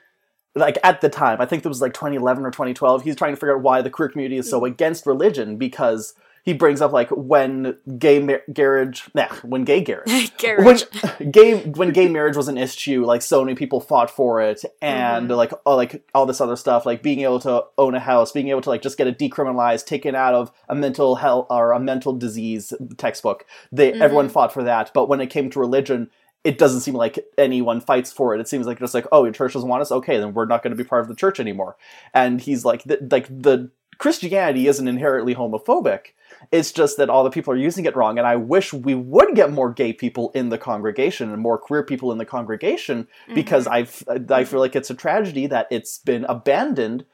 like 0.54 0.76
at 0.82 1.00
the 1.00 1.08
time 1.08 1.40
i 1.40 1.46
think 1.46 1.64
it 1.64 1.68
was 1.68 1.80
like 1.80 1.92
2011 1.94 2.44
or 2.44 2.50
2012 2.50 3.02
he's 3.02 3.14
trying 3.16 3.32
to 3.32 3.36
figure 3.36 3.56
out 3.56 3.62
why 3.62 3.80
the 3.80 3.90
queer 3.90 4.08
community 4.08 4.36
is 4.36 4.48
so 4.50 4.64
against 4.64 5.06
religion 5.06 5.56
because 5.56 6.14
he 6.48 6.54
brings 6.54 6.80
up 6.80 6.92
like 6.92 7.10
when 7.10 7.76
gay 7.98 8.18
mar- 8.20 8.40
marriage 8.56 9.04
nah, 9.14 9.28
when 9.42 9.64
gay 9.64 9.84
marriage 9.86 10.34
Garage. 10.38 10.84
when 11.18 11.30
gay 11.30 11.60
when 11.62 11.90
gay 11.90 12.08
marriage 12.08 12.36
was 12.36 12.48
an 12.48 12.56
issue 12.56 13.04
like 13.04 13.20
so 13.20 13.44
many 13.44 13.54
people 13.54 13.80
fought 13.80 14.10
for 14.10 14.40
it 14.40 14.64
and 14.80 15.28
Mhm. 15.28 15.36
like 15.36 15.52
oh, 15.66 15.76
like 15.76 16.02
all 16.14 16.24
this 16.24 16.40
other 16.40 16.56
stuff 16.56 16.86
like 16.86 17.02
being 17.02 17.20
able 17.20 17.40
to 17.40 17.64
own 17.76 17.94
a 17.94 18.00
house 18.00 18.32
being 18.32 18.48
able 18.48 18.62
to 18.62 18.70
like 18.70 18.80
just 18.80 18.96
get 18.96 19.06
it 19.06 19.18
decriminalized 19.18 19.84
taken 19.84 20.14
out 20.14 20.32
of 20.32 20.50
a 20.70 20.74
mental 20.74 21.16
health 21.16 21.46
or 21.50 21.72
a 21.72 21.78
mental 21.80 22.14
disease 22.14 22.72
textbook 22.96 23.44
they 23.70 23.92
Mhm. 23.92 24.00
everyone 24.00 24.28
fought 24.30 24.52
for 24.52 24.62
that 24.62 24.90
but 24.94 25.06
when 25.08 25.20
it 25.20 25.26
came 25.28 25.50
to 25.50 25.60
religion 25.60 26.10
it 26.44 26.56
doesn't 26.56 26.80
seem 26.80 26.94
like 26.94 27.18
anyone 27.36 27.80
fights 27.80 28.12
for 28.12 28.32
it. 28.32 28.40
It 28.40 28.46
seems 28.48 28.64
like 28.64 28.78
just 28.78 28.94
like, 28.94 29.06
oh, 29.10 29.24
your 29.24 29.32
church 29.32 29.54
doesn't 29.54 29.68
want 29.68 29.82
us. 29.82 29.90
Okay, 29.90 30.18
then 30.18 30.32
we're 30.32 30.46
not 30.46 30.62
going 30.62 30.70
to 30.70 30.80
be 30.82 30.88
part 30.88 31.02
of 31.02 31.08
the 31.08 31.16
church 31.16 31.40
anymore. 31.40 31.76
And 32.14 32.40
he's 32.40 32.64
like, 32.64 32.84
th- 32.84 33.00
like 33.10 33.26
the 33.26 33.70
Christianity 33.98 34.68
isn't 34.68 34.86
inherently 34.86 35.34
homophobic. 35.34 36.12
It's 36.52 36.72
just 36.72 36.96
that 36.96 37.10
all 37.10 37.24
the 37.24 37.30
people 37.30 37.52
are 37.52 37.56
using 37.56 37.84
it 37.84 37.96
wrong. 37.96 38.18
And 38.18 38.26
I 38.26 38.36
wish 38.36 38.72
we 38.72 38.94
would 38.94 39.34
get 39.34 39.50
more 39.52 39.72
gay 39.72 39.92
people 39.92 40.30
in 40.34 40.48
the 40.48 40.58
congregation 40.58 41.32
and 41.32 41.42
more 41.42 41.58
queer 41.58 41.82
people 41.82 42.12
in 42.12 42.18
the 42.18 42.24
congregation 42.24 43.08
because 43.34 43.66
Mhm. 43.66 44.30
I 44.30 44.34
I 44.40 44.44
feel 44.44 44.60
like 44.60 44.76
it's 44.76 44.90
a 44.90 44.94
tragedy 44.94 45.46
that 45.48 45.66
it's 45.70 45.98
been 45.98 46.24
abandoned. 46.24 47.04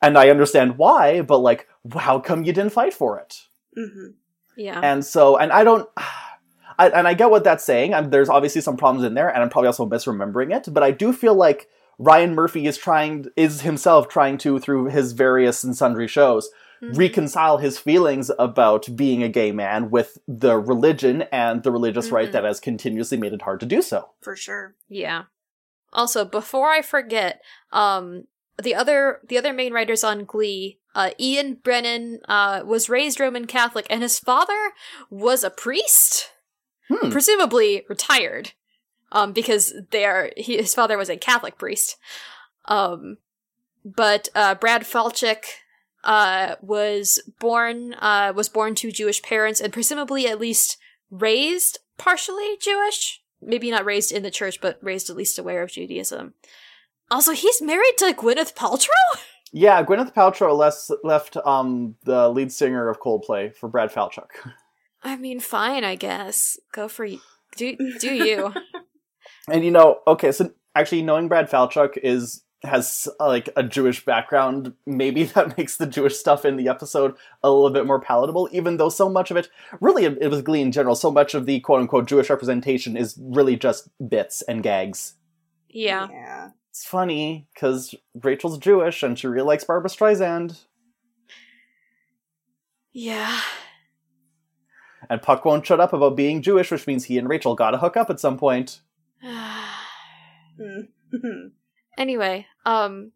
And 0.00 0.18
I 0.18 0.30
understand 0.30 0.78
why, 0.78 1.22
but 1.22 1.38
like, 1.38 1.68
how 1.96 2.18
come 2.18 2.42
you 2.44 2.52
didn't 2.52 2.72
fight 2.72 2.94
for 2.94 3.18
it? 3.18 3.42
hmm 3.74 4.08
yeah. 4.56 4.80
And 4.82 5.04
so, 5.04 5.36
and 5.38 5.50
I 5.52 5.64
don't, 5.64 5.88
I, 6.78 6.88
and 6.88 7.06
I 7.08 7.14
get 7.14 7.30
what 7.30 7.44
that's 7.44 7.64
saying. 7.64 7.94
i 7.94 8.00
there's 8.00 8.28
obviously 8.28 8.60
some 8.60 8.76
problems 8.76 9.04
in 9.06 9.14
there, 9.14 9.28
and 9.28 9.42
I'm 9.42 9.48
probably 9.50 9.68
also 9.68 9.86
misremembering 9.86 10.54
it. 10.54 10.72
But 10.72 10.82
I 10.82 10.90
do 10.90 11.12
feel 11.12 11.34
like 11.34 11.68
Ryan 11.98 12.34
Murphy 12.34 12.66
is 12.66 12.76
trying, 12.78 13.26
is 13.36 13.60
himself 13.60 14.08
trying 14.08 14.38
to, 14.38 14.58
through 14.58 14.86
his 14.86 15.12
various 15.12 15.62
and 15.64 15.76
sundry 15.76 16.08
shows, 16.08 16.50
Mhm. 16.82 16.98
reconcile 16.98 17.58
his 17.58 17.78
feelings 17.78 18.30
about 18.38 18.88
being 18.96 19.22
a 19.22 19.28
gay 19.28 19.52
man 19.52 19.90
with 19.90 20.18
the 20.26 20.58
religion 20.58 21.22
and 21.30 21.62
the 21.62 21.70
religious 21.70 22.10
right 22.10 22.28
Mhm. 22.28 22.32
that 22.32 22.44
has 22.44 22.58
continuously 22.58 23.16
made 23.16 23.32
it 23.32 23.42
hard 23.42 23.60
to 23.60 23.66
do 23.66 23.80
so. 23.82 24.10
For 24.20 24.34
sure. 24.34 24.74
Yeah. 24.88 25.24
Also, 25.92 26.24
before 26.24 26.70
I 26.70 26.82
forget, 26.82 27.40
um, 27.70 28.26
the 28.60 28.74
other 28.74 29.20
the 29.28 29.38
other 29.38 29.52
main 29.52 29.72
writers 29.72 30.02
on 30.02 30.24
Glee, 30.24 30.80
uh, 30.94 31.10
Ian 31.20 31.54
Brennan, 31.54 32.20
uh, 32.28 32.62
was 32.64 32.88
raised 32.88 33.20
Roman 33.20 33.46
Catholic, 33.46 33.86
and 33.88 34.02
his 34.02 34.18
father 34.18 34.72
was 35.08 35.44
a 35.44 35.50
priest, 35.50 36.30
Hmm. 36.88 37.10
presumably 37.10 37.84
retired, 37.88 38.52
um, 39.12 39.32
because 39.32 39.72
they 39.90 40.04
are 40.04 40.30
he, 40.36 40.56
his 40.56 40.74
father 40.74 40.98
was 40.98 41.08
a 41.08 41.16
Catholic 41.16 41.58
priest. 41.58 41.96
Um, 42.66 43.18
but 43.84 44.28
uh, 44.34 44.54
Brad 44.56 44.82
Falchuk 44.82 45.44
uh, 46.04 46.56
was 46.60 47.20
born 47.38 47.94
uh, 47.94 48.32
was 48.34 48.48
born 48.48 48.74
to 48.76 48.90
Jewish 48.90 49.22
parents, 49.22 49.60
and 49.60 49.72
presumably 49.72 50.26
at 50.26 50.40
least 50.40 50.78
raised 51.10 51.78
partially 51.98 52.56
Jewish. 52.60 53.20
Maybe 53.40 53.70
not 53.70 53.84
raised 53.84 54.12
in 54.12 54.22
the 54.22 54.30
church, 54.30 54.60
but 54.60 54.78
raised 54.82 55.10
at 55.10 55.16
least 55.16 55.38
aware 55.38 55.62
of 55.62 55.72
Judaism. 55.72 56.34
Also, 57.10 57.32
he's 57.32 57.60
married 57.60 57.94
to 57.98 58.14
Gwyneth 58.14 58.54
Paltrow. 58.54 59.18
Yeah, 59.52 59.82
Gwyneth 59.84 60.14
Paltrow 60.14 60.56
left, 60.56 60.90
left 61.04 61.36
um, 61.44 61.96
the 62.04 62.28
lead 62.30 62.50
singer 62.52 62.88
of 62.88 63.00
Coldplay 63.00 63.54
for 63.54 63.68
Brad 63.68 63.92
Falchuk. 63.92 64.30
I 65.02 65.16
mean, 65.16 65.40
fine, 65.40 65.84
I 65.84 65.94
guess. 65.94 66.58
Go 66.72 66.88
for 66.88 67.04
y- 67.04 67.18
do 67.56 67.76
do 67.98 68.14
you? 68.14 68.54
And 69.50 69.64
you 69.64 69.70
know, 69.70 70.00
okay, 70.06 70.32
so 70.32 70.52
actually 70.74 71.02
knowing 71.02 71.28
Brad 71.28 71.50
Falchuk 71.50 71.98
is 72.02 72.42
has 72.64 73.08
uh, 73.18 73.26
like 73.26 73.48
a 73.56 73.62
Jewish 73.62 74.04
background, 74.04 74.74
maybe 74.86 75.24
that 75.34 75.56
makes 75.58 75.76
the 75.76 75.86
Jewish 75.86 76.16
stuff 76.16 76.44
in 76.44 76.56
the 76.56 76.68
episode 76.68 77.14
a 77.42 77.50
little 77.50 77.70
bit 77.70 77.86
more 77.86 78.00
palatable, 78.00 78.48
even 78.52 78.76
though 78.76 78.88
so 78.88 79.08
much 79.08 79.30
of 79.30 79.36
it, 79.36 79.48
really, 79.80 80.04
it 80.04 80.30
was 80.30 80.42
Glee 80.42 80.60
in 80.62 80.72
general, 80.72 80.94
so 80.94 81.10
much 81.10 81.34
of 81.34 81.46
the 81.46 81.60
quote 81.60 81.80
unquote 81.80 82.06
Jewish 82.06 82.30
representation 82.30 82.96
is 82.96 83.18
really 83.20 83.56
just 83.56 83.88
bits 84.08 84.42
and 84.42 84.62
gags. 84.62 85.14
Yeah. 85.68 86.08
Yeah. 86.10 86.48
It's 86.70 86.86
funny 86.86 87.48
because 87.52 87.94
Rachel's 88.22 88.58
Jewish 88.58 89.02
and 89.02 89.18
she 89.18 89.26
really 89.26 89.46
likes 89.46 89.64
Barbra 89.64 89.90
Streisand, 89.90 90.58
Yeah. 92.92 93.40
and 95.10 95.20
Puck 95.20 95.44
won't 95.44 95.66
shut 95.66 95.80
up 95.80 95.92
about 95.92 96.16
being 96.16 96.42
Jewish, 96.42 96.70
which 96.70 96.86
means 96.86 97.04
he 97.04 97.18
and 97.18 97.28
Rachel 97.28 97.54
gotta 97.54 97.78
hook 97.78 97.96
up 97.96 98.08
at 98.10 98.20
some 98.20 98.38
point. 98.38 98.80
Mhm. 99.22 100.88
anyway, 101.98 102.46
um 102.64 103.12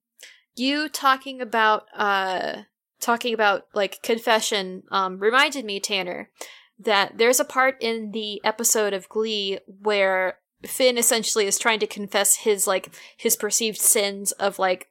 you 0.54 0.88
talking 0.88 1.40
about 1.40 1.86
uh 1.94 2.62
talking 3.00 3.34
about 3.34 3.66
like 3.74 4.02
confession 4.02 4.82
um 4.90 5.18
reminded 5.18 5.64
me 5.64 5.80
Tanner 5.80 6.30
that 6.78 7.18
there's 7.18 7.40
a 7.40 7.44
part 7.44 7.76
in 7.80 8.12
the 8.12 8.40
episode 8.44 8.92
of 8.92 9.08
Glee 9.08 9.58
where 9.66 10.38
Finn 10.64 10.98
essentially 10.98 11.46
is 11.46 11.58
trying 11.58 11.78
to 11.80 11.86
confess 11.86 12.36
his 12.36 12.66
like 12.66 12.94
his 13.16 13.36
perceived 13.36 13.78
sins 13.78 14.32
of 14.32 14.58
like 14.58 14.88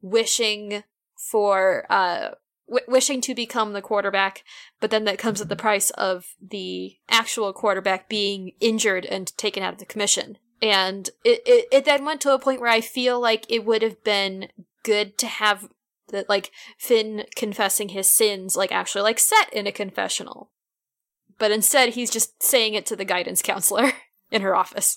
wishing 0.00 0.82
for 1.16 1.86
uh 1.90 2.30
w- 2.68 2.86
wishing 2.88 3.20
to 3.20 3.34
become 3.34 3.72
the 3.72 3.82
quarterback 3.82 4.42
but 4.80 4.90
then 4.90 5.04
that 5.04 5.18
comes 5.18 5.40
at 5.40 5.48
the 5.48 5.56
price 5.56 5.90
of 5.90 6.34
the 6.40 6.96
actual 7.08 7.52
quarterback 7.52 8.08
being 8.08 8.52
injured 8.60 9.06
and 9.06 9.36
taken 9.36 9.62
out 9.62 9.74
of 9.74 9.78
the 9.78 9.86
commission 9.86 10.38
and 10.62 11.10
it, 11.24 11.42
it, 11.44 11.66
it 11.72 11.84
then 11.84 12.04
went 12.04 12.20
to 12.22 12.32
a 12.32 12.38
point 12.38 12.60
where 12.60 12.70
I 12.70 12.80
feel 12.80 13.20
like 13.20 13.44
it 13.50 13.64
would 13.64 13.82
have 13.82 14.02
been 14.04 14.48
good 14.84 15.18
to 15.18 15.26
have 15.26 15.68
the 16.08 16.24
like 16.28 16.50
Finn 16.78 17.24
confessing 17.36 17.90
his 17.90 18.08
sins 18.10 18.56
like 18.56 18.72
actually 18.72 19.02
like 19.02 19.18
set 19.18 19.52
in 19.52 19.66
a 19.66 19.72
confessional. 19.72 20.50
But 21.38 21.50
instead 21.50 21.90
he's 21.90 22.10
just 22.10 22.42
saying 22.42 22.74
it 22.74 22.86
to 22.86 22.96
the 22.96 23.04
guidance 23.04 23.42
counselor 23.42 23.92
in 24.30 24.42
her 24.42 24.54
office. 24.54 24.96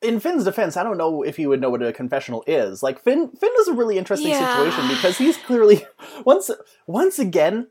in 0.00 0.20
Finn's 0.20 0.44
defense, 0.44 0.76
I 0.76 0.82
don't 0.82 0.98
know 0.98 1.22
if 1.22 1.36
he 1.36 1.46
would 1.46 1.60
know 1.60 1.70
what 1.70 1.82
a 1.82 1.92
confessional 1.92 2.44
is. 2.46 2.82
Like 2.82 3.00
Finn, 3.02 3.30
Finn 3.38 3.50
is 3.60 3.68
a 3.68 3.72
really 3.72 3.98
interesting 3.98 4.30
Yeah. 4.30 4.54
situation 4.56 4.88
because 4.88 5.18
he's 5.18 5.36
clearly 5.36 5.84
once 6.24 6.50
once 6.86 7.18
again 7.18 7.68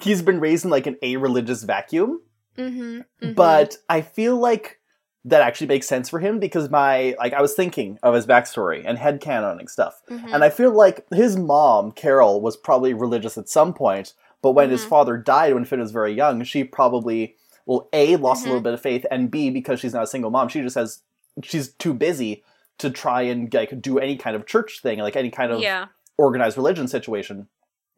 he's 0.00 0.22
been 0.22 0.40
raised 0.40 0.64
in 0.64 0.70
like 0.70 0.86
an 0.86 0.96
a 1.02 1.16
religious 1.16 1.62
vacuum. 1.64 2.20
Mm-hmm. 2.56 3.32
But 3.32 3.76
I 3.88 4.02
feel 4.02 4.36
like 4.36 4.79
that 5.24 5.42
actually 5.42 5.66
makes 5.66 5.86
sense 5.86 6.08
for 6.08 6.18
him 6.18 6.38
because 6.38 6.70
my 6.70 7.14
like 7.18 7.32
I 7.34 7.42
was 7.42 7.54
thinking 7.54 7.98
of 8.02 8.14
his 8.14 8.26
backstory 8.26 8.82
and 8.86 8.96
headcanoning 8.98 9.68
stuff, 9.68 10.00
Mm-hmm. 10.08 10.32
and 10.32 10.42
I 10.44 10.50
feel 10.50 10.70
like 10.72 11.06
his 11.12 11.36
mom 11.36 11.92
Carol 11.92 12.40
was 12.40 12.56
probably 12.56 12.94
religious 12.94 13.36
at 13.36 13.48
some 13.48 13.74
point, 13.74 14.14
but 14.42 14.52
when 14.52 14.70
his 14.70 14.84
Mhm. 14.84 14.88
father 14.88 15.16
died 15.18 15.52
when 15.54 15.64
Finn 15.66 15.80
was 15.80 15.92
very 15.92 16.12
young, 16.12 16.42
she 16.44 16.64
probably 16.64 17.36
well 17.66 17.88
a 17.92 18.16
lost 18.16 18.42
Mhm. 18.42 18.46
a 18.46 18.48
little 18.48 18.62
bit 18.62 18.72
of 18.74 18.80
faith, 18.80 19.04
and 19.10 19.30
b 19.30 19.50
because 19.50 19.80
she's 19.80 19.92
not 19.94 20.04
a 20.04 20.06
single 20.06 20.30
mom, 20.30 20.48
she 20.48 20.62
just 20.62 20.76
has 20.76 21.00
she's 21.42 21.68
too 21.74 21.92
busy 21.94 22.42
to 22.78 22.88
try 22.90 23.20
and 23.22 23.52
like 23.52 23.82
do 23.82 23.98
any 23.98 24.16
kind 24.16 24.34
of 24.34 24.46
church 24.46 24.80
thing, 24.80 24.98
like 25.00 25.16
any 25.16 25.30
kind 25.30 25.52
of 25.52 25.60
yeah. 25.60 25.86
organized 26.16 26.56
religion 26.56 26.88
situation 26.88 27.46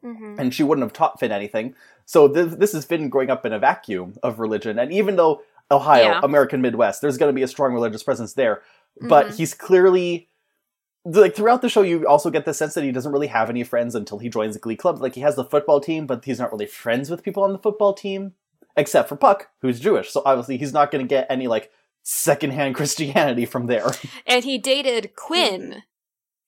Mm-hmm. 0.04 0.35
and 0.40 0.52
she 0.52 0.64
wouldn't 0.64 0.85
have 0.85 0.92
taught 0.92 1.20
Finn 1.20 1.30
anything. 1.30 1.76
So 2.04 2.26
th- 2.26 2.58
this 2.58 2.74
is 2.74 2.85
Finn 2.85 3.08
growing 3.08 3.30
up 3.30 3.46
in 3.46 3.52
a 3.52 3.58
vacuum 3.61 4.14
of 4.24 4.40
religion, 4.40 4.76
and 4.76 4.92
even 4.92 5.14
though 5.14 5.42
Ohio, 5.70 6.05
Yeah. 6.05 6.20
American 6.22 6.61
Midwest, 6.61 7.01
there's 7.01 7.18
going 7.18 7.31
to 7.31 7.35
be 7.35 7.42
a 7.42 7.48
strong 7.48 7.72
religious 7.72 8.03
presence 8.03 8.35
there, 8.35 8.62
but 9.01 9.29
Mhm. 9.29 9.37
he's 9.37 9.55
clearly 9.55 10.29
like 11.05 11.35
throughout 11.35 11.62
the 11.62 11.68
show 11.68 11.83
you 11.83 12.07
also 12.07 12.31
get 12.31 12.44
the 12.44 12.55
sense 12.55 12.75
that 12.75 12.85
he 12.85 12.92
doesn't 12.92 13.11
really 13.12 13.27
have 13.27 13.51
any 13.51 13.64
friends 13.64 13.94
until 13.96 14.18
he 14.18 14.29
joins 14.29 14.55
the 14.55 14.61
glee 14.61 14.77
club 14.77 15.01
like 15.03 15.16
he 15.16 15.20
has 15.20 15.35
the 15.35 15.42
football 15.44 15.81
team 15.81 16.07
but 16.07 16.25
he's 16.25 16.38
not 16.38 16.53
really 16.53 16.64
friends 16.66 17.11
with 17.11 17.25
people 17.25 17.42
on 17.42 17.53
the 17.53 17.59
football 17.59 17.92
team 17.92 18.35
except 18.77 19.09
for 19.09 19.16
Puck, 19.16 19.48
who's 19.62 19.81
Jewish. 19.81 20.11
So 20.11 20.22
obviously 20.25 20.57
he's 20.59 20.72
not 20.72 20.90
going 20.92 21.05
to 21.05 21.09
get 21.09 21.27
any 21.29 21.48
like 21.48 21.70
secondhand 22.05 22.75
Christianity 22.77 23.44
from 23.46 23.66
there. 23.66 23.90
And 24.27 24.44
he 24.44 24.59
dated 24.59 25.14
Quinn 25.16 25.83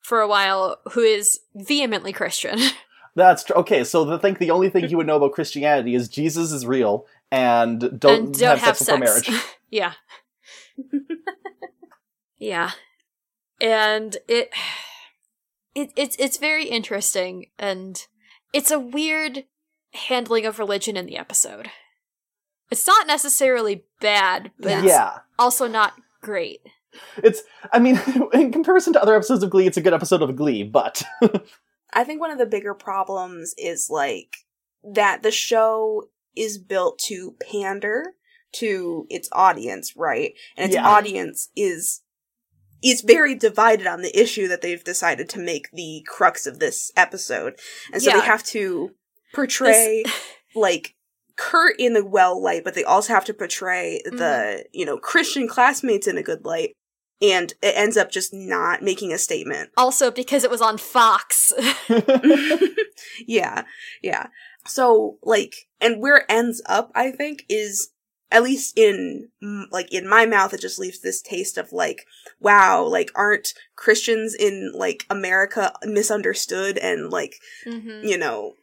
for 0.00 0.20
a 0.20 0.28
while, 0.28 0.78
who 0.92 1.00
is 1.00 1.40
vehemently 1.54 2.12
Christian. 2.12 2.58
That's 3.16 3.44
tr- 3.44 3.54
okay. 3.54 3.84
So 3.84 4.04
the 4.04 4.18
think 4.18 4.38
the 4.38 4.50
only 4.52 4.70
thing 4.70 4.86
he 4.88 4.94
would 4.94 5.06
know 5.06 5.16
about 5.16 5.32
Christianity 5.32 5.94
is 5.94 6.08
Jesus 6.08 6.50
is 6.52 6.64
real 6.66 7.06
and 7.34 7.80
don't, 7.98 8.04
and 8.26 8.38
don't 8.38 8.58
have, 8.58 8.76
sex 8.76 8.78
before 8.80 8.98
marriage. 8.98 9.30
yeah. 9.70 9.92
yeah. 12.38 12.70
And 13.60 14.16
it, 14.28 14.50
it 15.74 15.92
it's 15.96 16.16
it's 16.18 16.36
very 16.36 16.66
interesting 16.68 17.46
and 17.58 18.06
it's 18.52 18.70
a 18.70 18.78
weird 18.78 19.44
handling 19.94 20.46
of 20.46 20.58
religion 20.58 20.96
in 20.96 21.06
the 21.06 21.16
episode. 21.16 21.70
It's 22.70 22.86
not 22.86 23.06
necessarily 23.06 23.84
bad, 24.00 24.50
but 24.58 24.72
it's 24.72 24.84
Yeah. 24.84 25.18
also 25.38 25.66
not 25.66 25.94
great. 26.22 26.60
It's 27.16 27.42
I 27.72 27.78
mean, 27.78 28.00
in 28.32 28.52
comparison 28.52 28.92
to 28.94 29.02
other 29.02 29.14
episodes 29.14 29.42
of 29.42 29.50
Glee, 29.50 29.66
it's 29.66 29.76
a 29.76 29.82
good 29.82 29.94
episode 29.94 30.22
of 30.22 30.36
Glee, 30.36 30.62
but 30.62 31.02
I 31.92 32.04
think 32.04 32.20
one 32.20 32.30
of 32.30 32.38
the 32.38 32.46
bigger 32.46 32.74
problems 32.74 33.54
is 33.56 33.88
like 33.90 34.36
that 34.82 35.22
the 35.22 35.30
show 35.30 36.08
is 36.36 36.58
built 36.58 36.98
to 37.06 37.34
pander 37.50 38.14
to 38.52 39.06
its 39.10 39.28
audience, 39.32 39.94
right? 39.96 40.32
And 40.56 40.66
its 40.66 40.74
Yeah. 40.74 40.88
audience 40.88 41.50
is 41.56 42.00
is 42.82 43.00
very 43.00 43.34
divided 43.34 43.86
on 43.86 44.02
the 44.02 44.14
issue 44.20 44.46
that 44.46 44.60
they've 44.60 44.84
decided 44.84 45.26
to 45.26 45.38
make 45.38 45.70
the 45.72 46.04
crux 46.06 46.46
of 46.46 46.58
this 46.58 46.92
episode. 46.96 47.58
And 47.94 48.02
so 48.02 48.10
Yeah. 48.10 48.20
they 48.20 48.26
have 48.26 48.42
to 48.48 48.90
portray 49.32 50.04
like 50.54 50.94
Kurt 51.36 51.76
in 51.80 51.94
the 51.94 52.04
well 52.04 52.40
light, 52.40 52.62
but 52.62 52.74
they 52.74 52.84
also 52.84 53.14
have 53.14 53.24
to 53.24 53.32
portray 53.34 54.02
Mm-hmm. 54.06 54.18
the, 54.18 54.66
you 54.72 54.84
know, 54.84 54.98
Christian 54.98 55.48
classmates 55.48 56.06
in 56.06 56.18
a 56.18 56.22
good 56.22 56.44
light. 56.44 56.74
And 57.22 57.54
it 57.62 57.72
ends 57.74 57.96
up 57.96 58.10
just 58.10 58.34
not 58.34 58.82
making 58.82 59.12
a 59.14 59.18
statement. 59.18 59.70
Also 59.78 60.10
because 60.10 60.44
it 60.44 60.50
was 60.50 60.60
on 60.60 60.76
Fox. 60.76 61.54
yeah, 63.26 63.64
yeah. 64.02 64.26
So 64.66 65.18
like, 65.22 65.54
and 65.80 66.00
where 66.00 66.18
it 66.18 66.26
ends 66.28 66.62
up, 66.66 66.90
I 66.94 67.10
think, 67.10 67.44
is 67.48 67.90
at 68.30 68.42
least 68.42 68.76
in 68.76 69.28
like 69.70 69.92
in 69.92 70.08
my 70.08 70.26
mouth, 70.26 70.52
it 70.54 70.60
just 70.60 70.78
leaves 70.78 71.00
this 71.00 71.22
taste 71.22 71.56
of 71.56 71.72
like, 71.72 72.06
wow, 72.40 72.82
like 72.82 73.10
aren't 73.14 73.54
Christians 73.76 74.34
in 74.34 74.72
like 74.74 75.06
America 75.08 75.72
misunderstood 75.84 76.78
and 76.78 77.10
like 77.10 77.36
mm-hmm. 77.66 78.04
you 78.04 78.18
know, 78.18 78.54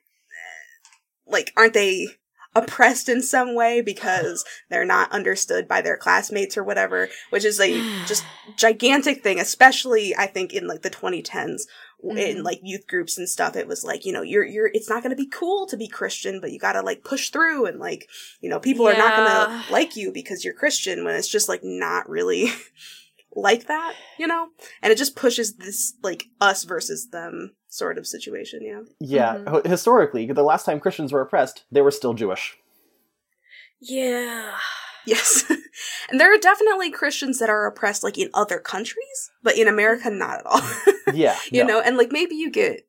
like 1.26 1.54
aren't 1.56 1.74
they 1.74 2.08
oppressed 2.56 3.08
in 3.10 3.22
some 3.22 3.56
way 3.56 3.82
because 3.82 4.44
they're 4.70 4.86
not 4.86 5.12
understood 5.12 5.68
by 5.68 5.82
their 5.82 5.98
classmates 5.98 6.58
or 6.58 6.64
whatever, 6.64 7.10
which 7.30 7.46
is 7.46 7.60
a 7.60 7.82
just 8.06 8.26
gigantic 8.56 9.24
thing, 9.24 9.40
especially 9.40 10.16
I 10.16 10.28
think 10.28 10.54
in 10.54 10.68
like 10.68 10.82
the 10.82 10.90
2010s 10.90 11.68
in 12.04 12.38
Mhm. 12.40 12.44
like 12.44 12.60
youth 12.64 12.88
groups 12.88 13.18
and 13.18 13.30
stuff. 13.30 13.56
It 13.56 13.68
was 13.68 13.84
like, 13.84 14.06
you 14.06 14.12
know, 14.12 14.24
you're, 14.24 14.44
you're, 14.44 14.72
it's 14.74 14.90
not 14.90 15.04
going 15.04 15.16
to 15.16 15.24
be 15.24 15.30
cool 15.30 15.68
to 15.68 15.78
be 15.78 15.88
Christian, 15.88 16.42
but 16.42 16.52
you 16.52 16.60
got 16.60 16.74
to 16.74 16.82
like 16.82 17.04
push 17.04 17.30
through 17.30 17.68
and 17.68 17.80
like, 17.80 18.10
you 18.42 18.50
know, 18.50 18.60
people 18.60 18.88
are 18.88 18.98
not 18.98 19.16
going 19.16 19.28
to 19.28 19.72
like 19.72 19.96
you 19.96 20.12
because 20.12 20.44
you're 20.44 20.54
Christian 20.54 21.06
when 21.06 21.16
it's 21.16 21.28
just 21.28 21.48
like 21.48 21.62
not 21.64 22.10
really 22.10 22.50
like 23.36 23.68
that, 23.68 23.94
you 24.18 24.28
know? 24.28 24.48
And 24.82 24.92
it 24.92 24.98
just 24.98 25.16
pushes 25.16 25.56
this 25.56 25.94
like 26.02 26.26
us 26.42 26.64
versus 26.64 27.10
them 27.12 27.54
sort 27.72 27.98
of 27.98 28.06
situation, 28.06 28.60
yeah. 28.62 28.82
yeah, 29.00 29.36
Mhm. 29.38 29.48
ho- 29.48 29.62
historically, 29.66 30.26
the 30.32 30.44
last 30.44 30.66
time 30.66 30.80
Christians 30.80 31.12
were 31.14 31.22
oppressed, 31.22 31.64
they 31.72 31.82
were 31.82 31.92
still 31.92 32.14
Jewish. 32.14 32.58
Yeah. 33.80 34.54
Yes. 35.04 35.46
and 36.12 36.20
there 36.20 36.32
are 36.32 36.38
definitely 36.38 36.92
Christians 36.92 37.40
that 37.40 37.50
are 37.50 37.66
oppressed 37.66 38.04
like 38.04 38.20
in 38.20 38.30
other 38.36 38.60
countries, 38.60 39.32
but 39.42 39.58
in 39.58 39.68
America 39.68 40.12
not 40.12 40.42
at 40.42 40.46
all. 40.46 40.62
Yeah, 41.16 41.36
you 41.52 41.64
no. 41.64 41.68
know, 41.68 41.82
and 41.82 41.98
like 41.98 42.12
maybe 42.12 42.36
you 42.36 42.52
get 42.52 42.88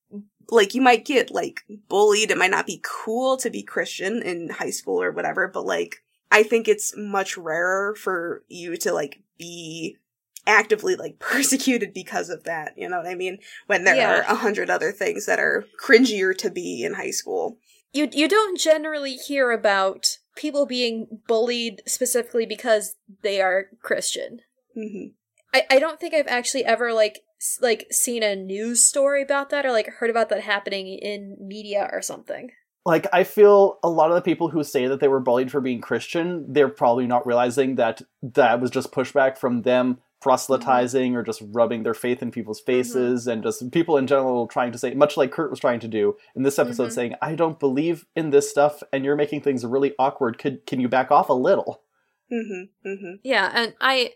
like 0.50 0.74
you 0.74 0.82
might 0.82 1.06
get 1.06 1.30
like 1.30 1.62
bullied. 1.88 2.30
It 2.30 2.36
might 2.36 2.50
not 2.50 2.66
be 2.66 2.82
cool 2.84 3.38
to 3.38 3.48
be 3.48 3.62
Christian 3.62 4.20
in 4.22 4.50
high 4.50 4.70
school 4.70 5.00
or 5.02 5.10
whatever, 5.10 5.48
but 5.48 5.64
like 5.64 6.02
I 6.30 6.42
think 6.42 6.68
it's 6.68 6.92
much 6.94 7.38
rarer 7.38 7.94
for 7.94 8.44
you 8.48 8.76
to 8.76 8.92
like 8.92 9.22
be 9.38 9.96
actively 10.46 10.96
like 10.96 11.18
persecuted 11.18 11.92
because 11.94 12.28
of 12.30 12.44
that. 12.44 12.72
You 12.76 12.88
know 12.88 12.98
what 12.98 13.06
I 13.06 13.14
mean? 13.14 13.38
When 13.66 13.84
there 13.84 13.96
Yeah. 13.96 14.10
are 14.20 14.22
a 14.22 14.34
hundred 14.36 14.70
other 14.70 14.92
things 14.92 15.26
that 15.26 15.38
are 15.38 15.64
cringier 15.82 16.36
to 16.38 16.50
be 16.50 16.82
in 16.84 16.94
high 16.94 17.10
school. 17.10 17.58
You 17.92 18.08
you 18.12 18.26
don't 18.28 18.58
generally 18.58 19.14
hear 19.16 19.50
about 19.50 20.16
people 20.36 20.64
being 20.66 21.20
bullied 21.28 21.82
specifically 21.86 22.46
because 22.46 22.96
they 23.22 23.40
are 23.40 23.66
Christian. 23.82 24.40
hmm 24.74 25.06
I, 25.54 25.64
I 25.70 25.78
don't 25.78 26.00
think 26.00 26.14
I've 26.14 26.26
actually 26.28 26.64
ever 26.64 26.94
like 26.94 27.20
s- 27.38 27.58
like 27.60 27.86
seen 27.90 28.22
a 28.22 28.34
news 28.34 28.86
story 28.86 29.22
about 29.22 29.50
that 29.50 29.66
or 29.66 29.70
like 29.72 29.86
heard 29.86 30.08
about 30.08 30.30
that 30.30 30.40
happening 30.40 30.86
in 30.86 31.36
media 31.38 31.86
or 31.92 32.00
something. 32.00 32.50
like 32.86 33.06
I 33.12 33.24
feel 33.24 33.78
a 33.84 33.90
lot 33.90 34.10
of 34.10 34.14
the 34.14 34.22
people 34.22 34.48
who 34.48 34.64
say 34.64 34.86
that 34.86 35.00
they 35.00 35.08
were 35.08 35.20
bullied 35.20 35.50
for 35.52 35.60
being 35.60 35.82
Christian, 35.82 36.50
they're 36.50 36.70
probably 36.70 37.06
not 37.06 37.26
realizing 37.26 37.74
that 37.74 38.00
that 38.22 38.58
was 38.62 38.70
just 38.70 38.90
pushback 38.92 39.36
from 39.36 39.62
them 39.62 39.98
proselytizing 40.22 41.14
or 41.16 41.22
just 41.22 41.42
rubbing 41.52 41.82
their 41.82 41.94
faith 41.94 42.22
in 42.22 42.30
people's 42.30 42.60
faces 42.60 43.26
and 43.26 43.42
just 43.42 43.70
people 43.72 43.96
in 43.96 44.06
general 44.06 44.46
trying 44.46 44.72
to 44.72 44.78
say 44.78 44.94
much 44.94 45.16
like 45.16 45.32
Kurt 45.32 45.50
was 45.50 45.60
trying 45.60 45.80
to 45.80 45.88
do 45.88 46.16
in 46.34 46.42
this 46.44 46.58
episode 46.58 46.90
Mhm. 46.90 46.94
saying 46.94 47.14
I 47.20 47.34
don't 47.34 47.58
believe 47.60 48.06
in 48.16 48.30
this 48.30 48.48
stuff 48.48 48.82
and 48.92 49.04
you're 49.04 49.16
making 49.16 49.42
things 49.42 49.66
really 49.66 49.94
awkward. 49.98 50.38
Could 50.38 50.64
can 50.66 50.80
you 50.80 50.88
back 50.88 51.10
off 51.10 51.28
a 51.28 51.34
little? 51.34 51.82
Hmm 52.30 52.62
hmm 52.82 53.14
Yeah, 53.22 53.50
and 53.52 53.74
I 53.80 54.12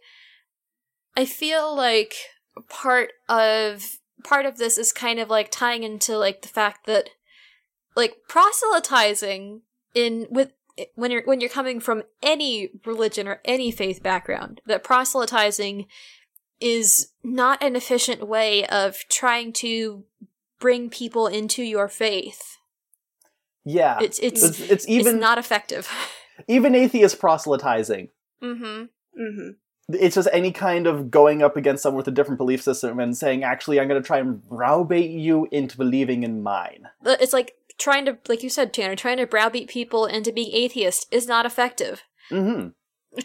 I 1.17 1.25
feel 1.25 1.75
like 1.77 2.15
part 2.69 3.11
of 3.29 3.99
part 4.25 4.47
of 4.47 4.57
this 4.59 4.79
is 4.79 4.93
kind 4.93 5.19
of 5.19 5.29
like 5.29 5.51
tying 5.51 5.83
into 5.83 6.17
like 6.17 6.43
the 6.43 6.49
fact 6.49 6.87
that 6.87 7.11
like 7.95 8.17
proselytizing 8.29 9.63
in 9.95 10.27
with 10.31 10.53
when 10.95 11.11
you're 11.11 11.23
when 11.25 11.41
you're 11.41 11.51
coming 11.51 11.81
from 11.81 12.03
any 12.23 12.71
religion 12.85 13.27
or 13.29 13.41
any 13.45 13.71
faith 13.71 14.03
background 14.03 14.61
that 14.67 14.85
proselytizing 14.85 15.87
is 16.61 17.09
not 17.23 17.63
an 17.63 17.77
efficient 17.77 18.27
way 18.27 18.67
of 18.67 18.99
trying 19.09 19.53
to 19.53 20.05
bring 20.59 20.89
people 20.89 21.27
into 21.27 21.63
your 21.63 21.89
faith. 21.89 22.57
yeah 23.65 23.99
It's 24.01 24.19
it's 24.19 24.43
it's, 24.43 24.61
it's 24.61 24.89
even 24.89 25.17
it's 25.17 25.21
not 25.21 25.39
effective. 25.39 25.89
even 26.49 26.75
atheist 26.75 27.19
proselytizing 27.19 28.09
mhm. 28.43 28.89
hmm 29.17 29.49
it's 29.89 30.17
just 30.17 30.29
any 30.33 30.51
kind 30.51 30.89
of 30.89 31.13
going 31.13 31.43
up 31.45 31.57
against 31.57 31.81
someone 31.83 31.99
with 31.99 32.09
a 32.09 32.11
different 32.11 32.39
belief 32.39 32.61
system 32.61 32.99
and 32.99 33.17
saying 33.17 33.45
actually 33.45 33.79
I'm 33.79 33.87
going 33.87 34.03
to 34.03 34.07
try 34.07 34.19
and 34.19 34.43
browbait 34.43 35.19
you 35.21 35.47
into 35.53 35.77
believing 35.77 36.25
in 36.25 36.43
mine 36.43 36.89
It's 37.05 37.33
like 37.33 37.53
trying 37.79 38.05
to, 38.07 38.19
like 38.29 38.43
you 38.43 38.51
said, 38.51 38.73
Tanner, 38.73 38.97
trying 38.97 39.19
to 39.19 39.27
browbeat 39.27 39.69
people 39.69 40.07
into 40.07 40.33
being 40.33 40.51
atheist 40.53 41.07
is 41.11 41.27
not 41.27 41.47
effective. 41.47 42.03
mhm 42.31 42.73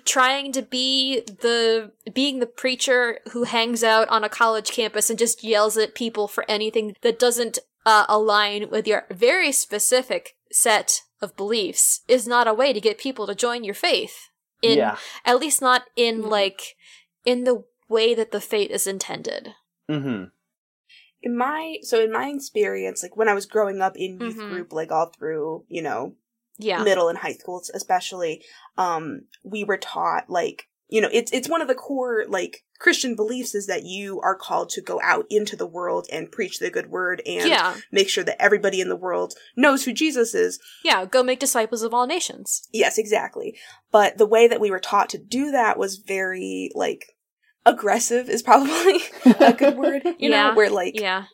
Trying 0.06 0.54
to 0.54 0.62
be 0.62 1.20
the 1.20 1.92
being 2.14 2.40
the 2.40 2.46
preacher 2.46 3.20
who 3.32 3.44
hangs 3.44 3.84
out 3.84 4.08
on 4.08 4.24
a 4.24 4.30
college 4.30 4.72
campus 4.72 5.10
and 5.10 5.20
just 5.20 5.44
yells 5.44 5.76
at 5.76 5.96
people 5.96 6.30
for 6.30 6.46
anything 6.48 6.96
that 7.02 7.20
doesn't 7.20 7.60
uh, 7.86 8.06
align 8.08 8.70
with 8.70 8.88
your 8.88 9.06
very 9.12 9.52
specific 9.52 10.36
set 10.52 11.02
of 11.22 11.36
beliefs 11.36 12.02
is 12.08 12.26
not 12.26 12.48
a 12.48 12.54
way 12.54 12.72
to 12.72 12.80
get 12.80 12.98
people 13.00 13.28
to 13.28 13.36
join 13.36 13.64
your 13.66 13.74
faith. 13.74 14.30
In 14.62 14.78
yeah 14.78 14.98
at 15.26 15.40
least 15.40 15.62
not 15.62 15.84
in 15.98 16.24
Mhm. 16.24 16.30
like 16.30 16.62
in 17.26 17.44
the 17.44 17.66
way 17.90 18.14
that 18.14 18.32
the 18.32 18.40
fate 18.42 18.72
is 18.72 18.88
intended. 18.88 19.56
hmm 19.90 20.26
in 21.24 21.38
my 21.38 21.78
so 21.82 22.00
in 22.04 22.12
my 22.12 22.30
experience 22.30 23.04
like 23.04 23.16
when 23.16 23.30
i 23.30 23.34
was 23.34 23.46
growing 23.46 23.82
up 23.82 23.94
in 23.96 24.20
youth 24.20 24.38
Mhm. 24.38 24.50
group 24.50 24.74
like 24.74 24.92
all 24.92 25.08
through 25.08 25.64
you 25.68 25.82
know 25.82 26.16
Yeah. 26.58 26.84
middle 26.84 27.10
and 27.10 27.18
high 27.20 27.34
schools 27.34 27.70
especially 27.74 28.44
um 28.78 29.22
we 29.44 29.64
were 29.64 29.78
taught 29.78 30.30
like 30.30 30.68
you 30.90 31.02
know 31.02 31.10
it's 31.12 31.32
it's 31.32 31.50
one 31.50 31.62
of 31.62 31.68
the 31.68 31.76
core 31.76 32.26
like 32.28 32.64
christian 32.80 33.16
beliefs 33.16 33.54
is 33.54 33.68
that 33.68 33.84
you 33.86 34.20
are 34.22 34.36
called 34.36 34.70
to 34.72 34.82
go 34.82 35.00
out 35.04 35.26
into 35.30 35.56
the 35.56 35.68
world 35.68 36.08
and 36.12 36.32
preach 36.32 36.58
the 36.60 36.72
good 36.72 36.90
word 36.90 37.22
and 37.28 37.48
yeah. 37.48 37.76
make 37.92 38.10
sure 38.10 38.24
that 38.24 38.42
everybody 38.42 38.82
in 38.82 38.90
the 38.90 38.96
world 38.96 39.34
knows 39.56 39.86
who 39.86 39.94
jesus 39.94 40.34
is 40.34 40.60
Yeah. 40.84 41.06
Go 41.06 41.22
make 41.24 41.40
disciples 41.40 41.84
of 41.84 41.94
all 41.94 42.08
nations. 42.08 42.68
yes 42.74 42.98
exactly 42.98 43.56
but 43.92 44.18
the 44.18 44.26
way 44.26 44.48
that 44.48 44.60
we 44.60 44.72
were 44.72 44.80
taught 44.80 45.10
to 45.10 45.18
do 45.20 45.52
that 45.52 45.78
was 45.78 45.98
very 45.98 46.72
like 46.74 47.06
aggressive 47.66 48.30
is 48.30 48.42
probably 48.42 49.02
a 49.40 49.54
good 49.54 49.76
word 49.76 50.02
you 50.18 50.30
Yeah. 50.30 50.50
know 50.50 50.56
where 50.56 50.70
like 50.70 51.00
Yeah. 51.00 51.26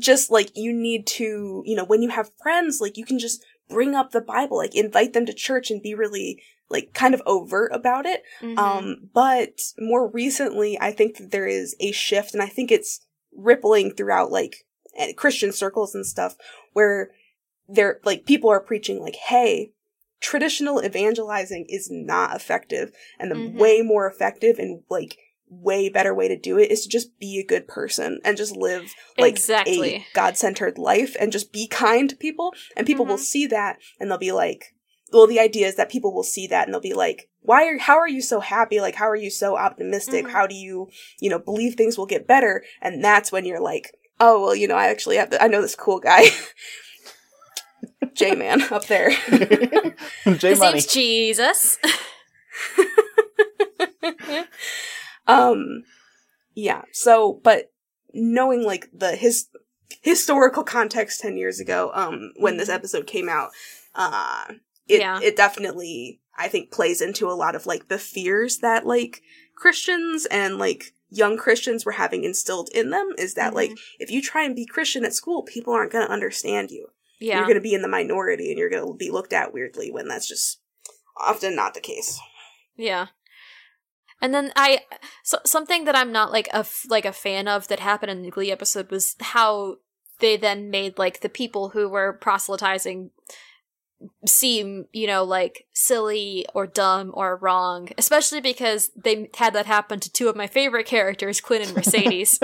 just 0.00 0.30
like 0.30 0.56
you 0.56 0.72
need 0.72 1.06
to, 1.06 1.62
you 1.66 1.76
know, 1.76 1.84
when 1.84 2.02
you 2.02 2.08
have 2.10 2.30
friends, 2.42 2.80
like 2.80 2.96
you 2.96 3.04
can 3.04 3.18
just 3.18 3.44
bring 3.68 3.94
up 3.94 4.10
the 4.10 4.20
Bible, 4.20 4.56
like 4.56 4.74
invite 4.74 5.12
them 5.12 5.26
to 5.26 5.34
church 5.34 5.70
and 5.70 5.82
be 5.82 5.94
really 5.94 6.42
like 6.70 6.94
kind 6.94 7.12
of 7.14 7.22
overt 7.26 7.70
about 7.74 8.06
it. 8.06 8.22
Mhm. 8.42 8.58
Um, 8.58 8.96
but 9.12 9.60
more 9.78 10.08
recently, 10.10 10.78
I 10.80 10.92
think 10.92 11.16
that 11.18 11.30
there 11.30 11.46
is 11.46 11.76
a 11.80 11.92
shift 11.92 12.32
and 12.32 12.42
I 12.42 12.46
think 12.48 12.70
it's 12.70 13.06
rippling 13.34 13.92
throughout 13.94 14.30
like 14.32 14.64
eh, 14.96 15.12
Christian 15.14 15.52
circles 15.52 15.94
and 15.94 16.06
stuff 16.06 16.36
where 16.72 17.10
they're 17.68 18.00
like 18.04 18.24
people 18.26 18.50
are 18.50 18.60
preaching 18.60 19.00
like, 19.00 19.16
Hey, 19.16 19.72
traditional 20.20 20.82
evangelizing 20.84 21.66
is 21.68 21.88
not 21.90 22.34
effective 22.36 22.92
and 23.18 23.30
the 23.30 23.34
Mhm. 23.36 23.54
way 23.54 23.82
more 23.82 24.06
effective 24.06 24.58
and 24.58 24.82
like 24.88 25.18
way 25.60 25.88
better 25.90 26.14
way 26.14 26.28
to 26.28 26.36
do 26.38 26.58
it 26.58 26.70
is 26.70 26.82
to 26.82 26.88
just 26.88 27.18
be 27.18 27.38
a 27.38 27.44
good 27.46 27.68
person 27.68 28.18
and 28.24 28.36
just 28.38 28.56
live 28.56 28.94
like 29.18 29.34
Exactly. 29.34 29.96
a 29.96 30.06
god-centered 30.14 30.78
life 30.78 31.14
and 31.20 31.30
just 31.30 31.52
be 31.52 31.66
kind 31.68 32.08
to 32.08 32.16
people 32.16 32.54
and 32.76 32.86
people 32.86 33.04
will 33.04 33.16
Mhm. 33.18 33.20
see 33.20 33.46
that 33.48 33.78
and 34.00 34.10
they'll 34.10 34.16
be 34.18 34.32
like 34.32 34.74
well 35.12 35.26
the 35.26 35.38
idea 35.38 35.66
is 35.66 35.74
that 35.76 35.90
people 35.90 36.14
will 36.14 36.22
see 36.22 36.46
that 36.46 36.66
and 36.66 36.72
they'll 36.72 36.80
be 36.80 36.94
like 36.94 37.28
why 37.42 37.66
are 37.66 37.76
how 37.76 37.98
are 37.98 38.08
you 38.08 38.22
so 38.22 38.40
happy 38.40 38.80
like 38.80 38.94
how 38.94 39.06
are 39.08 39.14
you 39.16 39.28
so 39.30 39.56
optimistic 39.58 40.24
Mhm. 40.26 40.30
how 40.30 40.46
do 40.46 40.54
you 40.54 40.88
you 41.20 41.28
know 41.28 41.38
believe 41.38 41.74
things 41.74 41.98
will 41.98 42.06
get 42.06 42.26
better 42.26 42.64
and 42.80 43.04
that's 43.04 43.30
when 43.30 43.44
you're 43.44 43.60
like 43.60 43.92
oh 44.20 44.40
well 44.40 44.54
you 44.54 44.66
know 44.66 44.76
i 44.76 44.88
actually 44.88 45.16
have 45.16 45.28
the, 45.30 45.42
i 45.42 45.48
know 45.48 45.60
this 45.60 45.74
cool 45.74 45.98
guy 46.00 46.24
j-man 48.14 48.62
up 48.72 48.86
there 48.86 49.10
J 49.10 50.48
His 50.48 50.60
name's 50.60 50.86
Jesus. 50.86 51.78
um 55.32 55.84
yeah 56.54 56.82
so 56.92 57.40
but 57.42 57.72
knowing 58.14 58.62
like 58.62 58.88
the 58.92 59.16
his 59.16 59.48
historical 60.02 60.64
context 60.64 61.20
10 61.20 61.36
years 61.36 61.60
ago 61.60 61.90
um 61.94 62.32
when 62.36 62.56
this 62.56 62.68
Mhm. 62.68 62.74
episode 62.74 63.06
came 63.06 63.28
out 63.28 63.50
uh 63.94 64.44
it 64.88 65.00
Yeah. 65.00 65.20
it 65.22 65.36
definitely 65.36 66.20
i 66.36 66.48
think 66.48 66.70
plays 66.70 67.00
into 67.00 67.28
a 67.28 67.32
lot 67.34 67.54
of 67.54 67.66
like 67.66 67.88
the 67.88 67.98
fears 67.98 68.58
that 68.58 68.86
like 68.86 69.22
christians 69.54 70.26
and 70.26 70.58
like 70.58 70.94
young 71.10 71.36
christians 71.36 71.84
were 71.84 71.92
having 71.92 72.24
instilled 72.24 72.70
in 72.74 72.90
them 72.90 73.10
is 73.18 73.34
that 73.34 73.52
like 73.54 73.72
if 73.98 74.10
you 74.10 74.22
try 74.22 74.44
and 74.44 74.56
be 74.56 74.64
christian 74.66 75.04
at 75.04 75.14
school 75.14 75.42
people 75.42 75.72
aren't 75.74 75.92
going 75.92 76.06
to 76.06 76.12
understand 76.12 76.70
you 76.70 76.88
Yeah. 77.20 77.36
you're 77.36 77.46
going 77.46 77.54
to 77.56 77.60
be 77.60 77.74
in 77.74 77.82
the 77.82 77.88
minority 77.88 78.50
and 78.50 78.58
you're 78.58 78.70
going 78.70 78.86
to 78.86 78.94
be 78.94 79.10
looked 79.10 79.34
at 79.34 79.52
weirdly 79.52 79.90
when 79.90 80.08
that's 80.08 80.26
just 80.26 80.60
often 81.20 81.54
not 81.54 81.74
the 81.74 81.80
case 81.80 82.18
Yeah. 82.76 83.08
And 84.22 84.32
then 84.32 84.52
I 84.54 84.82
so, 85.24 85.38
something 85.44 85.84
that 85.84 85.96
I'm 85.96 86.12
not 86.12 86.30
like 86.30 86.46
a 86.48 86.58
f- 86.58 86.86
like 86.88 87.04
a 87.04 87.12
fan 87.12 87.48
of 87.48 87.66
that 87.68 87.80
happened 87.80 88.12
in 88.12 88.22
the 88.22 88.30
Glee 88.30 88.52
episode 88.52 88.88
was 88.90 89.16
how 89.20 89.78
they 90.20 90.36
then 90.36 90.70
made 90.70 90.96
like 90.96 91.20
the 91.20 91.28
people 91.28 91.70
who 91.70 91.88
were 91.88 92.12
proselytizing 92.12 93.10
seem, 94.24 94.86
you 94.92 95.08
know, 95.08 95.24
like 95.24 95.66
silly 95.72 96.46
or 96.54 96.68
dumb 96.68 97.10
or 97.14 97.36
wrong, 97.36 97.88
especially 97.98 98.40
because 98.40 98.92
they 98.96 99.28
had 99.36 99.54
that 99.54 99.66
happen 99.66 99.98
to 99.98 100.12
two 100.12 100.28
of 100.28 100.36
my 100.36 100.46
favorite 100.46 100.86
characters, 100.86 101.40
Quinn 101.40 101.62
and 101.62 101.74
Mercedes. 101.74 102.38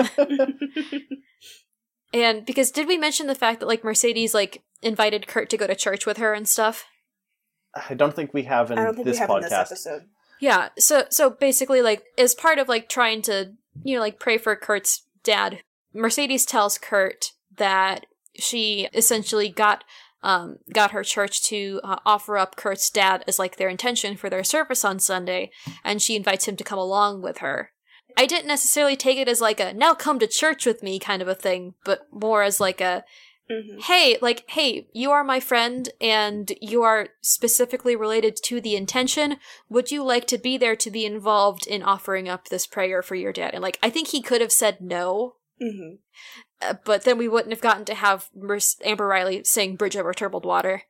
and 2.13 2.45
because 2.45 2.71
did 2.71 2.89
we 2.89 2.97
mention 2.97 3.27
the 3.27 3.35
fact 3.35 3.61
that 3.61 3.67
like 3.67 3.85
Mercedes 3.85 4.33
like 4.33 4.63
invited 4.81 5.27
Kurt 5.27 5.49
to 5.49 5.57
go 5.57 5.65
to 5.65 5.75
church 5.75 6.05
with 6.05 6.17
her 6.17 6.33
and 6.33 6.47
stuff? 6.47 6.85
I 7.73 7.93
don't 7.93 8.13
think 8.13 8.33
we 8.33 8.43
have 8.43 8.69
in 8.69 8.79
i 8.79 8.83
don't 8.83 8.95
think 8.95 9.05
this 9.05 9.15
we 9.15 9.19
have 9.19 9.29
podcast. 9.29 9.37
in 9.37 9.43
this 9.43 9.53
episode 9.53 10.01
Yeah, 10.39 10.69
so 10.77 11.05
so 11.09 11.29
basically 11.29 11.81
like 11.81 12.03
as 12.17 12.33
part 12.33 12.59
of 12.59 12.67
like 12.67 12.89
trying 12.89 13.21
to, 13.23 13.53
you 13.83 13.95
know, 13.95 14.01
like 14.01 14.19
pray 14.19 14.37
for 14.37 14.55
Kurt's 14.55 15.03
dad, 15.23 15.61
Mercedes 15.93 16.45
tells 16.45 16.77
Kurt 16.77 17.31
that 17.57 18.05
she 18.35 18.87
essentially 18.93 19.49
got 19.49 19.83
um 20.23 20.57
got 20.73 20.91
her 20.91 21.03
church 21.03 21.43
to 21.43 21.81
uh, 21.83 21.97
offer 22.05 22.37
up 22.37 22.55
Kurt's 22.55 22.89
dad 22.89 23.23
as 23.27 23.39
like 23.39 23.57
their 23.57 23.69
intention 23.69 24.15
for 24.15 24.29
their 24.29 24.43
service 24.43 24.85
on 24.85 24.99
Sunday 24.99 25.51
and 25.83 26.01
she 26.01 26.15
invites 26.15 26.47
him 26.47 26.55
to 26.55 26.63
come 26.63 26.79
along 26.79 27.21
with 27.21 27.39
her. 27.39 27.71
I 28.17 28.25
didn't 28.25 28.47
necessarily 28.47 28.95
take 28.95 29.17
it 29.17 29.29
as 29.29 29.41
like 29.41 29.59
a 29.59 29.73
now 29.73 29.93
come 29.93 30.19
to 30.19 30.27
church 30.27 30.65
with 30.65 30.83
me 30.83 30.99
kind 30.99 31.21
of 31.21 31.27
a 31.27 31.35
thing, 31.35 31.75
but 31.83 32.07
more 32.11 32.43
as 32.43 32.59
like 32.59 32.81
a 32.81 33.03
hmm 33.49 33.79
hey, 33.79 34.17
like, 34.21 34.45
hey, 34.49 34.87
you 34.93 35.11
are 35.11 35.23
my 35.23 35.39
friend 35.39 35.89
and 35.99 36.51
you 36.61 36.83
are 36.83 37.09
specifically 37.21 37.95
related 37.95 38.37
to 38.45 38.61
the 38.61 38.75
intention. 38.75 39.37
Would 39.69 39.91
you 39.91 40.03
like 40.03 40.27
to 40.27 40.37
be 40.37 40.57
there 40.57 40.75
to 40.75 40.91
be 40.91 41.05
involved 41.05 41.65
in 41.67 41.81
offering 41.81 42.29
up 42.29 42.49
this 42.49 42.67
prayer 42.67 43.01
for 43.01 43.15
your 43.15 43.33
dad? 43.33 43.51
And 43.53 43.61
like, 43.63 43.79
I 43.81 43.89
think 43.89 44.09
he 44.09 44.21
could 44.21 44.41
have 44.41 44.51
said 44.51 44.81
no, 44.81 45.35
hmm 45.59 45.95
uh, 46.61 46.73
but 46.83 47.05
then 47.05 47.17
we 47.17 47.27
wouldn't 47.29 47.53
have 47.53 47.61
gotten 47.61 47.85
to 47.85 47.95
have 47.95 48.29
Mer- 48.35 48.59
Amber 48.83 49.07
Riley 49.07 49.43
sing 49.45 49.77
Bridge 49.77 49.95
Over 49.95 50.13
Troubled 50.13 50.45
Water. 50.45 50.83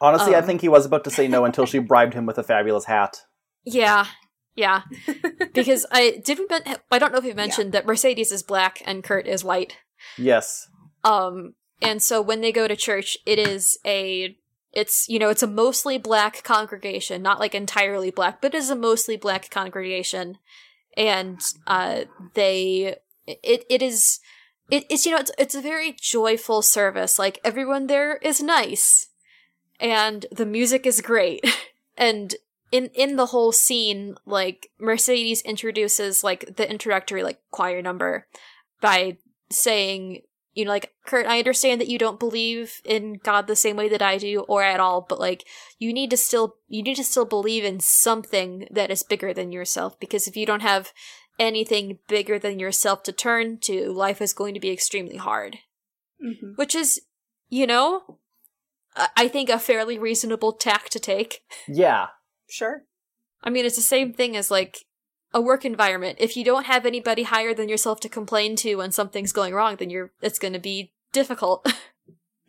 Honestly, 0.00 0.34
I 0.34 0.40
Um. 0.40 0.44
think 0.46 0.60
he 0.60 0.68
was 0.68 0.84
about 0.84 1.04
to 1.04 1.10
say 1.10 1.28
no 1.28 1.44
until 1.46 1.64
she 1.66 1.78
bribed 1.78 2.12
him 2.14 2.26
with 2.26 2.36
a 2.38 2.42
fabulous 2.42 2.84
hat. 2.84 3.22
Yeah. 3.64 4.06
Yeah, 4.56 4.82
because 5.52 5.84
I 5.90 6.22
did 6.24 6.38
we 6.38 6.46
men- 6.48 6.76
I 6.88 6.98
don't 7.00 7.10
know 7.10 7.18
if 7.18 7.24
we 7.24 7.32
mentioned 7.32 7.72
that 7.72 7.86
Mercedes 7.86 8.30
is 8.30 8.44
black 8.44 8.80
and 8.86 9.02
Kurt 9.02 9.26
is 9.26 9.42
white. 9.42 9.78
Yes. 10.16 10.68
Um, 11.02 11.54
and 11.84 12.02
so 12.02 12.20
when 12.20 12.40
they 12.40 12.52
go 12.52 12.66
to 12.66 12.76
church, 12.76 13.18
it 13.26 13.38
is 13.38 13.78
a, 13.84 14.36
it's, 14.72 15.08
you 15.08 15.18
know, 15.18 15.28
it's 15.28 15.42
a 15.42 15.48
mostly 15.48 15.98
black 15.98 16.42
congregation, 16.42 17.22
not 17.22 17.40
like 17.40 17.54
entirely 17.54 18.10
black, 18.10 18.40
but 18.40 18.54
it 18.54 18.58
is 18.58 18.70
a 18.70 18.76
mostly 18.76 19.16
black 19.16 19.50
congregation. 19.50 20.38
And, 20.96 21.40
uh, 21.66 22.04
they, 22.34 22.96
it, 23.26 23.64
it 23.68 23.82
is, 23.82 24.20
it, 24.70 24.84
it's, 24.88 25.04
you 25.04 25.12
know, 25.12 25.18
it's, 25.18 25.32
it's 25.38 25.54
a 25.54 25.60
very 25.60 25.92
joyful 25.92 26.62
service. 26.62 27.18
Like 27.18 27.40
everyone 27.44 27.86
there 27.86 28.16
is 28.16 28.42
nice 28.42 29.08
and 29.80 30.26
the 30.32 30.46
music 30.46 30.86
is 30.86 31.00
great. 31.00 31.44
and 31.96 32.34
in, 32.72 32.86
in 32.94 33.16
the 33.16 33.26
whole 33.26 33.52
scene, 33.52 34.16
like 34.26 34.70
Mercedes 34.78 35.42
introduces 35.42 36.24
like 36.24 36.56
the 36.56 36.68
introductory 36.68 37.22
like 37.22 37.40
choir 37.50 37.82
number 37.82 38.26
by 38.80 39.18
saying 39.50 40.22
you 40.54 40.64
know, 40.64 40.70
like, 40.70 40.92
Kurt, 41.06 41.26
I 41.26 41.38
understand 41.38 41.80
that 41.80 41.88
you 41.88 41.98
don't 41.98 42.20
believe 42.20 42.80
in 42.84 43.14
God 43.22 43.46
the 43.46 43.56
same 43.56 43.76
way 43.76 43.88
that 43.88 44.02
I 44.02 44.18
do 44.18 44.40
or 44.40 44.62
at 44.62 44.80
all, 44.80 45.04
but 45.08 45.20
like, 45.20 45.44
you 45.78 45.92
need 45.92 46.10
to 46.10 46.16
still, 46.16 46.56
you 46.68 46.82
need 46.82 46.96
to 46.96 47.04
still 47.04 47.24
believe 47.24 47.64
in 47.64 47.80
something 47.80 48.66
that 48.70 48.90
is 48.90 49.02
bigger 49.02 49.34
than 49.34 49.52
yourself, 49.52 49.98
because 49.98 50.26
if 50.28 50.36
you 50.36 50.46
don't 50.46 50.62
have 50.62 50.92
anything 51.38 51.98
bigger 52.08 52.38
than 52.38 52.58
yourself 52.60 53.02
to 53.02 53.12
turn 53.12 53.58
to, 53.62 53.92
life 53.92 54.22
is 54.22 54.32
going 54.32 54.54
to 54.54 54.60
be 54.60 54.70
extremely 54.70 55.16
hard. 55.16 55.58
hmm 56.20 56.52
Which 56.56 56.74
is, 56.74 57.00
you 57.48 57.66
know, 57.66 58.18
I 58.96 59.08
I 59.16 59.28
think 59.28 59.50
a 59.50 59.58
fairly 59.58 59.98
reasonable 59.98 60.52
tack 60.52 60.88
to 60.90 61.00
take. 61.00 61.40
Yeah. 61.66 62.06
Sure. 62.48 62.84
I 63.42 63.50
mean, 63.50 63.66
it's 63.66 63.76
the 63.76 63.82
same 63.82 64.12
thing 64.12 64.36
as 64.36 64.50
like 64.50 64.84
a 65.34 65.40
work 65.40 65.64
environment. 65.66 66.16
If 66.20 66.36
you 66.36 66.44
don't 66.44 66.64
have 66.64 66.86
anybody 66.86 67.24
higher 67.24 67.52
than 67.52 67.68
yourself 67.68 68.00
to 68.00 68.08
complain 68.08 68.56
to 68.56 68.76
when 68.76 68.92
something's 68.92 69.32
going 69.32 69.52
wrong, 69.52 69.76
then 69.76 69.90
you're 69.90 70.12
it's 70.22 70.38
going 70.38 70.54
to 70.54 70.58
be 70.60 70.92
difficult. 71.12 71.66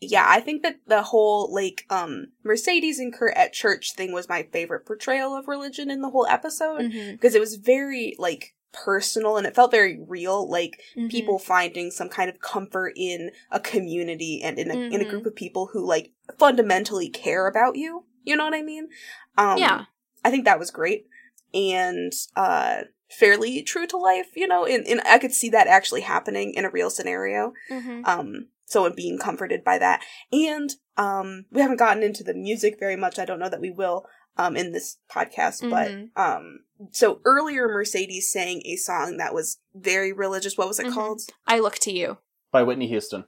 yeah, 0.00 0.24
I 0.28 0.40
think 0.40 0.62
that 0.62 0.76
the 0.86 1.02
whole 1.02 1.52
like 1.52 1.84
um 1.90 2.28
Mercedes 2.44 2.98
and 3.00 3.12
Kurt 3.12 3.34
at 3.36 3.52
church 3.52 3.94
thing 3.94 4.12
was 4.12 4.28
my 4.28 4.44
favorite 4.52 4.86
portrayal 4.86 5.34
of 5.34 5.48
religion 5.48 5.90
in 5.90 6.00
the 6.02 6.10
whole 6.10 6.26
episode 6.26 6.92
because 7.12 7.34
it 7.34 7.40
was 7.40 7.56
very 7.56 8.14
like 8.18 8.54
personal 8.72 9.38
and 9.38 9.46
it 9.46 9.54
felt 9.56 9.70
very 9.70 9.98
real 10.06 10.48
like 10.48 10.80
Mhm. 10.96 11.10
people 11.10 11.38
finding 11.38 11.90
some 11.90 12.08
kind 12.10 12.28
of 12.30 12.38
comfort 12.40 12.92
in 12.96 13.32
a 13.50 13.58
community 13.58 14.40
and 14.42 14.58
in 14.58 14.70
a 14.70 14.74
in 14.74 15.00
a 15.00 15.04
Mhm. 15.04 15.10
group 15.10 15.26
of 15.26 15.34
people 15.34 15.70
who 15.72 15.84
like 15.84 16.12
fundamentally 16.38 17.08
care 17.08 17.46
about 17.48 17.76
you. 17.76 18.04
You 18.24 18.36
know 18.36 18.44
what 18.44 18.54
I 18.54 18.62
mean? 18.62 18.88
Um 19.36 19.58
yeah. 19.58 19.86
I 20.28 20.30
think 20.30 20.44
that 20.44 20.58
was 20.58 20.70
great 20.70 21.06
and 21.54 22.12
uh 22.36 22.82
fairly 23.10 23.62
true 23.62 23.86
to 23.86 23.96
life, 23.96 24.26
you 24.36 24.46
know, 24.46 24.66
and, 24.66 24.86
and 24.86 25.00
I 25.06 25.18
could 25.18 25.32
see 25.32 25.48
that 25.50 25.66
actually 25.66 26.02
happening 26.02 26.52
in 26.54 26.66
a 26.66 26.70
real 26.70 26.90
scenario. 26.90 27.54
Mhm. 27.70 28.06
Um 28.06 28.48
someone 28.66 28.92
being 28.94 29.18
comforted 29.18 29.64
by 29.64 29.78
that. 29.78 30.02
And 30.30 30.70
um 30.98 31.46
we 31.50 31.62
haven't 31.62 31.78
gotten 31.78 32.02
into 32.02 32.22
the 32.22 32.34
music 32.34 32.78
very 32.78 32.96
much. 32.96 33.18
I 33.18 33.24
don't 33.24 33.38
know 33.38 33.48
that 33.48 33.62
we 33.62 33.70
will 33.70 34.04
um 34.36 34.56
in 34.58 34.72
this 34.72 34.98
podcast, 35.10 35.62
Mhm. 35.62 35.70
but 36.16 36.22
um 36.22 36.60
so 36.92 37.20
earlier 37.24 37.66
Mercedes 37.68 38.30
sang 38.30 38.60
a 38.66 38.76
song 38.76 39.16
that 39.16 39.32
was 39.32 39.58
very 39.74 40.12
religious. 40.12 40.58
What 40.58 40.68
was 40.68 40.78
it 40.78 40.86
Mhm. 40.88 40.92
called? 40.94 41.22
I 41.46 41.58
look 41.60 41.76
to 41.86 41.90
you. 41.92 42.18
By 42.52 42.62
Whitney 42.62 42.88
Houston. 42.88 43.24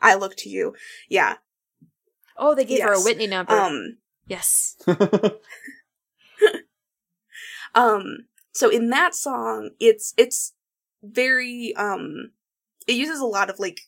I 0.00 0.14
look 0.14 0.36
to 0.36 0.48
you. 0.48 0.74
Yeah. 1.08 1.36
Oh, 2.38 2.54
they 2.54 2.64
gave 2.64 2.82
her 2.82 2.92
a 2.92 2.96
Yes. 2.96 3.04
Whitney 3.04 3.26
number. 3.26 3.52
Um 3.52 3.98
yes. 4.26 4.76
Um, 7.74 8.26
so 8.52 8.68
in 8.68 8.90
that 8.90 9.14
song, 9.14 9.70
it's 9.80 10.14
it's 10.16 10.52
very 11.02 11.74
um, 11.76 12.32
it 12.86 12.92
uses 12.94 13.20
a 13.20 13.26
lot 13.26 13.50
of 13.50 13.58
like 13.58 13.80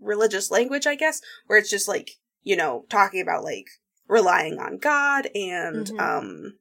religious 0.00 0.50
language, 0.50 0.86
I 0.86 0.94
guess, 0.94 1.20
where 1.46 1.58
it's 1.58 1.70
just 1.70 1.88
like 1.88 2.12
you 2.42 2.56
know 2.56 2.84
talking 2.88 3.20
about 3.20 3.44
like 3.44 3.66
relying 4.08 4.58
on 4.58 4.78
God 4.78 5.28
and 5.34 5.86
Mhm. 5.86 6.00
um 6.00 6.58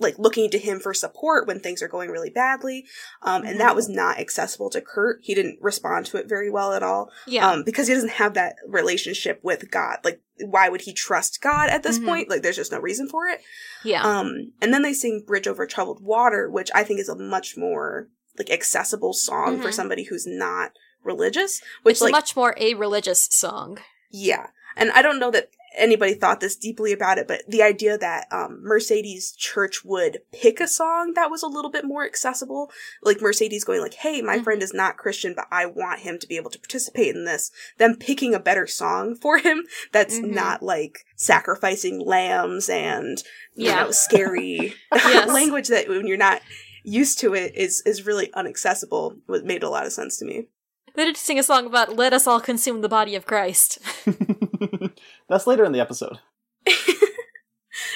like 0.00 0.18
looking 0.18 0.50
to 0.50 0.58
him 0.58 0.80
for 0.80 0.92
support 0.94 1.46
when 1.46 1.60
things 1.60 1.82
are 1.82 1.88
going 1.88 2.10
really 2.10 2.30
badly. 2.30 2.86
Um, 3.22 3.44
and 3.44 3.60
that 3.60 3.76
was 3.76 3.88
not 3.88 4.18
accessible 4.18 4.70
to 4.70 4.80
Kurt. 4.80 5.20
He 5.22 5.34
didn't 5.34 5.58
respond 5.60 6.06
to 6.06 6.16
it 6.16 6.28
very 6.28 6.50
well 6.50 6.72
at 6.72 6.82
all. 6.82 7.10
Yeah. 7.26 7.48
Um, 7.48 7.62
because 7.64 7.86
he 7.86 7.94
doesn't 7.94 8.12
have 8.12 8.34
that 8.34 8.56
relationship 8.66 9.40
with 9.42 9.70
God. 9.70 9.98
Like, 10.02 10.20
why 10.42 10.68
would 10.70 10.80
he 10.82 10.92
trust 10.94 11.42
God 11.42 11.68
at 11.68 11.82
this 11.82 11.98
Mhm. 11.98 12.06
point? 12.06 12.30
Like, 12.30 12.42
there's 12.42 12.56
just 12.56 12.72
no 12.72 12.80
reason 12.80 13.08
for 13.08 13.26
it. 13.26 13.42
yeah. 13.84 14.02
Um, 14.02 14.52
and 14.60 14.72
then 14.74 14.82
they 14.82 14.94
sing 14.94 15.22
Bridge 15.26 15.46
Over 15.46 15.66
Troubled 15.66 16.02
Water, 16.02 16.48
which 16.50 16.70
I 16.74 16.82
think 16.82 16.98
is 16.98 17.08
a 17.08 17.14
much 17.16 17.56
more 17.56 18.08
like 18.38 18.50
accessible 18.50 19.12
song 19.12 19.60
for 19.60 19.68
Mhm. 19.68 19.74
somebody 19.74 20.04
who's 20.04 20.26
not 20.26 20.72
religious. 21.04 21.60
Which 21.82 21.94
it's 21.94 22.00
like 22.02 22.12
much 22.12 22.34
more 22.36 22.54
a 22.56 22.74
religious 22.74 23.28
song. 23.30 23.80
yeah. 24.10 24.46
And 24.76 24.90
I 24.92 25.02
don't 25.02 25.18
know 25.18 25.30
that 25.32 25.50
anybody 25.76 26.14
thought 26.14 26.40
this 26.40 26.56
deeply 26.56 26.92
about 26.92 27.18
it, 27.18 27.28
but 27.28 27.42
the 27.48 27.62
idea 27.62 27.96
that 27.98 28.26
um, 28.32 28.60
Mercedes 28.62 29.32
Church 29.32 29.84
would 29.84 30.18
pick 30.32 30.60
a 30.60 30.66
song 30.68 31.12
that 31.14 31.30
was 31.30 31.42
a 31.42 31.46
little 31.48 31.70
bit 31.70 31.84
more 31.84 32.04
accessible, 32.04 32.70
like 33.02 33.20
Mercedes 33.20 33.64
going 33.64 33.80
like, 33.80 33.94
"Hey, 33.94 34.20
my 34.22 34.38
Mhm. 34.38 34.44
friend 34.44 34.62
is 34.62 34.74
not 34.74 34.96
Christian, 34.96 35.34
but 35.34 35.46
I 35.50 35.66
want 35.66 36.00
him 36.00 36.18
to 36.18 36.26
be 36.26 36.36
able 36.36 36.50
to 36.50 36.58
participate 36.58 37.14
in 37.14 37.24
this." 37.24 37.50
Them 37.78 37.96
picking 37.96 38.34
a 38.34 38.40
better 38.40 38.66
song 38.66 39.14
for 39.14 39.38
him 39.38 39.66
that's 39.92 40.18
Mhm. 40.18 40.30
not 40.30 40.62
like 40.62 41.04
sacrificing 41.16 42.00
lambs 42.00 42.68
and 42.68 43.22
you 43.54 43.66
Yeah. 43.66 43.84
know 43.84 43.90
scary 43.90 44.74
language 45.28 45.68
that 45.68 45.88
when 45.88 46.06
you're 46.06 46.16
not 46.16 46.42
used 46.82 47.18
to 47.20 47.34
it 47.34 47.54
is 47.54 47.82
is 47.84 48.06
really 48.06 48.28
unaccessible. 48.28 49.18
It 49.28 49.44
made 49.44 49.62
a 49.62 49.68
lot 49.68 49.86
of 49.86 49.92
sense 49.92 50.16
to 50.18 50.24
me. 50.24 50.46
They 50.94 51.04
did 51.04 51.16
sing 51.16 51.38
a 51.38 51.42
song 51.42 51.66
about 51.66 51.96
"Let 51.96 52.12
us 52.12 52.26
all 52.26 52.40
consume 52.40 52.80
the 52.80 52.88
body 52.88 53.14
of 53.14 53.26
Christ." 53.26 53.78
That's 55.28 55.46
later 55.46 55.64
in 55.64 55.72
the 55.72 55.80
episode. 55.80 56.18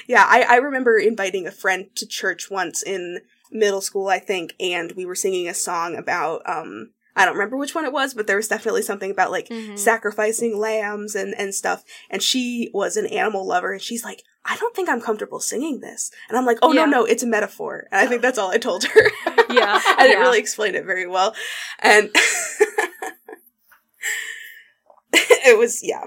Yeah, 0.07 0.25
I, 0.29 0.43
I 0.43 0.57
remember 0.57 0.99
inviting 0.99 1.47
a 1.47 1.51
friend 1.53 1.87
to 1.97 2.07
church 2.07 2.51
once 2.51 2.83
in 2.83 3.21
middle 3.51 3.81
school, 3.81 4.09
I 4.09 4.19
think, 4.19 4.55
and 4.61 4.93
we 4.93 5.05
were 5.07 5.15
singing 5.15 5.49
a 5.49 5.55
song 5.55 5.97
about 5.97 6.43
um 6.49 6.91
I 7.17 7.25
don't 7.25 7.35
remember 7.35 7.57
which 7.57 7.75
one 7.75 7.85
it 7.85 7.93
was, 7.93 8.13
but 8.13 8.27
there 8.27 8.37
was 8.37 8.49
definitely 8.49 8.83
something 8.83 9.11
about 9.11 9.31
like 9.31 9.49
Mhm. 9.49 9.79
sacrificing 9.79 10.59
lambs 10.59 11.15
and, 11.15 11.35
and 11.39 11.55
stuff. 11.55 11.85
And 12.11 12.23
she 12.23 12.71
was 12.75 12.97
an 12.97 13.07
animal 13.07 13.47
lover 13.47 13.73
and 13.73 13.81
she's 13.81 14.05
like, 14.05 14.23
I 14.45 14.57
don't 14.57 14.75
think 14.75 14.89
I'm 14.89 15.01
comfortable 15.01 15.39
singing 15.41 15.81
this. 15.81 16.11
And 16.29 16.37
I'm 16.37 16.45
like, 16.47 16.59
oh 16.63 16.73
Yeah. 16.73 16.85
no, 16.87 16.91
no, 17.01 17.05
it's 17.05 17.23
a 17.23 17.27
metaphor. 17.27 17.87
And 17.93 18.01
I 18.01 18.07
think 18.07 18.21
that's 18.23 18.39
all 18.39 18.51
I 18.51 18.59
told 18.59 18.85
her. 18.85 19.11
Yeah, 19.51 19.81
I 19.85 19.97
didn't 20.03 20.19
yeah. 20.19 20.25
really 20.27 20.41
explain 20.41 20.75
it 20.75 20.85
very 20.85 21.07
well. 21.07 21.35
And 21.81 22.11
it 25.47 25.59
was, 25.59 25.81
yeah, 25.83 26.05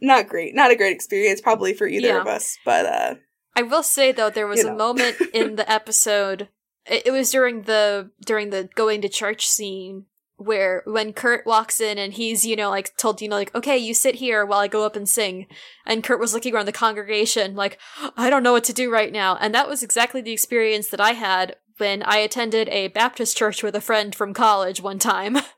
not 0.00 0.28
great. 0.28 0.54
Not 0.54 0.70
a 0.70 0.76
great 0.76 0.94
experience 0.94 1.40
probably 1.40 1.74
for 1.74 1.86
either 1.86 2.08
Yeah. 2.08 2.20
of 2.20 2.26
us, 2.26 2.56
but 2.64 2.86
uh, 2.86 3.14
I 3.54 3.62
will 3.62 3.82
say 3.82 4.12
though, 4.12 4.30
there 4.30 4.46
was 4.46 4.60
You 4.60 4.68
a 4.68 4.70
know. 4.70 4.76
moment 4.76 5.16
in 5.34 5.56
the 5.56 5.70
episode. 5.70 6.48
It, 6.86 7.06
it 7.06 7.10
was 7.10 7.30
during 7.30 7.62
the 7.62 8.10
during 8.24 8.50
the 8.50 8.68
going 8.74 9.02
to 9.02 9.08
church 9.08 9.46
scene 9.46 10.06
where 10.36 10.82
when 10.86 11.12
Kurt 11.12 11.44
walks 11.44 11.82
in 11.82 11.98
and 11.98 12.14
he's 12.14 12.46
you 12.46 12.56
know 12.56 12.70
like 12.70 12.96
told 12.96 13.20
you 13.20 13.28
know, 13.28 13.36
like 13.36 13.54
okay 13.54 13.76
you 13.76 13.92
sit 13.92 14.14
here 14.14 14.46
while 14.46 14.60
I 14.60 14.68
go 14.68 14.86
up 14.86 14.96
and 14.96 15.08
sing, 15.08 15.46
and 15.84 16.02
Kurt 16.02 16.18
was 16.20 16.32
looking 16.32 16.54
around 16.54 16.66
the 16.66 16.72
congregation 16.72 17.54
like 17.54 17.78
I 18.16 18.30
don't 18.30 18.42
know 18.42 18.52
what 18.52 18.64
to 18.64 18.72
do 18.72 18.90
right 18.90 19.12
now, 19.12 19.36
and 19.36 19.54
that 19.54 19.68
was 19.68 19.82
exactly 19.82 20.22
the 20.22 20.32
experience 20.32 20.88
that 20.88 21.00
I 21.00 21.12
had 21.12 21.56
when 21.76 22.02
I 22.02 22.18
attended 22.18 22.68
a 22.70 22.88
Baptist 22.88 23.36
church 23.36 23.62
with 23.62 23.74
a 23.74 23.80
friend 23.80 24.14
from 24.14 24.32
college 24.34 24.80
one 24.80 24.98
time. 24.98 25.36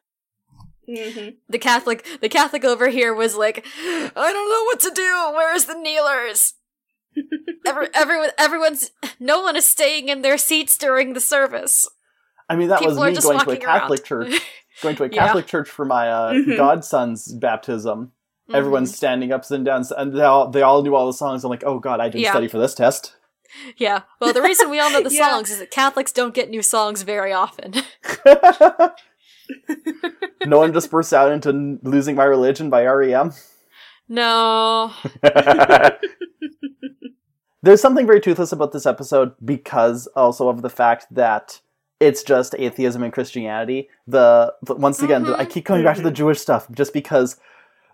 mhm. 0.88 1.36
the 1.48 1.58
Catholic 1.58 2.06
the 2.20 2.28
Catholic 2.28 2.64
over 2.64 2.88
here 2.88 3.14
was 3.14 3.36
like, 3.36 3.64
I 3.84 4.10
don't 4.14 4.50
know 4.50 4.64
what 4.64 4.80
to 4.80 4.90
do. 4.94 5.32
Where's 5.34 5.64
the 5.66 5.74
kneelers? 5.74 6.54
Every, 7.66 7.88
everyone 7.94 8.30
everyone's 8.38 8.90
no 9.20 9.40
one 9.42 9.54
is 9.56 9.66
staying 9.66 10.08
in 10.08 10.22
their 10.22 10.38
seats 10.38 10.76
during 10.78 11.12
the 11.12 11.20
service. 11.20 11.88
I 12.48 12.56
mean, 12.56 12.68
that 12.68 12.80
People 12.80 12.96
was 12.96 13.16
me 13.16 13.22
going 13.22 13.38
to 13.40 13.50
a 13.50 13.56
Catholic 13.56 14.00
around. 14.00 14.28
church, 14.30 14.40
going 14.82 14.96
to 14.96 15.04
a 15.04 15.08
Yeah. 15.08 15.26
Catholic 15.26 15.46
church 15.46 15.68
for 15.70 15.84
my 15.84 16.08
uh, 16.10 16.32
Mhm. 16.32 16.56
godson's 16.56 17.32
baptism. 17.32 18.12
Mhm. 18.50 18.54
Everyone's 18.56 18.94
standing 18.94 19.30
up 19.32 19.48
and 19.50 19.64
down, 19.64 19.84
and 19.96 20.12
they 20.14 20.22
all 20.24 20.48
they 20.50 20.62
all 20.62 20.82
knew 20.82 20.94
all 20.94 21.06
the 21.06 21.12
songs. 21.12 21.44
I'm 21.44 21.50
like, 21.50 21.64
oh 21.64 21.78
god, 21.78 22.00
I 22.00 22.08
didn't 22.08 22.22
Yeah. 22.24 22.30
study 22.32 22.48
for 22.48 22.58
this 22.58 22.74
test. 22.74 23.14
Yeah. 23.76 24.02
Well, 24.20 24.32
the 24.32 24.42
reason 24.42 24.70
we 24.70 24.80
all 24.80 24.90
know 24.90 25.02
the 25.08 25.12
Yeah. 25.14 25.28
songs 25.30 25.50
is 25.50 25.58
that 25.58 25.70
Catholics 25.70 26.12
don't 26.12 26.34
get 26.34 26.48
new 26.50 26.62
songs 26.62 27.02
very 27.02 27.32
often. 27.32 27.74
No 30.46 30.58
one 30.58 30.72
just 30.72 30.90
bursts 30.90 31.12
out 31.12 31.30
into 31.32 31.78
"Losing 31.82 32.16
My 32.16 32.24
Religion" 32.24 32.70
by 32.70 32.84
REM. 32.86 33.32
no. 34.08 34.92
There's 37.64 37.80
something 37.80 38.06
very 38.06 38.20
toothless 38.20 38.50
about 38.50 38.72
this 38.72 38.86
episode 38.86 39.34
because 39.44 40.08
also 40.16 40.48
of 40.48 40.62
the 40.62 40.70
fact 40.70 41.06
that 41.12 41.60
it's 42.00 42.24
just 42.24 42.56
atheism 42.58 43.04
and 43.04 43.12
Christianity. 43.12 43.88
The, 44.08 44.52
the 44.62 44.74
once 44.74 45.00
again, 45.00 45.22
the- 45.22 45.36
I 45.38 45.44
Mhm. 45.46 45.50
keep 45.50 45.64
coming 45.64 45.84
back 45.84 45.96
to 45.96 46.02
the 46.02 46.10
Jewish 46.10 46.40
stuff 46.40 46.66
just 46.72 46.92
because 46.92 47.36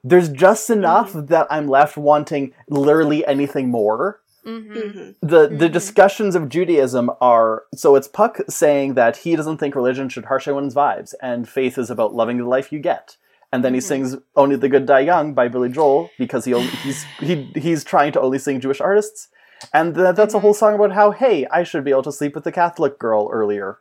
there's 0.02 0.30
just 0.30 0.70
enough 0.70 1.12
that 1.12 1.46
I'm 1.50 1.68
left 1.68 1.98
wanting 1.98 2.54
literally 2.70 3.26
anything 3.26 3.68
more. 3.68 4.20
Hmm 4.48 4.72
Mhm. 4.72 5.14
the 5.20 5.42
the 5.62 5.68
Mhm. 5.68 5.72
discussions 5.78 6.34
of 6.38 6.48
Judaism 6.48 7.10
are 7.20 7.64
so 7.74 7.96
it's 7.96 8.08
Puck 8.08 8.34
saying 8.48 8.94
that 8.94 9.14
he 9.24 9.36
doesn't 9.36 9.58
think 9.58 9.74
religion 9.74 10.08
should 10.08 10.26
harsh 10.26 10.46
anyone's 10.48 10.74
vibes 10.74 11.14
and 11.22 11.48
faith 11.48 11.76
is 11.82 11.90
about 11.90 12.14
loving 12.20 12.38
the 12.38 12.48
life 12.56 12.72
you 12.72 12.78
get. 12.92 13.16
And 13.52 13.64
then 13.64 13.72
he 13.74 13.80
Mhm. 13.80 13.90
sings 13.90 14.16
"Only 14.36 14.56
the 14.56 14.68
Good 14.74 14.86
Die 14.86 15.00
Young" 15.12 15.32
by 15.34 15.48
Billy 15.48 15.70
Joel 15.70 16.10
because 16.18 16.44
he 16.44 16.52
only, 16.54 16.68
he's 16.84 17.00
he 17.28 17.34
he's 17.66 17.82
trying 17.92 18.12
to 18.12 18.20
only 18.20 18.38
sing 18.38 18.60
Jewish 18.60 18.80
artists, 18.80 19.28
and 19.72 19.94
th- 19.94 20.14
that's 20.16 20.34
a 20.34 20.38
Mhm. 20.38 20.40
whole 20.42 20.54
song 20.62 20.74
about 20.74 20.92
how 20.92 21.08
hey 21.22 21.46
I 21.50 21.62
should 21.64 21.84
be 21.84 21.90
able 21.96 22.02
to 22.10 22.12
sleep 22.12 22.34
with 22.34 22.44
the 22.44 22.52
Catholic 22.62 22.98
girl 22.98 23.22
earlier. 23.40 23.78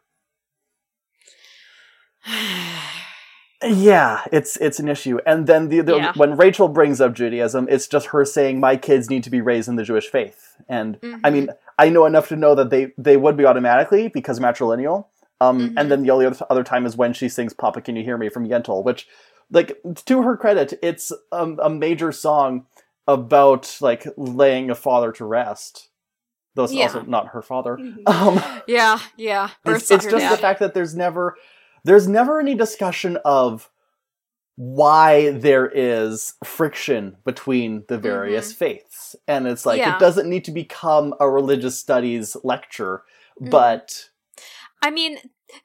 Yeah, 3.63 4.23
it's 4.31 4.55
it's 4.57 4.79
an 4.79 4.87
issue. 4.87 5.17
And 5.25 5.47
then 5.47 5.69
the, 5.69 5.81
the 5.81 5.95
Yeah. 5.97 6.13
when 6.15 6.37
Rachel 6.37 6.67
brings 6.67 7.01
up 7.01 7.13
Judaism, 7.13 7.67
it's 7.71 7.87
just 7.87 8.07
her 8.07 8.23
saying 8.23 8.59
my 8.59 8.75
kids 8.77 9.09
need 9.09 9.23
to 9.23 9.31
be 9.31 9.41
raised 9.41 9.67
in 9.67 9.77
the 9.77 9.83
Jewish 9.83 10.07
faith. 10.07 10.55
And 10.69 10.97
I 11.01 11.07
Mhm. 11.29 11.33
mean, 11.33 11.49
I 11.79 11.89
know 11.89 12.05
enough 12.05 12.27
to 12.29 12.35
know 12.35 12.53
that 12.55 12.69
they 12.69 12.93
they 12.99 13.17
would 13.17 13.35
be 13.35 13.45
automatically 13.45 14.09
because 14.09 14.39
matrilineal. 14.39 15.05
Um, 15.41 15.59
Mhm. 15.69 15.73
and 15.77 15.91
then 15.91 16.01
the 16.03 16.11
only 16.11 16.25
other, 16.49 16.63
time 16.63 16.85
is 16.85 16.95
when 16.97 17.13
she 17.13 17.29
sings 17.29 17.53
"Papa, 17.53 17.81
Can 17.81 17.95
You 17.95 18.03
Hear 18.03 18.17
Me" 18.17 18.27
from 18.29 18.47
Yentl, 18.47 18.83
which, 18.83 19.07
like, 19.51 19.79
to 20.05 20.23
her 20.23 20.35
credit, 20.35 20.73
it's 20.81 21.11
um, 21.31 21.59
a 21.61 21.69
major 21.69 22.11
song 22.11 22.65
about 23.07 23.77
like 23.81 24.05
laying 24.17 24.69
a 24.69 24.75
father 24.75 25.11
to 25.13 25.25
rest. 25.25 25.89
Though 26.55 26.63
it's 26.63 26.73
Yeah. 26.73 26.83
also 26.85 27.01
not 27.03 27.27
her 27.29 27.41
father. 27.41 27.77
Mhm. 27.77 27.97
Um, 28.07 28.41
yeah, 28.67 28.99
yeah. 29.15 29.49
it's, 29.65 29.89
it's 29.91 30.05
just 30.05 30.29
the 30.29 30.37
fact 30.37 30.59
that 30.59 30.73
there's 30.73 30.95
never 30.95 31.35
there's 31.87 32.07
never 32.07 32.39
any 32.39 32.53
discussion 32.55 33.17
of 33.25 33.69
why 34.55 35.29
there 35.31 35.69
is 35.73 36.33
friction 36.43 37.15
between 37.25 37.83
the 37.89 37.97
various 37.97 38.51
faiths 38.53 39.15
and 39.27 39.47
it's 39.47 39.65
like 39.65 39.79
Mm-hmm. 39.79 39.89
Yeah. 39.89 39.95
it 39.97 39.99
doesn't 39.99 40.29
need 40.29 40.45
to 40.45 40.51
become 40.51 41.13
a 41.19 41.29
religious 41.29 41.77
studies 41.79 42.35
lecture 42.43 43.03
Mhm. 43.41 43.49
but 43.51 44.09
I 44.81 44.91
mean, 44.91 45.17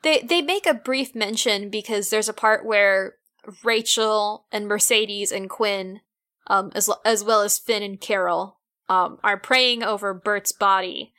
they 0.02 0.20
they 0.20 0.40
make 0.42 0.66
a 0.66 0.74
brief 0.74 1.14
mention 1.14 1.68
because 1.70 2.08
there's 2.10 2.28
a 2.28 2.32
part 2.34 2.64
where 2.64 3.16
Rachel 3.64 4.46
and 4.52 4.66
Mercedes 4.68 5.32
and 5.32 5.50
Quinn, 5.50 6.00
um, 6.46 6.70
as 6.74 6.88
as 7.04 7.24
well 7.24 7.42
as 7.42 7.58
Finn 7.58 7.82
and 7.82 8.00
Carol, 8.00 8.58
um, 8.88 9.18
are 9.24 9.36
praying 9.38 9.82
over 9.82 10.14
Burt's 10.14 10.52
body, 10.52 11.12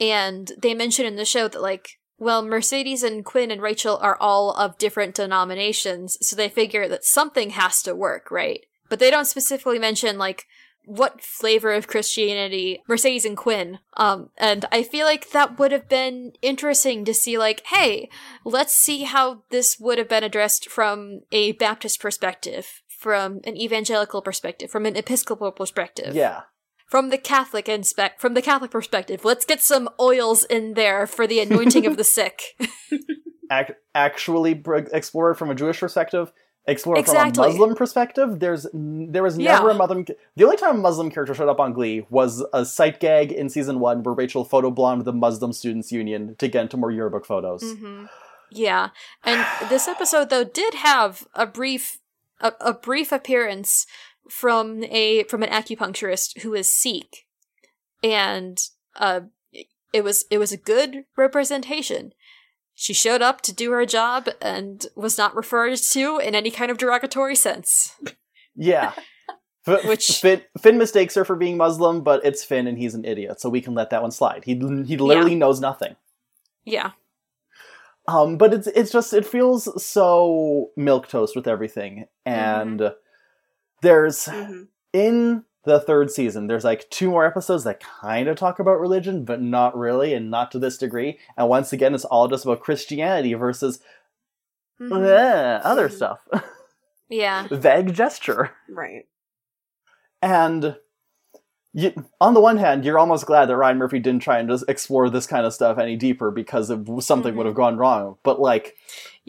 and 0.00 0.52
they 0.60 0.74
mention 0.74 1.06
in 1.06 1.16
the 1.16 1.24
show 1.24 1.48
that 1.48 1.62
like, 1.62 1.98
well, 2.20 2.42
Mercedes 2.42 3.02
and 3.02 3.24
Quinn 3.24 3.50
and 3.50 3.62
Rachel 3.62 3.96
are 3.96 4.16
all 4.20 4.52
of 4.52 4.76
different 4.76 5.14
denominations, 5.14 6.18
so 6.20 6.36
they 6.36 6.50
figure 6.50 6.86
that 6.86 7.04
something 7.04 7.50
has 7.50 7.82
to 7.82 7.94
work, 7.94 8.30
right? 8.30 8.66
But 8.90 8.98
they 8.98 9.10
don't 9.10 9.24
specifically 9.24 9.78
mention 9.78 10.18
like 10.18 10.46
what 10.84 11.22
flavor 11.22 11.72
of 11.72 11.86
Christianity 11.86 12.82
Mercedes 12.86 13.24
and 13.24 13.36
Quinn. 13.36 13.78
Um, 13.96 14.28
and 14.36 14.66
I 14.70 14.82
feel 14.82 15.06
like 15.06 15.30
that 15.30 15.58
would 15.58 15.72
have 15.72 15.88
been 15.88 16.32
interesting 16.42 17.06
to 17.06 17.14
see, 17.14 17.38
like, 17.38 17.62
hey, 17.66 18.10
let's 18.44 18.74
see 18.74 19.04
how 19.04 19.42
this 19.48 19.80
would 19.80 19.96
have 19.96 20.08
been 20.08 20.24
addressed 20.24 20.68
from 20.68 21.22
a 21.32 21.52
Baptist 21.52 22.00
perspective, 22.00 22.82
from 22.86 23.40
an 23.44 23.56
evangelical 23.56 24.20
perspective, 24.20 24.70
from 24.70 24.84
an 24.84 24.94
Episcopal 24.94 25.52
perspective, 25.52 26.14
yeah 26.14 26.42
from 26.90 27.10
the 27.10 27.18
Catholic 27.18 27.68
inspect, 27.68 28.20
from 28.20 28.34
the 28.34 28.42
Catholic 28.42 28.70
perspective. 28.72 29.24
Let's 29.24 29.44
get 29.46 29.60
some 29.62 29.88
oils 30.00 30.42
in 30.44 30.74
there 30.74 31.06
for 31.06 31.26
the 31.26 31.38
anointing 31.40 31.86
of 31.86 31.96
the 31.96 32.04
sick. 32.18 32.42
ac- 33.50 33.74
actually 33.94 34.54
br- 34.54 34.88
explore 34.92 35.30
it 35.32 35.36
from 35.36 35.50
a 35.50 35.54
jewish 35.54 35.80
perspective 35.80 36.32
explore 36.66 36.96
it 36.96 37.00
Exactly. 37.00 37.32
from 37.32 37.44
a 37.44 37.48
muslim 37.48 37.74
perspective 37.74 38.38
there's 38.38 38.66
n- 38.66 39.08
there 39.10 39.22
was 39.24 39.36
Yeah. 39.38 39.54
never 39.56 39.70
a 39.70 39.74
muslim 39.74 40.04
the 40.36 40.44
only 40.44 40.56
time 40.56 40.76
a 40.76 40.78
muslim 40.78 41.10
character 41.10 41.34
showed 41.34 41.48
up 41.48 41.58
on 41.58 41.72
glee 41.72 42.06
was 42.10 42.44
a 42.52 42.64
sight 42.64 43.00
gag 43.00 43.32
in 43.32 43.48
season 43.48 43.80
one 43.80 44.02
where 44.04 44.14
rachel 44.14 44.44
photo 44.44 44.70
blonde 44.70 45.04
the 45.04 45.12
muslim 45.12 45.52
students 45.52 45.90
union 45.90 46.36
to 46.38 46.46
get 46.48 46.62
into 46.62 46.76
more 46.76 46.90
yearbook 46.92 47.24
photos 47.26 47.62
hmm 47.62 48.04
Yeah, 48.52 48.90
and 49.24 49.44
this 49.68 49.88
episode 49.88 50.28
though 50.30 50.44
did 50.44 50.74
have 50.74 51.26
a 51.34 51.46
brief 51.46 51.98
a, 52.40 52.52
a 52.60 52.72
brief 52.72 53.10
appearance 53.12 53.86
from 54.28 54.84
a 54.84 55.24
from 55.24 55.42
an 55.42 55.50
acupuncturist 55.50 56.40
who 56.42 56.54
is 56.54 56.70
Sikh, 56.70 57.26
and 58.02 58.58
uh, 58.96 59.20
it 59.92 60.04
was 60.04 60.24
it 60.30 60.38
was 60.38 60.52
a 60.52 60.56
good 60.56 61.04
representation. 61.16 62.12
She 62.74 62.94
showed 62.94 63.20
up 63.22 63.42
to 63.42 63.52
do 63.52 63.72
her 63.72 63.84
job 63.84 64.28
and 64.40 64.86
was 64.94 65.18
not 65.18 65.34
referred 65.36 65.76
to 65.76 66.18
in 66.18 66.34
any 66.34 66.50
kind 66.50 66.70
of 66.70 66.78
derogatory 66.78 67.36
sense. 67.36 67.94
Yeah. 68.56 68.92
F- 69.66 69.84
Which- 69.84 70.18
Finn, 70.20 70.40
Finn 70.58 70.78
mistakes 70.78 71.14
her 71.16 71.24
for 71.26 71.36
being 71.36 71.58
Muslim, 71.58 72.02
but 72.02 72.24
it's 72.24 72.42
Finn 72.42 72.66
and 72.66 72.78
he's 72.78 72.94
an 72.94 73.04
idiot, 73.04 73.38
so 73.40 73.50
we 73.50 73.60
can 73.60 73.74
let 73.74 73.90
that 73.90 74.00
one 74.00 74.10
slide. 74.10 74.44
He 74.44 74.54
he 74.54 74.96
literally 74.96 75.34
knows 75.34 75.60
nothing. 75.60 75.96
Yeah, 76.64 76.92
Um, 78.08 78.38
but 78.38 78.54
it's 78.54 78.66
it's 78.68 78.90
just 78.90 79.12
it 79.12 79.26
feels 79.26 79.84
so 79.84 80.70
milk 80.76 81.08
toast 81.08 81.36
with 81.36 81.46
everything, 81.46 82.06
and 82.24 82.92
there's 83.82 84.26
Mhm. 84.26 84.68
in 84.92 85.44
the 85.64 85.78
third 85.80 86.10
season. 86.10 86.46
There's 86.46 86.64
like 86.64 86.88
two 86.90 87.10
more 87.10 87.26
episodes 87.26 87.64
that 87.64 87.80
kind 87.80 88.28
of 88.28 88.36
talk 88.36 88.58
about 88.58 88.80
religion, 88.80 89.24
but 89.24 89.42
not 89.42 89.76
really, 89.76 90.14
and 90.14 90.30
not 90.30 90.50
to 90.52 90.58
this 90.58 90.78
degree. 90.78 91.18
And 91.36 91.48
once 91.48 91.72
again, 91.72 91.94
it's 91.94 92.04
all 92.06 92.28
just 92.28 92.44
about 92.44 92.60
Christianity 92.60 93.34
versus 93.34 93.80
Mhm. 94.80 95.06
eh, 95.06 95.60
other 95.62 95.88
Mhm. 95.88 95.92
stuff. 95.92 96.26
Yeah. 97.10 97.46
Vague 97.50 97.92
gesture. 97.92 98.52
Right. 98.70 99.06
And 100.22 100.76
you, 101.72 101.92
on 102.20 102.34
the 102.34 102.40
one 102.40 102.56
hand, 102.56 102.84
you're 102.84 102.98
almost 102.98 103.26
glad 103.26 103.46
that 103.46 103.56
Ryan 103.56 103.78
Murphy 103.78 103.98
didn't 104.00 104.22
try 104.22 104.38
and 104.38 104.48
just 104.48 104.64
explore 104.68 105.08
this 105.10 105.26
kind 105.26 105.46
of 105.46 105.54
stuff 105.54 105.78
any 105.78 105.96
deeper 105.96 106.30
because 106.30 106.70
of 106.70 106.88
something 107.00 107.34
Mhm. 107.34 107.36
would 107.36 107.46
have 107.46 107.54
gone 107.54 107.76
wrong. 107.76 108.16
But 108.22 108.40
like, 108.40 108.76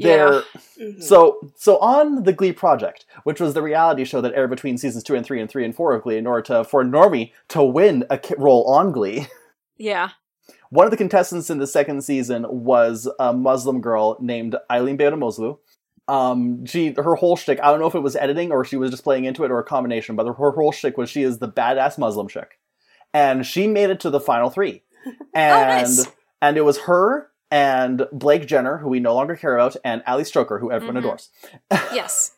Yeah. 0.08 0.41
Mhm. 0.80 1.02
So, 1.04 1.52
so 1.56 1.78
on 1.80 2.24
the 2.24 2.34
Glee 2.34 2.52
project, 2.52 3.06
which 3.24 3.39
was 3.39 3.54
the 3.54 3.62
reality 3.62 4.04
show 4.06 4.22
that 4.22 4.34
aired 4.34 4.49
between 4.49 4.78
seasons 4.78 5.04
two 5.04 5.16
and 5.16 5.26
three 5.26 5.39
and 5.41 5.49
three 5.49 5.66
and 5.66 5.76
four 5.76 5.93
of 5.93 6.04
Glee, 6.04 6.18
in 6.18 6.28
order 6.28 6.41
to 6.43 6.64
for 6.64 6.84
Normie 6.84 7.32
to 7.49 7.64
win 7.64 8.06
a 8.10 8.20
role 8.38 8.66
on 8.68 8.91
Glee, 8.91 9.28
Yeah. 9.78 10.10
one 10.70 10.86
of 10.86 10.91
the 10.91 10.97
contestants 10.97 11.49
in 11.49 11.58
the 11.58 11.68
second 11.68 12.04
season 12.04 12.45
was 12.49 13.10
a 13.20 13.34
Muslim 13.34 13.82
girl 13.82 14.18
named 14.20 14.56
Aylin 14.70 14.97
Bayramoglu. 14.99 15.58
Um, 16.08 16.66
she 16.66 16.93
her 16.97 17.16
whole 17.16 17.38
shtick. 17.38 17.60
I 17.62 17.72
don't 17.72 17.80
know 17.80 17.88
if 17.88 17.95
it 17.95 17.99
was 17.99 18.16
editing 18.16 18.52
or 18.52 18.66
she 18.66 18.76
was 18.76 18.91
just 18.91 19.04
playing 19.04 19.26
into 19.26 19.43
it 19.45 19.52
or 19.52 19.60
a 19.60 19.64
combination, 19.64 20.16
but 20.16 20.26
her 20.28 20.52
whole 20.52 20.72
shtick 20.72 20.97
was 20.97 21.10
she 21.10 21.24
is 21.24 21.38
the 21.39 21.47
badass 21.47 21.97
Muslim 21.97 22.28
chick, 22.28 22.60
and 23.14 23.45
she 23.45 23.66
made 23.68 23.89
it 23.89 23.99
to 24.02 24.10
the 24.10 24.20
final 24.20 24.49
three, 24.49 24.84
and 25.34 25.95
nice. 25.95 26.08
and 26.41 26.58
it 26.58 26.62
was 26.62 26.80
her 26.80 27.31
and 27.52 28.08
Blake 28.12 28.47
Jenner, 28.47 28.78
who 28.78 28.88
we 28.89 28.99
no 28.99 29.14
longer 29.14 29.36
care 29.36 29.56
about, 29.56 29.76
and 29.84 30.02
Ali 30.08 30.24
Stroker, 30.24 30.60
who 30.60 30.72
everyone 30.72 30.95
Mhm. 30.95 30.99
adores. 30.99 31.30
Yes. 31.93 32.32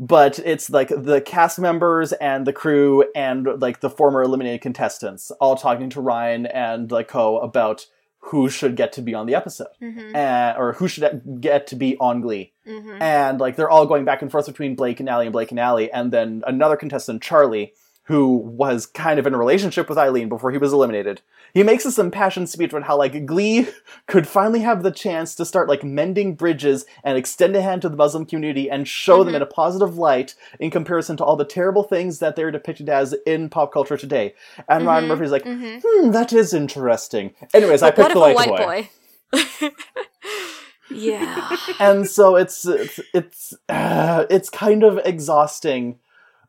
but 0.00 0.38
it's 0.40 0.70
like 0.70 0.88
the 0.88 1.20
cast 1.20 1.58
members 1.58 2.12
and 2.14 2.46
the 2.46 2.52
crew 2.52 3.04
and 3.16 3.46
like 3.60 3.80
the 3.80 3.90
former 3.90 4.22
eliminated 4.22 4.60
contestants 4.60 5.30
all 5.40 5.56
talking 5.56 5.90
to 5.90 6.00
Ryan 6.00 6.46
and 6.46 6.90
like 6.92 7.08
Co 7.08 7.38
about 7.38 7.86
who 8.20 8.48
should 8.48 8.76
get 8.76 8.92
to 8.92 9.02
be 9.02 9.14
on 9.14 9.26
the 9.26 9.34
episode 9.34 9.68
Mm-hmm. 9.82 10.14
uh, 10.14 10.54
or 10.60 10.74
who 10.74 10.86
should 10.88 11.38
get 11.40 11.66
to 11.68 11.76
be 11.76 11.96
on 11.98 12.20
Glee. 12.20 12.52
Mm-hmm. 12.66 13.02
And 13.02 13.40
like 13.40 13.56
they're 13.56 13.70
all 13.70 13.86
going 13.86 14.04
back 14.04 14.22
and 14.22 14.30
forth 14.30 14.46
between 14.46 14.74
Blake 14.76 15.00
and 15.00 15.08
Ali 15.08 15.26
and 15.26 15.32
Blake 15.32 15.50
and 15.50 15.58
Ali, 15.60 15.90
and 15.92 16.12
then 16.12 16.42
another 16.46 16.76
contestant, 16.76 17.20
Charlie, 17.22 17.72
who 18.08 18.36
was 18.38 18.84
kind 18.86 19.18
of 19.18 19.26
in 19.26 19.34
a 19.34 19.38
relationship 19.38 19.88
with 19.88 19.96
Aylin 19.98 20.28
before 20.30 20.50
he 20.50 20.58
was 20.58 20.72
eliminated. 20.72 21.20
He 21.54 21.62
makes 21.62 21.84
this 21.84 21.98
impassioned 21.98 22.48
speech 22.48 22.72
about 22.72 22.84
how 22.84 22.96
like 22.96 23.26
Glee 23.26 23.68
could 24.06 24.26
finally 24.26 24.60
have 24.60 24.82
the 24.82 24.90
chance 24.90 25.34
to 25.34 25.44
start 25.44 25.68
like 25.68 25.84
mending 25.84 26.34
bridges 26.34 26.86
and 27.04 27.16
extend 27.18 27.54
a 27.54 27.60
hand 27.62 27.82
to 27.82 27.88
the 27.90 27.96
Muslim 27.96 28.24
community 28.26 28.70
and 28.70 28.88
show 28.88 29.22
them 29.22 29.32
Mhm. 29.34 29.36
in 29.36 29.42
a 29.42 29.46
positive 29.46 29.96
light 29.98 30.34
in 30.58 30.70
comparison 30.70 31.16
to 31.18 31.24
all 31.24 31.36
the 31.36 31.44
terrible 31.44 31.82
things 31.82 32.18
that 32.18 32.34
they're 32.34 32.50
depicted 32.50 32.88
as 32.88 33.14
in 33.26 33.50
pop 33.50 33.72
culture 33.72 33.96
today. 33.96 34.34
And 34.68 34.86
Ryan 34.86 35.04
Mhm. 35.04 35.08
Murphy's 35.08 35.30
like, 35.30 35.44
Mm-hmm. 35.44 35.78
hmm, 35.84 36.10
that 36.12 36.32
is 36.32 36.54
interesting. 36.54 37.34
Anyways, 37.54 37.82
I 37.82 37.90
picked 37.90 38.14
the 38.14 38.24
if 38.24 38.34
white, 38.36 38.48
boy. 38.48 38.88
boy? 39.32 39.70
yeah. 40.90 41.56
and 41.80 42.08
so 42.08 42.36
it's 42.36 42.66
it's 42.66 43.00
it's, 43.12 43.54
uh, 43.68 44.24
it's 44.30 44.48
kind 44.50 44.82
of 44.84 44.98
exhausting 45.04 45.98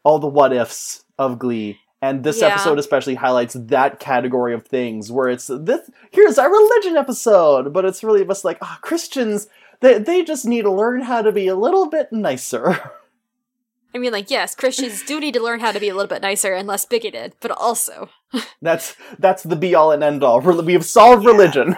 all 0.04 0.20
the 0.20 0.28
what 0.28 0.54
ifs 0.54 1.04
of 1.20 1.38
glee. 1.38 1.80
And 2.02 2.24
this 2.24 2.40
Yeah. 2.42 2.48
episode 2.48 2.80
especially 2.80 3.16
highlights 3.16 3.56
that 3.60 4.00
category 4.00 4.54
of 4.56 4.66
things 4.66 5.12
where 5.12 5.28
it's 5.30 5.48
this 5.48 5.90
here's 6.12 6.40
our 6.40 6.50
religion 6.50 6.96
episode 6.96 7.74
but 7.74 7.84
it's 7.84 8.04
really 8.06 8.24
just 8.24 8.46
like 8.46 8.58
ah 8.62 8.80
christians 8.82 9.48
they, 9.82 9.98
they 10.00 10.24
just 10.24 10.46
need 10.46 10.62
to 10.64 10.72
learn 10.72 11.02
how 11.02 11.22
to 11.22 11.32
be 11.34 11.48
a 11.48 11.56
little 11.56 11.88
bit 11.90 12.12
nicer. 12.12 12.80
I 13.96 13.98
mean, 13.98 14.12
like, 14.12 14.30
yes, 14.30 14.54
Christians 14.54 15.02
do 15.04 15.20
need 15.20 15.34
to 15.34 15.42
learn 15.42 15.62
how 15.62 15.72
to 15.72 15.80
be 15.80 15.90
a 15.90 15.96
little 15.96 16.08
bit 16.10 16.22
nicer 16.22 16.54
and 16.54 16.68
less 16.68 16.86
bigoted, 16.86 17.34
but 17.42 17.50
also, 17.52 18.10
that's 18.62 18.96
that's 19.18 19.42
the 19.44 19.56
be 19.56 19.74
all 19.74 19.92
and 19.92 20.04
end 20.04 20.24
all. 20.24 20.42
Rel- 20.42 20.62
we 20.64 20.74
have 20.74 20.86
solved 20.86 21.24
Yeah. 21.24 21.32
religion. 21.32 21.76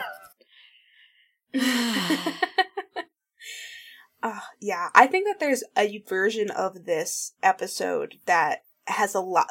Uh, 4.24 4.40
yeah, 4.62 4.90
I 4.94 5.08
think 5.08 5.28
that 5.28 5.40
there's 5.40 5.64
a 5.78 6.00
version 6.08 6.50
of 6.52 6.86
this 6.86 7.34
episode 7.42 8.16
that 8.26 8.64
has 8.92 9.16
a 9.16 9.20
lot, 9.20 9.48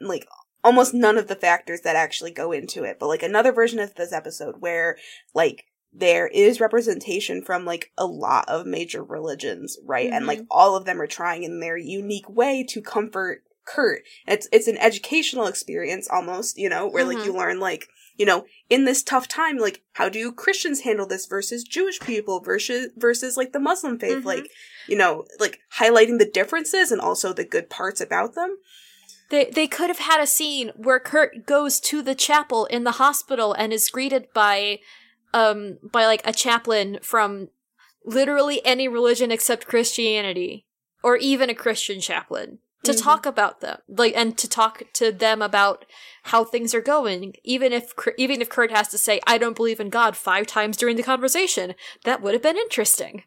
like, 0.00 0.26
almost 0.64 0.92
none 0.92 1.16
of 1.16 1.28
the 1.28 1.36
factors 1.36 1.82
that 1.82 1.96
actually 1.96 2.32
go 2.32 2.52
into 2.52 2.84
it, 2.84 2.98
but 2.98 3.06
like 3.06 3.22
another 3.22 3.52
version 3.52 3.78
of 3.78 3.94
this 3.94 4.12
episode 4.12 4.56
where, 4.60 4.96
like, 5.34 5.64
there 5.92 6.26
is 6.26 6.60
representation 6.60 7.42
from 7.42 7.64
like 7.64 7.90
a 7.96 8.04
lot 8.04 8.46
of 8.48 8.66
major 8.66 9.02
religions, 9.02 9.78
right? 9.86 10.10
And 10.12 10.26
like 10.26 10.42
all 10.50 10.76
of 10.76 10.84
them 10.84 11.00
are 11.00 11.06
trying 11.06 11.44
in 11.44 11.60
their 11.60 11.78
unique 11.78 12.28
way 12.28 12.62
to 12.68 12.82
comfort 12.82 13.42
Kurt. 13.64 14.02
It's 14.26 14.48
it's 14.52 14.68
an 14.68 14.76
educational 14.78 15.46
experience 15.46 16.06
almost, 16.10 16.58
you 16.58 16.68
know, 16.68 16.86
where 16.86 17.04
like 17.04 17.18
Mhm. 17.18 17.24
you 17.24 17.32
learn 17.32 17.58
like, 17.58 17.88
you 18.18 18.26
know, 18.26 18.44
in 18.68 18.84
this 18.84 19.02
tough 19.02 19.26
time, 19.28 19.56
like 19.56 19.82
how 19.94 20.08
do 20.10 20.30
Christians 20.32 20.80
handle 20.80 21.06
this 21.06 21.24
versus 21.26 21.64
Jewish 21.64 21.98
people 22.00 22.40
versus 22.40 22.90
versus 22.96 23.36
like 23.36 23.52
the 23.52 23.60
Muslim 23.60 23.98
faith, 23.98 24.18
Mhm. 24.18 24.24
like 24.24 24.50
you 24.86 24.96
know, 24.96 25.24
like 25.38 25.60
highlighting 25.76 26.18
the 26.18 26.24
differences 26.30 26.90
and 26.92 27.00
also 27.00 27.32
the 27.32 27.44
good 27.44 27.70
parts 27.70 28.00
about 28.00 28.34
them. 28.34 28.58
they 29.30 29.44
they 29.50 29.66
could 29.66 29.88
have 29.90 29.98
had 29.98 30.20
a 30.20 30.26
scene 30.26 30.70
where 30.74 30.98
Kurt 30.98 31.44
goes 31.46 31.80
to 31.80 32.00
the 32.02 32.14
chapel 32.14 32.64
in 32.66 32.84
the 32.84 32.92
hospital 32.92 33.52
and 33.52 33.72
is 33.74 33.90
greeted 33.90 34.26
by, 34.32 34.80
um, 35.34 35.76
by 35.82 36.06
like 36.06 36.22
a 36.24 36.32
chaplain 36.32 36.98
from 37.02 37.48
literally 38.06 38.64
any 38.64 38.88
religion 38.88 39.30
except 39.30 39.66
Christianity, 39.66 40.64
or 41.02 41.16
even 41.18 41.50
a 41.50 41.54
Christian 41.54 42.00
chaplain. 42.00 42.60
To 42.84 42.92
Mhm. 42.92 43.02
talk 43.02 43.26
about 43.26 43.60
them, 43.60 43.78
like, 43.88 44.14
and 44.16 44.38
to 44.38 44.48
talk 44.48 44.82
to 44.94 45.10
them 45.10 45.42
about 45.42 45.84
how 46.24 46.44
things 46.44 46.72
are 46.74 46.80
going, 46.80 47.34
even 47.42 47.72
if 47.72 47.94
Kurt- 47.96 48.14
even 48.16 48.40
if 48.40 48.48
Kurt 48.48 48.70
has 48.70 48.88
to 48.88 48.98
say, 48.98 49.20
"I 49.26 49.36
don't 49.36 49.56
believe 49.56 49.80
in 49.80 49.90
God" 49.90 50.16
five 50.16 50.46
times 50.46 50.76
during 50.76 50.96
the 50.96 51.02
conversation, 51.02 51.74
that 52.04 52.22
would 52.22 52.34
have 52.34 52.42
been 52.42 52.56
interesting. 52.56 53.24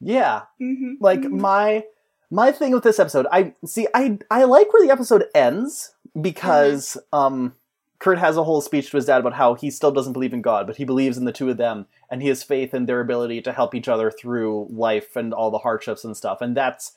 yeah 0.00 0.42
Mm-hmm. 0.60 0.94
like 1.00 1.20
my 1.22 1.84
my 2.30 2.52
thing 2.52 2.72
with 2.72 2.82
this 2.84 2.98
episode 2.98 3.26
i 3.32 3.54
see 3.64 3.86
i 3.94 4.18
i 4.30 4.44
like 4.44 4.70
where 4.72 4.84
the 4.86 4.92
episode 4.92 5.24
ends 5.34 5.94
because 6.20 6.98
um 7.14 7.54
kurt 7.98 8.18
has 8.18 8.36
a 8.36 8.44
whole 8.44 8.60
speech 8.60 8.90
to 8.90 8.98
his 8.98 9.06
dad 9.06 9.20
about 9.20 9.32
how 9.32 9.54
he 9.54 9.70
still 9.70 9.90
doesn't 9.92 10.12
believe 10.12 10.34
in 10.34 10.42
god 10.42 10.66
but 10.66 10.76
he 10.76 10.84
believes 10.84 11.16
in 11.16 11.24
the 11.24 11.32
two 11.32 11.48
of 11.48 11.56
them 11.56 11.86
and 12.10 12.20
he 12.20 12.28
has 12.28 12.42
faith 12.42 12.74
in 12.74 12.84
their 12.84 13.00
ability 13.00 13.40
to 13.40 13.52
help 13.54 13.74
each 13.74 13.88
other 13.88 14.10
through 14.10 14.66
life 14.70 15.16
and 15.16 15.32
all 15.32 15.50
the 15.50 15.58
hardships 15.58 16.04
and 16.04 16.14
stuff 16.14 16.42
and 16.42 16.54
that's 16.54 16.92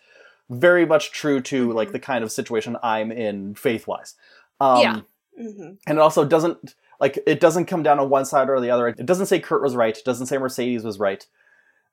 very 0.49 0.85
much 0.85 1.11
true 1.11 1.39
to 1.41 1.71
like 1.73 1.89
Mhm. 1.89 1.93
the 1.93 1.99
kind 1.99 2.23
of 2.23 2.31
situation 2.31 2.75
i'm 2.83 3.11
in 3.11 3.53
faith 3.55 3.87
wise 3.87 4.15
um 4.59 4.81
Yeah. 4.81 4.99
Mm-hmm. 5.39 5.69
and 5.87 5.97
it 5.97 5.99
also 5.99 6.25
doesn't 6.25 6.75
like 6.99 7.19
it 7.27 7.39
doesn't 7.39 7.65
come 7.65 7.83
down 7.83 7.99
on 7.99 8.09
one 8.09 8.25
side 8.25 8.49
or 8.49 8.59
the 8.59 8.71
other 8.71 8.87
it 8.87 9.05
doesn't 9.05 9.27
say 9.27 9.39
kurt 9.39 9.61
was 9.61 9.75
right 9.75 9.97
it 9.97 10.03
doesn't 10.05 10.25
say 10.27 10.37
mercedes 10.37 10.83
was 10.83 10.99
right 10.99 11.25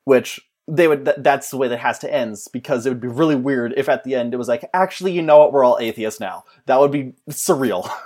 which 0.05 0.41
they 0.69 0.89
would 0.89 1.05
th- 1.05 1.19
that's 1.21 1.51
the 1.51 1.57
way 1.57 1.69
that 1.69 1.79
has 1.79 1.99
to 2.01 2.13
end 2.13 2.37
because 2.53 2.87
it 2.87 2.89
would 2.89 3.01
be 3.01 3.07
really 3.07 3.37
weird 3.37 3.73
if 3.77 3.89
at 3.89 4.03
the 4.03 4.15
end 4.17 4.35
it 4.35 4.37
was 4.37 4.49
like 4.49 4.69
actually 4.75 5.13
you 5.13 5.23
know 5.23 5.39
what 5.39 5.53
we're 5.53 5.63
all 5.65 5.79
atheists 5.81 6.19
now 6.19 6.43
that 6.67 6.81
would 6.81 6.91
be 6.91 7.13
surreal 7.31 7.89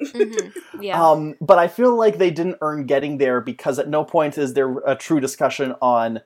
Mhm. 0.00 0.52
Yeah. 0.80 1.02
um 1.10 1.34
but 1.40 1.58
i 1.58 1.66
feel 1.66 1.96
like 1.96 2.18
they 2.18 2.30
didn't 2.30 2.58
earn 2.62 2.86
getting 2.86 3.18
there 3.18 3.40
because 3.40 3.80
at 3.80 3.88
no 3.88 4.04
point 4.04 4.38
is 4.38 4.54
there 4.54 4.78
a 4.86 4.94
true 4.94 5.18
discussion 5.18 5.74
on 5.82 6.20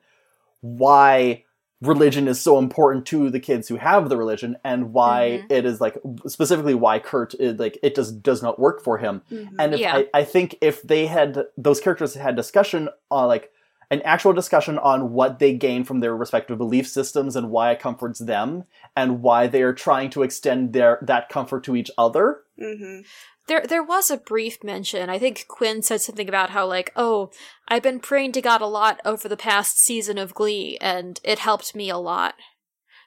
why 0.61 1.43
religion 1.87 2.27
is 2.27 2.39
so 2.39 2.57
important 2.59 3.05
to 3.07 3.29
the 3.29 3.39
kids 3.39 3.67
who 3.67 3.75
have 3.75 4.09
the 4.09 4.17
religion 4.17 4.55
and 4.63 4.93
why 4.93 5.43
Mhm. 5.43 5.51
it 5.51 5.65
is 5.65 5.81
like 5.81 5.97
specifically 6.27 6.73
why 6.75 6.99
kurt 6.99 7.33
is 7.35 7.59
like 7.59 7.77
it 7.83 7.95
just 7.95 8.21
does 8.23 8.41
not 8.41 8.59
work 8.59 8.83
for 8.83 8.97
him 8.97 9.21
Mm-hmm. 9.31 9.55
and 9.59 9.73
if 9.73 9.79
Yeah. 9.79 9.95
I, 9.97 10.07
I 10.13 10.23
think 10.23 10.55
if 10.61 10.81
they 10.83 11.05
had 11.07 11.45
those 11.57 11.79
characters 11.79 12.13
had 12.15 12.35
discussion 12.35 12.89
on 13.11 13.27
like 13.27 13.49
an 13.91 14.01
actual 14.03 14.33
discussion 14.33 14.79
on 14.79 15.13
what 15.13 15.37
they 15.39 15.53
gain 15.53 15.83
from 15.83 15.99
their 15.99 16.15
respective 16.15 16.57
belief 16.57 16.87
systems 16.87 17.35
and 17.35 17.51
why 17.51 17.71
it 17.71 17.79
comforts 17.79 18.17
them 18.19 18.63
and 18.95 19.21
why 19.21 19.45
they 19.45 19.61
are 19.61 19.73
trying 19.73 20.09
to 20.11 20.23
extend 20.23 20.73
their 20.73 20.97
that 21.03 21.29
comfort 21.29 21.63
to 21.65 21.75
each 21.75 21.91
other. 21.97 22.39
mm-hmm. 22.59 23.01
There, 23.47 23.65
there 23.67 23.83
was 23.83 24.09
a 24.09 24.17
brief 24.17 24.63
mention. 24.63 25.09
I 25.09 25.19
think 25.19 25.45
Quinn 25.49 25.81
said 25.81 25.99
something 26.01 26.29
about 26.29 26.51
how, 26.51 26.65
like, 26.65 26.91
oh, 26.95 27.29
I've 27.67 27.83
been 27.83 27.99
praying 27.99 28.31
to 28.33 28.41
God 28.41 28.61
a 28.61 28.65
lot 28.67 29.01
over 29.03 29.27
the 29.27 29.35
past 29.35 29.77
season 29.79 30.17
of 30.17 30.33
Glee, 30.33 30.77
and 30.79 31.19
it 31.23 31.39
helped 31.39 31.75
me 31.75 31.89
a 31.89 31.97
lot. 31.97 32.35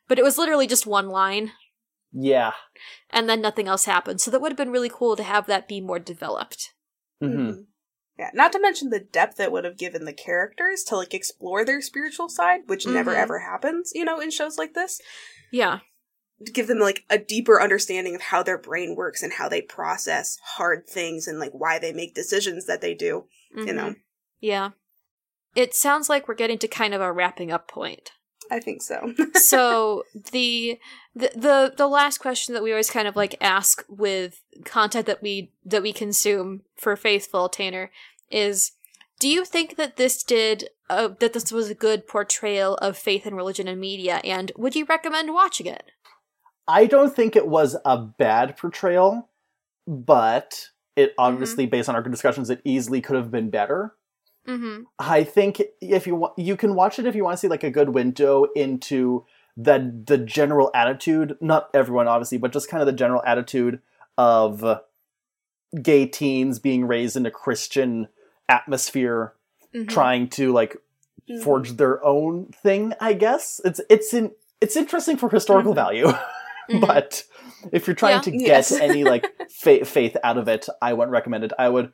But 0.09 0.18
it 0.18 0.22
was 0.24 0.37
literally 0.39 0.66
just 0.66 0.87
one 0.87 1.09
line, 1.09 1.53
Yeah. 2.12 2.53
and 3.11 3.28
then 3.28 3.41
nothing 3.41 3.66
else 3.66 3.87
happened. 3.87 4.20
So 4.20 4.30
that 4.30 4.41
would 4.43 4.53
have 4.53 4.59
been 4.59 4.70
really 4.70 4.91
cool 4.93 5.16
to 5.16 5.22
have 5.22 5.47
that 5.47 5.68
be 5.68 5.80
more 5.80 5.99
developed. 5.99 6.72
hmm. 7.20 7.53
Yeah, 8.18 8.30
not 8.32 8.51
to 8.53 8.61
mention 8.61 8.89
the 8.91 9.01
depth 9.01 9.39
it 9.41 9.53
would 9.53 9.64
have 9.64 9.76
given 9.76 10.05
the 10.07 10.12
characters 10.12 10.82
to 10.84 10.97
like 10.97 11.12
explore 11.12 11.64
their 11.66 11.82
spiritual 11.82 12.28
side, 12.30 12.61
which 12.66 12.87
never 12.87 13.12
Mhm. 13.12 13.18
ever 13.18 13.39
happens, 13.41 13.93
you 13.95 14.05
know, 14.07 14.20
in 14.20 14.30
shows 14.30 14.57
like 14.57 14.72
this. 14.74 15.01
Yeah. 15.53 15.80
Give 16.53 16.66
them 16.66 16.78
like 16.78 17.05
a 17.09 17.18
deeper 17.18 17.61
understanding 17.61 18.14
of 18.14 18.20
how 18.20 18.43
their 18.43 18.59
brain 18.59 18.95
works 18.95 19.22
and 19.22 19.32
how 19.32 19.49
they 19.49 19.62
process 19.62 20.39
hard 20.43 20.87
things 20.87 21.26
and 21.26 21.39
like 21.39 21.53
why 21.53 21.78
they 21.78 21.93
make 21.93 22.14
decisions 22.14 22.66
that 22.66 22.80
they 22.80 22.95
do, 22.95 23.24
you 23.55 23.72
know. 23.72 23.91
Mhm. 23.91 23.97
Yeah. 24.41 24.70
It 25.55 25.74
sounds 25.74 26.11
like 26.11 26.28
we're 26.28 26.34
getting 26.34 26.59
to 26.59 26.68
kind 26.68 26.93
of 26.93 27.01
a 27.01 27.11
wrapping 27.11 27.51
up 27.51 27.68
point. 27.68 28.12
I 28.51 28.61
think 28.61 28.82
so. 28.82 29.14
so 29.34 30.05
the, 30.32 30.78
the 31.14 31.30
the 31.34 31.74
the 31.76 31.89
last 31.89 32.18
question 32.18 32.55
that 32.55 32.62
we 32.62 32.70
always 32.70 32.91
kind 32.91 33.09
of 33.09 33.16
like 33.16 33.37
ask 33.41 33.84
with 33.89 34.43
content 34.64 35.07
that 35.07 35.22
we 35.22 35.53
that 35.64 35.82
we 35.82 35.93
consume 35.93 36.62
for 36.76 36.97
faithful 36.97 37.49
Tanner 37.49 37.91
is 38.30 38.72
do 39.18 39.28
you 39.28 39.45
think 39.45 39.76
that 39.76 39.97
this 39.97 40.22
did 40.22 40.68
uh, 40.91 41.09
that 41.18 41.32
this 41.32 41.51
was 41.51 41.70
a 41.70 41.74
good 41.74 42.07
portrayal 42.07 42.74
of 42.76 42.97
faith 42.97 43.26
and 43.26 43.37
religion 43.37 43.66
in 43.66 43.80
media 43.80 44.20
and 44.22 44.53
would 44.57 44.76
you 44.76 44.84
recommend 44.84 45.32
watching 45.34 45.66
it? 45.66 45.91
I 46.68 46.86
don't 46.86 47.14
think 47.14 47.36
it 47.36 47.46
was 47.46 47.76
a 47.84 47.96
bad 47.98 48.56
portrayal, 48.56 49.28
but 49.86 50.70
it 50.96 51.14
obviously 51.18 51.66
based 51.66 51.88
on 51.88 51.94
our 51.94 52.02
discussions 52.02 52.50
it 52.50 52.60
easily 52.64 53.00
could 53.00 53.16
have 53.16 53.30
been 53.30 53.50
better. 53.50 53.94
Mhm. 54.48 54.84
I 54.98 55.24
think 55.24 55.60
if 55.80 56.06
you 56.06 56.28
you 56.36 56.56
can 56.56 56.74
watch 56.74 56.98
it 56.98 57.06
if 57.06 57.14
you 57.14 57.24
want 57.24 57.34
to 57.34 57.40
see 57.40 57.48
like 57.48 57.64
a 57.64 57.70
good 57.70 57.90
window 57.90 58.44
into 58.56 59.24
the 59.56 60.02
the 60.06 60.18
general 60.18 60.70
attitude, 60.74 61.36
not 61.40 61.68
everyone 61.74 62.08
obviously, 62.08 62.38
but 62.38 62.52
just 62.52 62.68
kind 62.68 62.80
of 62.80 62.86
the 62.86 62.92
general 62.92 63.22
attitude 63.26 63.80
of 64.18 64.64
gay 65.82 66.06
teens 66.06 66.58
being 66.58 66.86
raised 66.86 67.16
in 67.16 67.26
a 67.26 67.30
Christian 67.30 68.08
atmosphere, 68.48 69.34
Mhm. 69.74 69.88
trying 69.88 70.28
to 70.30 70.52
like 70.52 70.76
forge 71.42 71.72
their 71.72 72.02
own 72.04 72.46
thing. 72.62 72.92
I 73.00 73.12
guess 73.14 73.60
it's 73.64 73.80
it's 73.90 74.14
in 74.14 74.32
it's 74.60 74.76
interesting 74.76 75.16
for 75.16 75.28
historical 75.28 75.72
Mhm. 75.72 75.76
value, 75.76 76.06
Mhm. 76.70 76.80
but 76.80 77.24
if 77.72 77.86
you're 77.86 77.96
trying 77.96 78.16
Yeah. 78.16 78.20
to 78.22 78.30
get 78.30 78.40
Yes. 78.48 78.72
any 78.72 79.04
like 79.04 79.24
fa- 79.50 79.84
faith 79.84 80.16
out 80.24 80.38
of 80.38 80.48
it, 80.48 80.66
I 80.82 80.92
wouldn't 80.92 81.12
recommend 81.12 81.44
it. 81.44 81.52
I 81.58 81.68
would 81.68 81.92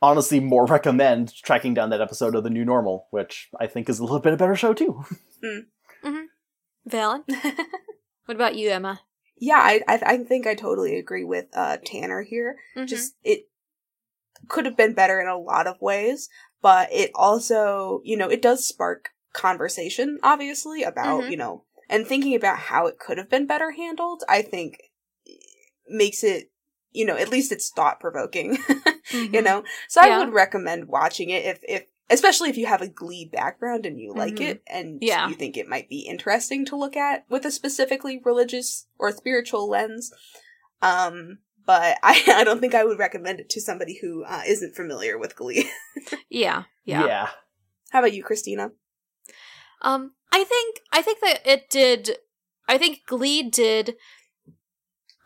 honestly 0.00 0.40
more 0.40 0.64
recommend 0.66 1.34
tracking 1.42 1.74
down 1.74 1.90
that 1.90 2.00
episode 2.00 2.34
of 2.34 2.44
the 2.44 2.50
New 2.50 2.64
Normal, 2.64 3.06
which 3.10 3.48
I 3.60 3.66
think 3.66 3.88
is 3.88 3.98
a 3.98 4.04
little 4.04 4.20
bit 4.20 4.32
a 4.32 4.36
better 4.36 4.54
show 4.56 4.72
too. 4.74 5.04
Valen? 6.88 7.24
what 8.26 8.34
about 8.34 8.56
you, 8.56 8.70
Emma? 8.70 9.00
yeah, 9.40 9.58
I, 9.58 9.80
I 9.86 10.00
I 10.04 10.16
think 10.24 10.46
I 10.46 10.54
totally 10.54 10.96
agree 10.98 11.24
with 11.24 11.46
uh 11.54 11.76
Tanner 11.84 12.22
here. 12.22 12.56
Mhm. 12.76 12.86
Just 12.88 13.14
it 13.22 13.48
could 14.48 14.64
have 14.66 14.76
been 14.76 14.94
better 14.94 15.20
in 15.20 15.28
a 15.28 15.36
lot 15.38 15.66
of 15.66 15.80
ways, 15.80 16.28
but 16.62 16.88
it 16.92 17.10
also, 17.14 18.00
you 18.04 18.16
know, 18.16 18.28
it 18.28 18.40
does 18.42 18.64
spark 18.66 19.10
conversation 19.34 20.18
obviously 20.22 20.82
about, 20.82 21.24
Mhm. 21.24 21.30
you 21.30 21.36
know, 21.36 21.64
and 21.88 22.06
thinking 22.06 22.34
about 22.34 22.58
how 22.58 22.86
it 22.86 22.98
could 22.98 23.18
have 23.18 23.30
been 23.30 23.46
better 23.46 23.70
handled, 23.72 24.22
I 24.28 24.42
think 24.42 24.78
makes 25.88 26.22
it, 26.22 26.50
you 26.92 27.04
know, 27.04 27.16
at 27.16 27.30
least 27.30 27.52
it's 27.52 27.70
thought 27.70 28.00
provoking, 28.00 28.52
you 29.12 29.30
Mhm. 29.40 29.44
know. 29.44 29.64
So 29.88 30.00
I 30.02 30.18
would 30.18 30.32
recommend 30.32 30.88
watching 30.88 31.30
it 31.30 31.44
if 31.44 31.60
if 31.68 31.84
especially 32.10 32.48
if 32.48 32.56
you 32.56 32.66
have 32.66 32.80
a 32.80 32.88
glee 32.88 33.28
background 33.30 33.84
and 33.84 33.98
you 34.00 34.14
like 34.14 34.36
Mhm. 34.36 34.50
it 34.50 34.62
and 34.66 34.98
Yeah. 35.02 35.28
you 35.28 35.34
think 35.34 35.56
it 35.56 35.68
might 35.68 35.88
be 35.88 36.00
interesting 36.00 36.64
to 36.66 36.76
look 36.76 36.96
at 36.96 37.24
with 37.28 37.44
a 37.44 37.50
specifically 37.50 38.20
religious 38.24 38.86
or 38.98 39.12
spiritual 39.12 39.68
lens. 39.68 40.12
Um 40.82 41.38
but 41.66 41.98
I, 42.02 42.22
I 42.28 42.44
don't 42.44 42.60
think 42.60 42.74
I 42.74 42.84
would 42.84 42.98
recommend 42.98 43.40
it 43.40 43.50
to 43.50 43.60
somebody 43.60 43.98
who 44.00 44.24
uh, 44.24 44.42
isn't 44.46 44.74
familiar 44.76 45.18
with 45.18 45.36
Glee. 45.36 45.70
Yeah, 46.30 46.64
yeah. 46.84 47.04
yeah. 47.06 47.28
How 47.90 47.98
about 48.00 48.12
you, 48.14 48.22
Christina? 48.22 48.72
Um, 49.82 50.12
I 50.32 50.44
think 50.44 50.80
I 50.92 51.02
think 51.02 51.20
that 51.20 51.40
it 51.44 51.70
did. 51.70 52.16
I 52.68 52.78
think 52.78 53.00
Glee 53.06 53.42
did 53.42 53.96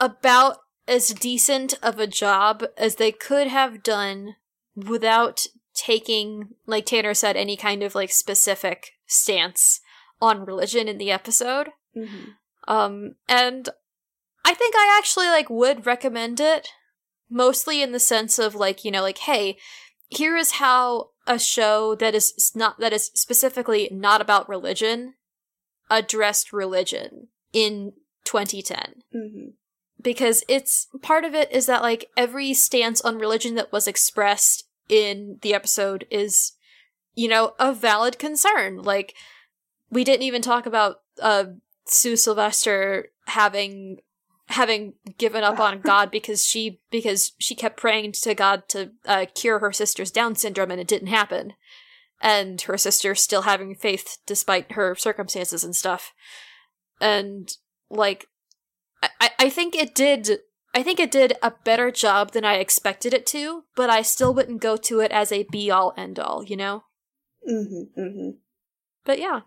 about 0.01 0.59
as 0.87 1.09
decent 1.09 1.75
of 1.83 1.99
a 1.99 2.07
job 2.07 2.65
as 2.77 2.97
they 2.97 3.13
could 3.13 3.49
have 3.49 3.83
done 3.83 4.37
without 4.75 5.47
taking, 5.75 6.51
like 6.67 6.87
Tanner 6.87 7.15
said, 7.15 7.37
any 7.37 7.57
kind 7.57 7.83
of 7.83 7.95
like 7.95 8.11
specific 8.11 8.93
stance 9.07 9.81
on 10.21 10.45
religion 10.45 10.89
in 10.89 10.99
the 10.99 11.11
episode. 11.11 11.69
Mm-hmm. 11.97 12.31
Um, 12.69 13.17
and 13.29 13.69
I 14.45 14.55
think 14.55 14.75
I 14.77 14.97
actually 14.99 15.27
like 15.27 15.51
would 15.51 15.87
recommend 15.87 16.41
it 16.41 16.69
mostly 17.31 17.83
in 17.83 17.93
the 17.93 18.01
sense 18.01 18.39
of 18.39 18.55
like, 18.55 18.85
you 18.85 18.91
know, 18.91 19.03
like, 19.03 19.19
hey, 19.19 19.57
here 20.09 20.37
is 20.37 20.53
how 20.53 21.11
a 21.27 21.39
show 21.39 21.95
that 21.95 22.15
is 22.15 22.53
not 22.55 22.79
that 22.81 22.93
is 22.93 23.11
specifically 23.15 23.89
not 23.93 24.21
about 24.21 24.49
religion 24.49 25.15
addressed 25.91 26.53
religion 26.53 27.29
in 27.53 27.93
2010 28.25 29.03
Mm-hmm. 29.15 29.49
because 30.01 30.43
it's 30.49 30.89
part 31.03 31.25
of 31.25 31.35
it 31.35 31.51
is 31.53 31.67
that 31.67 31.83
like 31.83 32.07
every 32.17 32.55
stance 32.55 33.01
on 33.01 33.19
religion 33.19 33.55
that 33.57 33.73
was 33.73 33.87
expressed 33.87 34.65
in 34.89 35.39
the 35.43 35.55
episode 35.55 36.07
is 36.11 36.53
you 37.15 37.29
know 37.29 37.53
a 37.59 37.73
valid 37.73 38.19
concern 38.19 38.83
like 38.83 39.15
we 39.91 40.03
didn't 40.05 40.23
even 40.23 40.43
talk 40.43 40.67
about 40.67 40.97
uh 41.21 41.45
sue 41.87 42.17
sylvester 42.17 43.09
having 43.27 43.99
having 44.53 44.95
given 45.19 45.43
up 45.43 45.59
on 45.59 45.81
god 45.81 46.11
because 46.11 46.45
she 46.47 46.81
because 46.91 47.33
she 47.39 47.55
kept 47.55 47.77
praying 47.77 48.13
to 48.13 48.35
god 48.35 48.69
to 48.69 48.91
uh, 49.07 49.27
cure 49.35 49.59
her 49.59 49.73
sister's 49.73 50.11
down 50.11 50.35
syndrome 50.35 50.71
and 50.71 50.81
it 50.81 50.87
didn't 50.87 51.09
happen 51.09 51.55
and 52.21 52.63
her 52.63 52.79
sister 52.79 53.15
still 53.15 53.43
having 53.43 53.75
faith 53.75 54.19
despite 54.27 54.73
her 54.73 54.95
circumstances 54.95 55.65
and 55.65 55.75
stuff 55.75 56.13
and 57.01 57.57
like 57.91 58.27
I- 59.21 59.33
I, 59.39 59.51
think 59.51 59.75
it 59.75 59.95
did 59.95 60.39
I 60.75 60.83
think 60.83 61.01
it 61.01 61.11
did 61.11 61.35
a 61.43 61.53
better 61.65 61.91
job 61.91 62.33
than 62.33 62.45
I 62.45 62.55
expected 62.55 63.13
it 63.13 63.27
to, 63.27 63.65
but 63.77 63.91
I 63.91 64.03
still 64.03 64.33
wouldn't 64.33 64.63
go 64.63 64.77
to 64.77 65.01
it 65.01 65.11
as 65.11 65.31
a 65.31 65.43
be 65.51 65.71
all 65.71 65.93
end 65.97 66.19
all, 66.19 66.45
you 66.45 66.57
know? 66.57 66.85
Mm-hmm. 67.49 68.01
Mm-hmm. 68.01 68.31
But 69.05 69.19
yeah. 69.19 69.41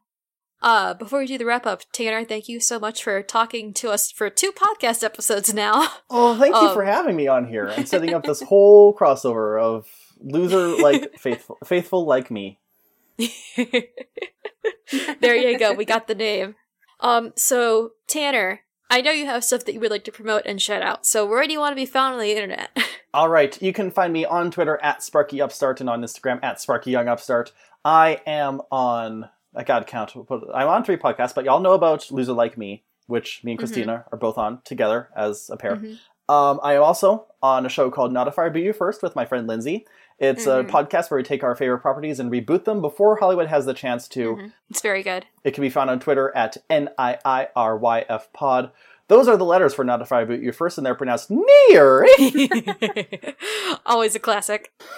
Uh 0.66 0.95
before 0.95 1.20
we 1.20 1.28
do 1.28 1.38
the 1.38 1.45
wrap 1.45 1.66
up, 1.68 1.84
Tanner, 1.93 2.26
thank 2.26 2.49
you 2.49 2.59
so 2.59 2.80
much 2.80 3.03
for 3.03 3.22
talking 3.22 3.72
to 3.76 3.91
us 3.91 4.11
for 4.11 4.30
two 4.32 4.51
podcast 4.51 5.03
episodes 5.03 5.53
now. 5.53 5.88
Oh, 6.09 6.38
thank 6.38 6.55
you 6.55 6.61
Um, 6.70 6.74
for 6.74 6.84
having 6.84 7.16
me 7.16 7.28
on 7.28 7.47
here 7.47 7.66
and 7.68 7.88
setting 7.88 8.13
up 8.13 8.24
this 8.24 8.41
whole 8.49 8.93
crossover 8.95 9.61
of 9.61 9.86
loser 10.20 10.82
like 10.82 11.13
faithful, 11.20 11.57
faithful 11.63 12.05
like 12.05 12.32
me. 12.32 12.59
there 15.22 15.36
you 15.36 15.57
go, 15.59 15.74
we 15.74 15.86
got 15.86 16.07
the 16.07 16.16
name. 16.16 16.55
Um 16.99 17.32
so 17.36 17.91
Tanner, 18.07 18.61
I 18.89 19.01
know 19.01 19.11
you 19.11 19.26
have 19.28 19.43
stuff 19.43 19.66
that 19.66 19.74
you 19.74 19.80
would 19.80 19.91
like 19.91 20.03
to 20.05 20.11
promote 20.11 20.43
and 20.45 20.61
shout 20.61 20.82
out. 20.82 21.05
So 21.05 21.26
where 21.26 21.45
do 21.45 21.53
you 21.53 21.59
want 21.59 21.74
to 21.74 21.82
be 21.82 21.86
found 21.86 22.16
on 22.16 22.20
the 22.20 22.32
internet? 22.32 22.76
All 23.13 23.30
right, 23.30 23.59
you 23.61 23.72
can 23.74 23.91
find 23.91 24.11
me 24.11 24.26
on 24.26 24.51
Twitter 24.51 24.80
at 24.82 25.03
Sparky 25.03 25.41
Upstart 25.41 25.80
and 25.80 25.89
on 25.89 26.01
Instagram 26.01 26.39
at 26.43 26.59
Sparky 26.59 26.91
Young 26.91 27.07
Upstart. 27.07 27.51
I 27.84 28.22
am 28.26 28.61
on. 28.72 29.30
I 29.56 29.64
gotta 29.64 29.86
count. 29.86 30.14
I'm 30.16 30.68
on 30.68 30.84
three 30.84 30.97
podcasts, 30.97 31.34
but 31.36 31.45
y'all 31.45 31.60
know 31.60 31.74
about 31.74 32.12
Loser 32.12 32.34
Like 32.34 32.58
Me, 32.58 32.84
which 33.08 33.43
me 33.43 33.51
and 33.53 33.60
Christina 33.60 34.06
are 34.12 34.18
both 34.18 34.38
on 34.38 34.62
together 34.66 35.10
as 35.16 35.49
a 35.51 35.58
pair. 35.58 35.78
Mhm. 35.78 35.97
Um, 36.28 36.60
I 36.64 36.74
am 36.74 36.82
also 36.84 37.28
on 37.43 37.66
a 37.66 37.70
show 37.70 37.91
called 37.91 38.12
Not 38.12 38.28
If 38.28 38.39
I 38.39 38.49
Reboot 38.49 38.64
You 38.64 38.74
First 38.74 39.03
with 39.03 39.16
my 39.16 39.26
friend 39.26 39.45
Lindsay. 39.47 39.86
It's 40.18 40.45
Mhm. 40.45 40.62
a 40.62 40.64
podcast 40.64 41.12
where 41.12 41.18
we 41.20 41.24
take 41.24 41.43
our 41.43 41.56
favorite 41.56 41.80
properties 41.80 42.20
and 42.20 42.32
reboot 42.32 42.64
them 42.64 42.82
before 42.82 43.18
Hollywood 43.18 43.47
has 43.47 43.66
the 43.66 43.74
chance 43.74 44.08
to. 44.10 44.36
Mhm. 44.38 44.53
It's 44.70 44.82
very 44.82 45.03
good. 45.03 45.26
It 45.43 45.51
can 45.51 45.62
be 45.62 45.70
found 45.70 45.89
on 45.89 45.99
Twitter 45.99 46.32
at 46.36 46.58
N-I-I-R-Y-F 46.70 48.34
pod. 48.34 48.72
Those 49.08 49.28
are 49.28 49.38
the 49.38 49.45
letters 49.45 49.74
for 49.76 49.84
Not 49.86 50.01
If 50.01 50.12
I 50.12 50.26
Reboot 50.26 50.41
You 50.41 50.51
First, 50.51 50.78
and 50.80 50.86
they're 50.88 50.95
pronounced 50.95 51.30
near. 51.30 52.08
Always 53.86 54.16
a 54.16 54.20
classic. 54.20 54.72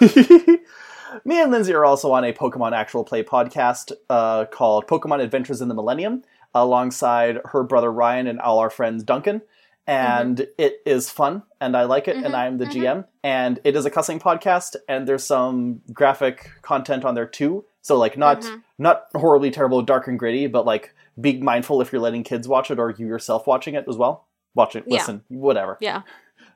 Me 1.24 1.40
and 1.40 1.50
Lindsay 1.50 1.72
are 1.74 1.84
also 1.84 2.12
on 2.12 2.24
a 2.24 2.32
Pokemon 2.32 2.72
actual 2.72 3.04
play 3.04 3.22
podcast 3.22 3.92
uh, 4.10 4.44
called 4.46 4.86
Pokemon 4.86 5.22
Adventures 5.22 5.60
in 5.60 5.68
the 5.68 5.74
Millennium, 5.74 6.22
alongside 6.54 7.38
her 7.46 7.62
brother 7.62 7.90
Ryan 7.92 8.26
and 8.26 8.40
all 8.40 8.58
our 8.58 8.70
friends 8.70 9.02
Duncan. 9.02 9.42
And 9.86 10.46
it 10.58 10.82
is 10.84 11.08
fun, 11.08 11.44
and 11.62 11.74
I 11.74 11.84
like 11.84 12.08
it, 12.08 12.16
and 12.16 12.34
Mhm, 12.34 12.38
I'm 12.38 12.58
the 12.58 12.66
mhm. 12.66 12.72
GM. 12.72 13.04
And 13.24 13.58
it 13.64 13.74
is 13.74 13.86
a 13.86 13.90
cussing 13.90 14.20
podcast, 14.20 14.76
and 14.86 15.08
there's 15.08 15.24
some 15.24 15.80
graphic 15.94 16.50
content 16.60 17.06
on 17.06 17.14
there 17.14 17.24
too. 17.26 17.64
So 17.80 17.96
like 17.96 18.18
not 18.18 18.42
Mhm. 18.42 18.62
not 18.78 19.06
horribly 19.16 19.50
terrible, 19.50 19.80
dark 19.80 20.06
and 20.06 20.18
gritty, 20.18 20.46
but 20.46 20.66
like 20.66 20.94
be 21.18 21.40
mindful 21.40 21.80
if 21.80 21.90
you're 21.90 22.02
letting 22.02 22.22
kids 22.22 22.46
watch 22.46 22.70
it 22.70 22.78
or 22.78 22.90
you 22.90 23.06
yourself 23.06 23.46
watching 23.46 23.74
it 23.74 23.86
as 23.88 23.96
well. 23.96 24.26
Watch 24.54 24.76
it, 24.76 24.84
Yeah. 24.86 24.94
listen, 24.98 25.24
whatever. 25.28 25.78
Yeah. 25.80 26.02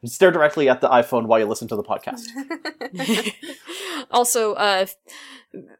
Stare 0.05 0.31
directly 0.33 0.69
at 0.69 0.81
the 0.81 0.89
iPhone 0.89 1.27
while 1.27 1.39
you 1.39 1.47
listen 1.47 1.69
to 1.69 1.77
the 1.77 1.83
podcast. 1.83 2.23
also, 4.11 4.55
uh, 4.55 4.87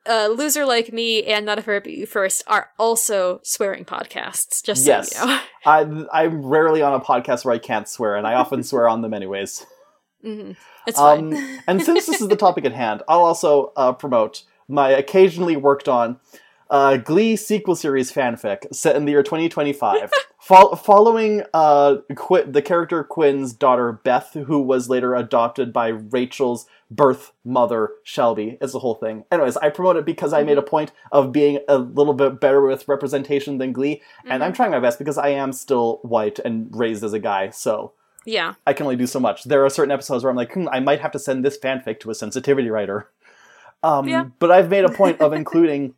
uh, 0.07 0.29
loser 0.29 0.65
like 0.65 0.93
me 0.93 1.25
and 1.25 1.45
not 1.47 1.59
a 1.59 1.83
you 1.91 2.07
first 2.07 2.45
are 2.47 2.71
also 2.79 3.41
swearing 3.43 3.85
podcasts. 3.85 4.63
Just 4.63 4.85
so 4.85 4.91
Yes. 4.91 5.15
you 5.21 5.27
know. 5.27 5.41
I, 5.67 5.81
I'm 6.13 6.43
rarely 6.45 6.83
on 6.83 6.93
a 6.95 7.01
podcast 7.01 7.45
where 7.45 7.55
I 7.55 7.59
can't 7.59 7.89
swear, 7.89 8.17
and 8.17 8.27
I 8.27 8.35
often 8.35 8.63
swear 8.71 8.89
on 8.89 9.03
them 9.03 9.15
anyways. 9.15 9.67
Mhm. 10.25 10.57
It's 10.87 10.99
fine. 10.99 11.35
Um, 11.35 11.59
and 11.67 11.83
since 11.83 12.07
this 12.07 12.21
is 12.21 12.29
the 12.29 12.37
topic 12.37 12.65
at 12.65 12.73
hand, 12.73 13.03
I'll 13.09 13.23
also 13.25 13.73
uh, 13.77 13.93
promote 13.93 14.43
my 14.69 14.91
occasionally 14.91 15.57
worked 15.57 15.89
on 15.89 16.19
uh, 16.73 16.97
Glee 16.97 17.37
sequel 17.37 17.77
series 17.77 18.11
fanfic 18.11 18.75
set 18.75 18.97
in 18.97 19.05
the 19.05 19.13
year 19.13 19.23
2025. 19.23 20.11
Fol- 20.41 20.75
following 20.75 21.45
uh, 21.55 21.99
Qu- 22.17 22.51
the 22.51 22.63
character 22.63 23.05
Quinn's 23.05 23.53
daughter 23.53 23.93
Beth, 23.93 24.33
who 24.33 24.61
was 24.61 24.89
later 24.89 25.15
adopted 25.15 25.73
by 25.73 25.89
Rachel's 25.89 26.67
birth 26.91 27.33
mother 27.45 27.91
Shelby. 28.03 28.59
It's 28.61 28.73
the 28.73 28.81
whole 28.81 28.97
thing. 28.97 29.25
Anyways, 29.31 29.57
I 29.59 29.69
promote 29.69 29.97
it 29.97 30.05
because 30.05 30.33
I 30.33 30.43
made 30.43 30.59
a 30.59 30.63
point 30.63 30.91
of 31.13 31.31
being 31.31 31.61
a 31.69 31.79
little 31.79 32.15
bit 32.15 32.41
better 32.41 32.61
with 32.61 32.89
representation 32.89 33.59
than 33.59 33.73
Glee, 33.73 34.03
and 34.25 34.43
I'm 34.43 34.53
trying 34.53 34.73
my 34.73 34.81
best 34.81 34.99
because 34.99 35.17
I 35.19 35.29
am 35.29 35.53
still 35.53 36.01
white 36.03 36.41
and 36.41 36.69
raised 36.75 37.05
as 37.05 37.13
a 37.13 37.21
guy, 37.21 37.51
so 37.51 37.93
Yeah. 38.25 38.55
I 38.67 38.73
can 38.73 38.85
only 38.87 38.97
do 38.97 39.07
so 39.07 39.21
much. 39.21 39.45
There 39.45 39.65
are 39.65 39.71
certain 39.71 39.93
episodes 39.93 40.25
where 40.25 40.31
I'm 40.31 40.37
like, 40.37 40.55
hmm, 40.55 40.69
I 40.73 40.81
might 40.81 41.01
have 41.01 41.13
to 41.13 41.19
send 41.21 41.45
this 41.45 41.57
fanfic 41.59 42.01
to 42.01 42.11
a 42.11 42.15
sensitivity 42.15 42.69
writer. 42.71 43.11
Um, 43.85 44.09
Yeah. 44.09 44.25
But 44.39 44.51
I've 44.51 44.71
made 44.71 44.85
a 44.85 44.91
point 44.93 45.21
of 45.21 45.33
including 45.33 45.95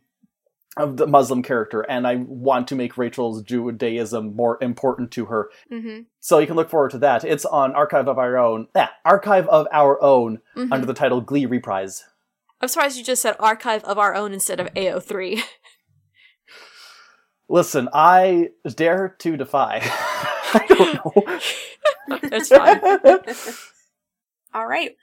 of 0.77 0.97
the 0.97 1.07
Muslim 1.07 1.41
character, 1.41 1.81
and 1.81 2.05
I 2.05 2.15
want 2.15 2.67
to 2.69 2.75
make 2.75 2.97
Rachel's 2.97 3.41
Judaism 3.43 4.35
more 4.35 4.57
important 4.61 5.11
to 5.11 5.25
her. 5.25 5.49
Mm-hmm. 5.71 6.01
So 6.19 6.39
you 6.39 6.47
can 6.47 6.55
look 6.55 6.69
forward 6.69 6.91
to 6.91 6.97
that. 6.99 7.23
It's 7.23 7.45
on 7.45 7.73
Archive 7.73 8.07
of 8.07 8.17
Our 8.17 8.37
Own. 8.37 8.67
Yeah, 8.75 8.89
Archive 9.05 9.47
of 9.47 9.67
Our 9.71 10.01
Own 10.03 10.39
Mm-hmm. 10.55 10.71
under 10.71 10.85
the 10.85 10.93
title 10.93 11.21
Glee 11.21 11.45
Reprise. 11.45 12.03
I'm 12.61 12.69
surprised 12.69 12.97
you 12.97 13.03
just 13.03 13.21
said 13.21 13.35
archive 13.39 13.83
of 13.83 13.97
our 13.99 14.15
own 14.15 14.31
instead 14.33 14.59
of 14.61 14.73
AO3. 14.73 15.41
Listen, 17.49 17.89
I 17.93 18.49
dare 18.65 19.15
to 19.19 19.37
defy. 19.37 19.81
I 19.83 20.65
don't 20.67 20.93
know. 22.07 22.19
That's 22.29 22.49
fine. 22.49 22.79
All 24.53 24.65
right. 24.65 24.95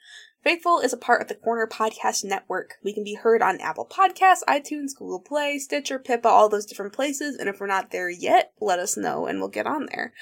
Faithful 0.42 0.80
is 0.80 0.92
a 0.92 0.96
part 0.96 1.22
of 1.22 1.28
the 1.28 1.36
Corner 1.36 1.68
Podcast 1.68 2.24
Network. 2.24 2.74
We 2.82 2.92
can 2.92 3.04
be 3.04 3.14
heard 3.14 3.42
on 3.42 3.60
Apple 3.60 3.86
Podcasts, 3.86 4.42
iTunes, 4.48 4.96
Google 4.96 5.20
Play, 5.20 5.60
Stitcher, 5.60 6.00
Pippa, 6.00 6.28
all 6.28 6.48
those 6.48 6.66
different 6.66 6.92
places. 6.92 7.36
And 7.36 7.48
if 7.48 7.60
we're 7.60 7.68
not 7.68 7.92
there 7.92 8.10
yet, 8.10 8.52
let 8.60 8.80
us 8.80 8.96
know 8.96 9.26
and 9.26 9.38
we'll 9.38 9.48
get 9.48 9.68
on 9.68 9.86
there. 9.92 10.12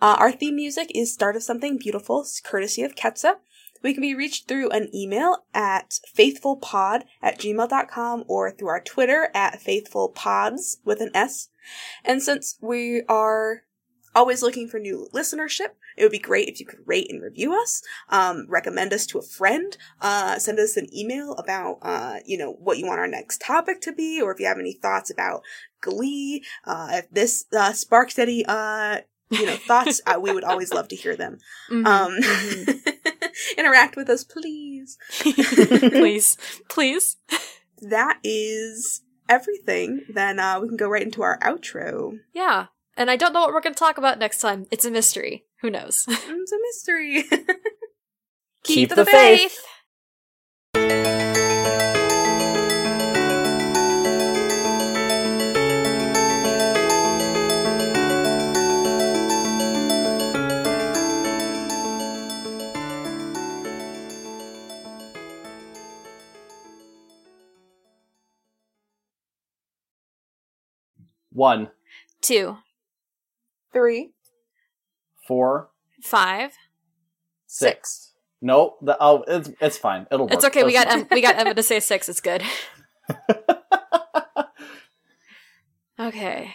Uh, 0.00 0.16
our 0.18 0.32
theme 0.32 0.56
music 0.56 0.90
is 0.94 1.12
Start 1.12 1.36
of 1.36 1.42
Something 1.42 1.76
Beautiful, 1.76 2.24
courtesy 2.44 2.82
of 2.82 2.94
Ketsa. 2.94 3.34
We 3.82 3.92
can 3.92 4.00
be 4.00 4.14
reached 4.14 4.48
through 4.48 4.70
an 4.70 4.88
email 4.94 5.44
at 5.52 6.00
faithfulpod 6.16 7.02
at 7.22 7.38
gmail.com 7.38 8.24
or 8.26 8.50
through 8.50 8.68
our 8.68 8.82
Twitter 8.82 9.28
at 9.34 9.60
faithfulpods 9.60 10.78
with 10.82 11.02
an 11.02 11.10
S. 11.12 11.50
And 12.06 12.22
since 12.22 12.56
we 12.62 13.02
are 13.06 13.64
always 14.18 14.42
looking 14.42 14.66
for 14.66 14.80
new 14.80 15.08
listenership, 15.14 15.68
it 15.96 16.02
would 16.02 16.10
be 16.10 16.18
great 16.18 16.48
if 16.48 16.58
you 16.58 16.66
could 16.66 16.80
rate 16.86 17.06
and 17.08 17.22
review 17.22 17.54
us, 17.54 17.82
um, 18.08 18.46
recommend 18.48 18.92
us 18.92 19.06
to 19.06 19.18
a 19.18 19.22
friend, 19.22 19.76
uh, 20.00 20.40
send 20.40 20.58
us 20.58 20.76
an 20.76 20.88
email 20.92 21.34
about, 21.34 21.78
uh, 21.82 22.16
you 22.26 22.36
know, 22.36 22.52
what 22.54 22.78
you 22.78 22.86
want 22.86 22.98
our 22.98 23.06
next 23.06 23.40
topic 23.40 23.80
to 23.82 23.92
be, 23.92 24.20
or 24.20 24.32
if 24.32 24.40
you 24.40 24.46
have 24.46 24.58
any 24.58 24.72
thoughts 24.72 25.08
about 25.08 25.42
Glee, 25.80 26.42
uh, 26.64 26.88
if 26.94 27.10
this, 27.10 27.44
uh, 27.56 27.72
sparks 27.72 28.18
any, 28.18 28.44
uh, 28.46 28.98
you 29.30 29.46
know, 29.46 29.54
thoughts, 29.54 30.00
uh, 30.06 30.18
we 30.20 30.32
would 30.32 30.42
always 30.42 30.72
love 30.72 30.88
to 30.88 30.96
hear 30.96 31.14
them. 31.14 31.38
Mhm. 31.70 31.86
Um, 31.86 32.74
interact 33.56 33.94
with 33.94 34.10
us, 34.10 34.24
please. 34.24 34.98
please, 35.20 36.36
please. 36.68 37.18
That 37.80 38.18
is 38.24 39.02
everything. 39.28 40.00
Then, 40.12 40.40
uh, 40.40 40.58
we 40.58 40.66
can 40.66 40.76
go 40.76 40.88
right 40.88 41.02
into 41.02 41.22
our 41.22 41.38
outro. 41.38 42.18
Yeah. 42.34 42.66
And 42.98 43.12
I 43.12 43.14
don't 43.14 43.32
know 43.32 43.42
what 43.42 43.54
we're 43.54 43.60
going 43.60 43.74
to 43.74 43.78
talk 43.78 43.96
about 43.96 44.18
next 44.18 44.40
time. 44.40 44.66
It's 44.72 44.84
a 44.84 44.90
mystery. 44.90 45.44
Who 45.62 45.70
knows? 45.70 46.04
It's 46.08 46.52
a 46.52 46.58
mystery. 46.60 47.24
Keep 48.64 48.90
the 48.90 49.04
faith. 49.04 49.64
One, 71.30 71.70
Two, 72.20 72.58
Three. 73.72 74.12
four, 75.26 75.70
five. 76.02 76.52
six. 77.46 78.12
No, 78.40 78.76
the, 78.80 78.96
oh, 79.00 79.24
it's 79.26 79.50
it's 79.60 79.76
fine. 79.78 80.06
It'll 80.12 80.26
work. 80.26 80.34
It's 80.34 80.44
okay. 80.44 80.62
We 80.62 80.72
got 80.72 80.86
That's- 80.86 81.02
em- 81.02 81.08
we 81.10 81.20
got 81.20 81.36
Emma 81.38 81.54
to 81.54 81.62
say 81.62 81.80
six. 81.80 82.08
It's 82.08 82.20
good. 82.20 82.42
Okay. 86.00 86.54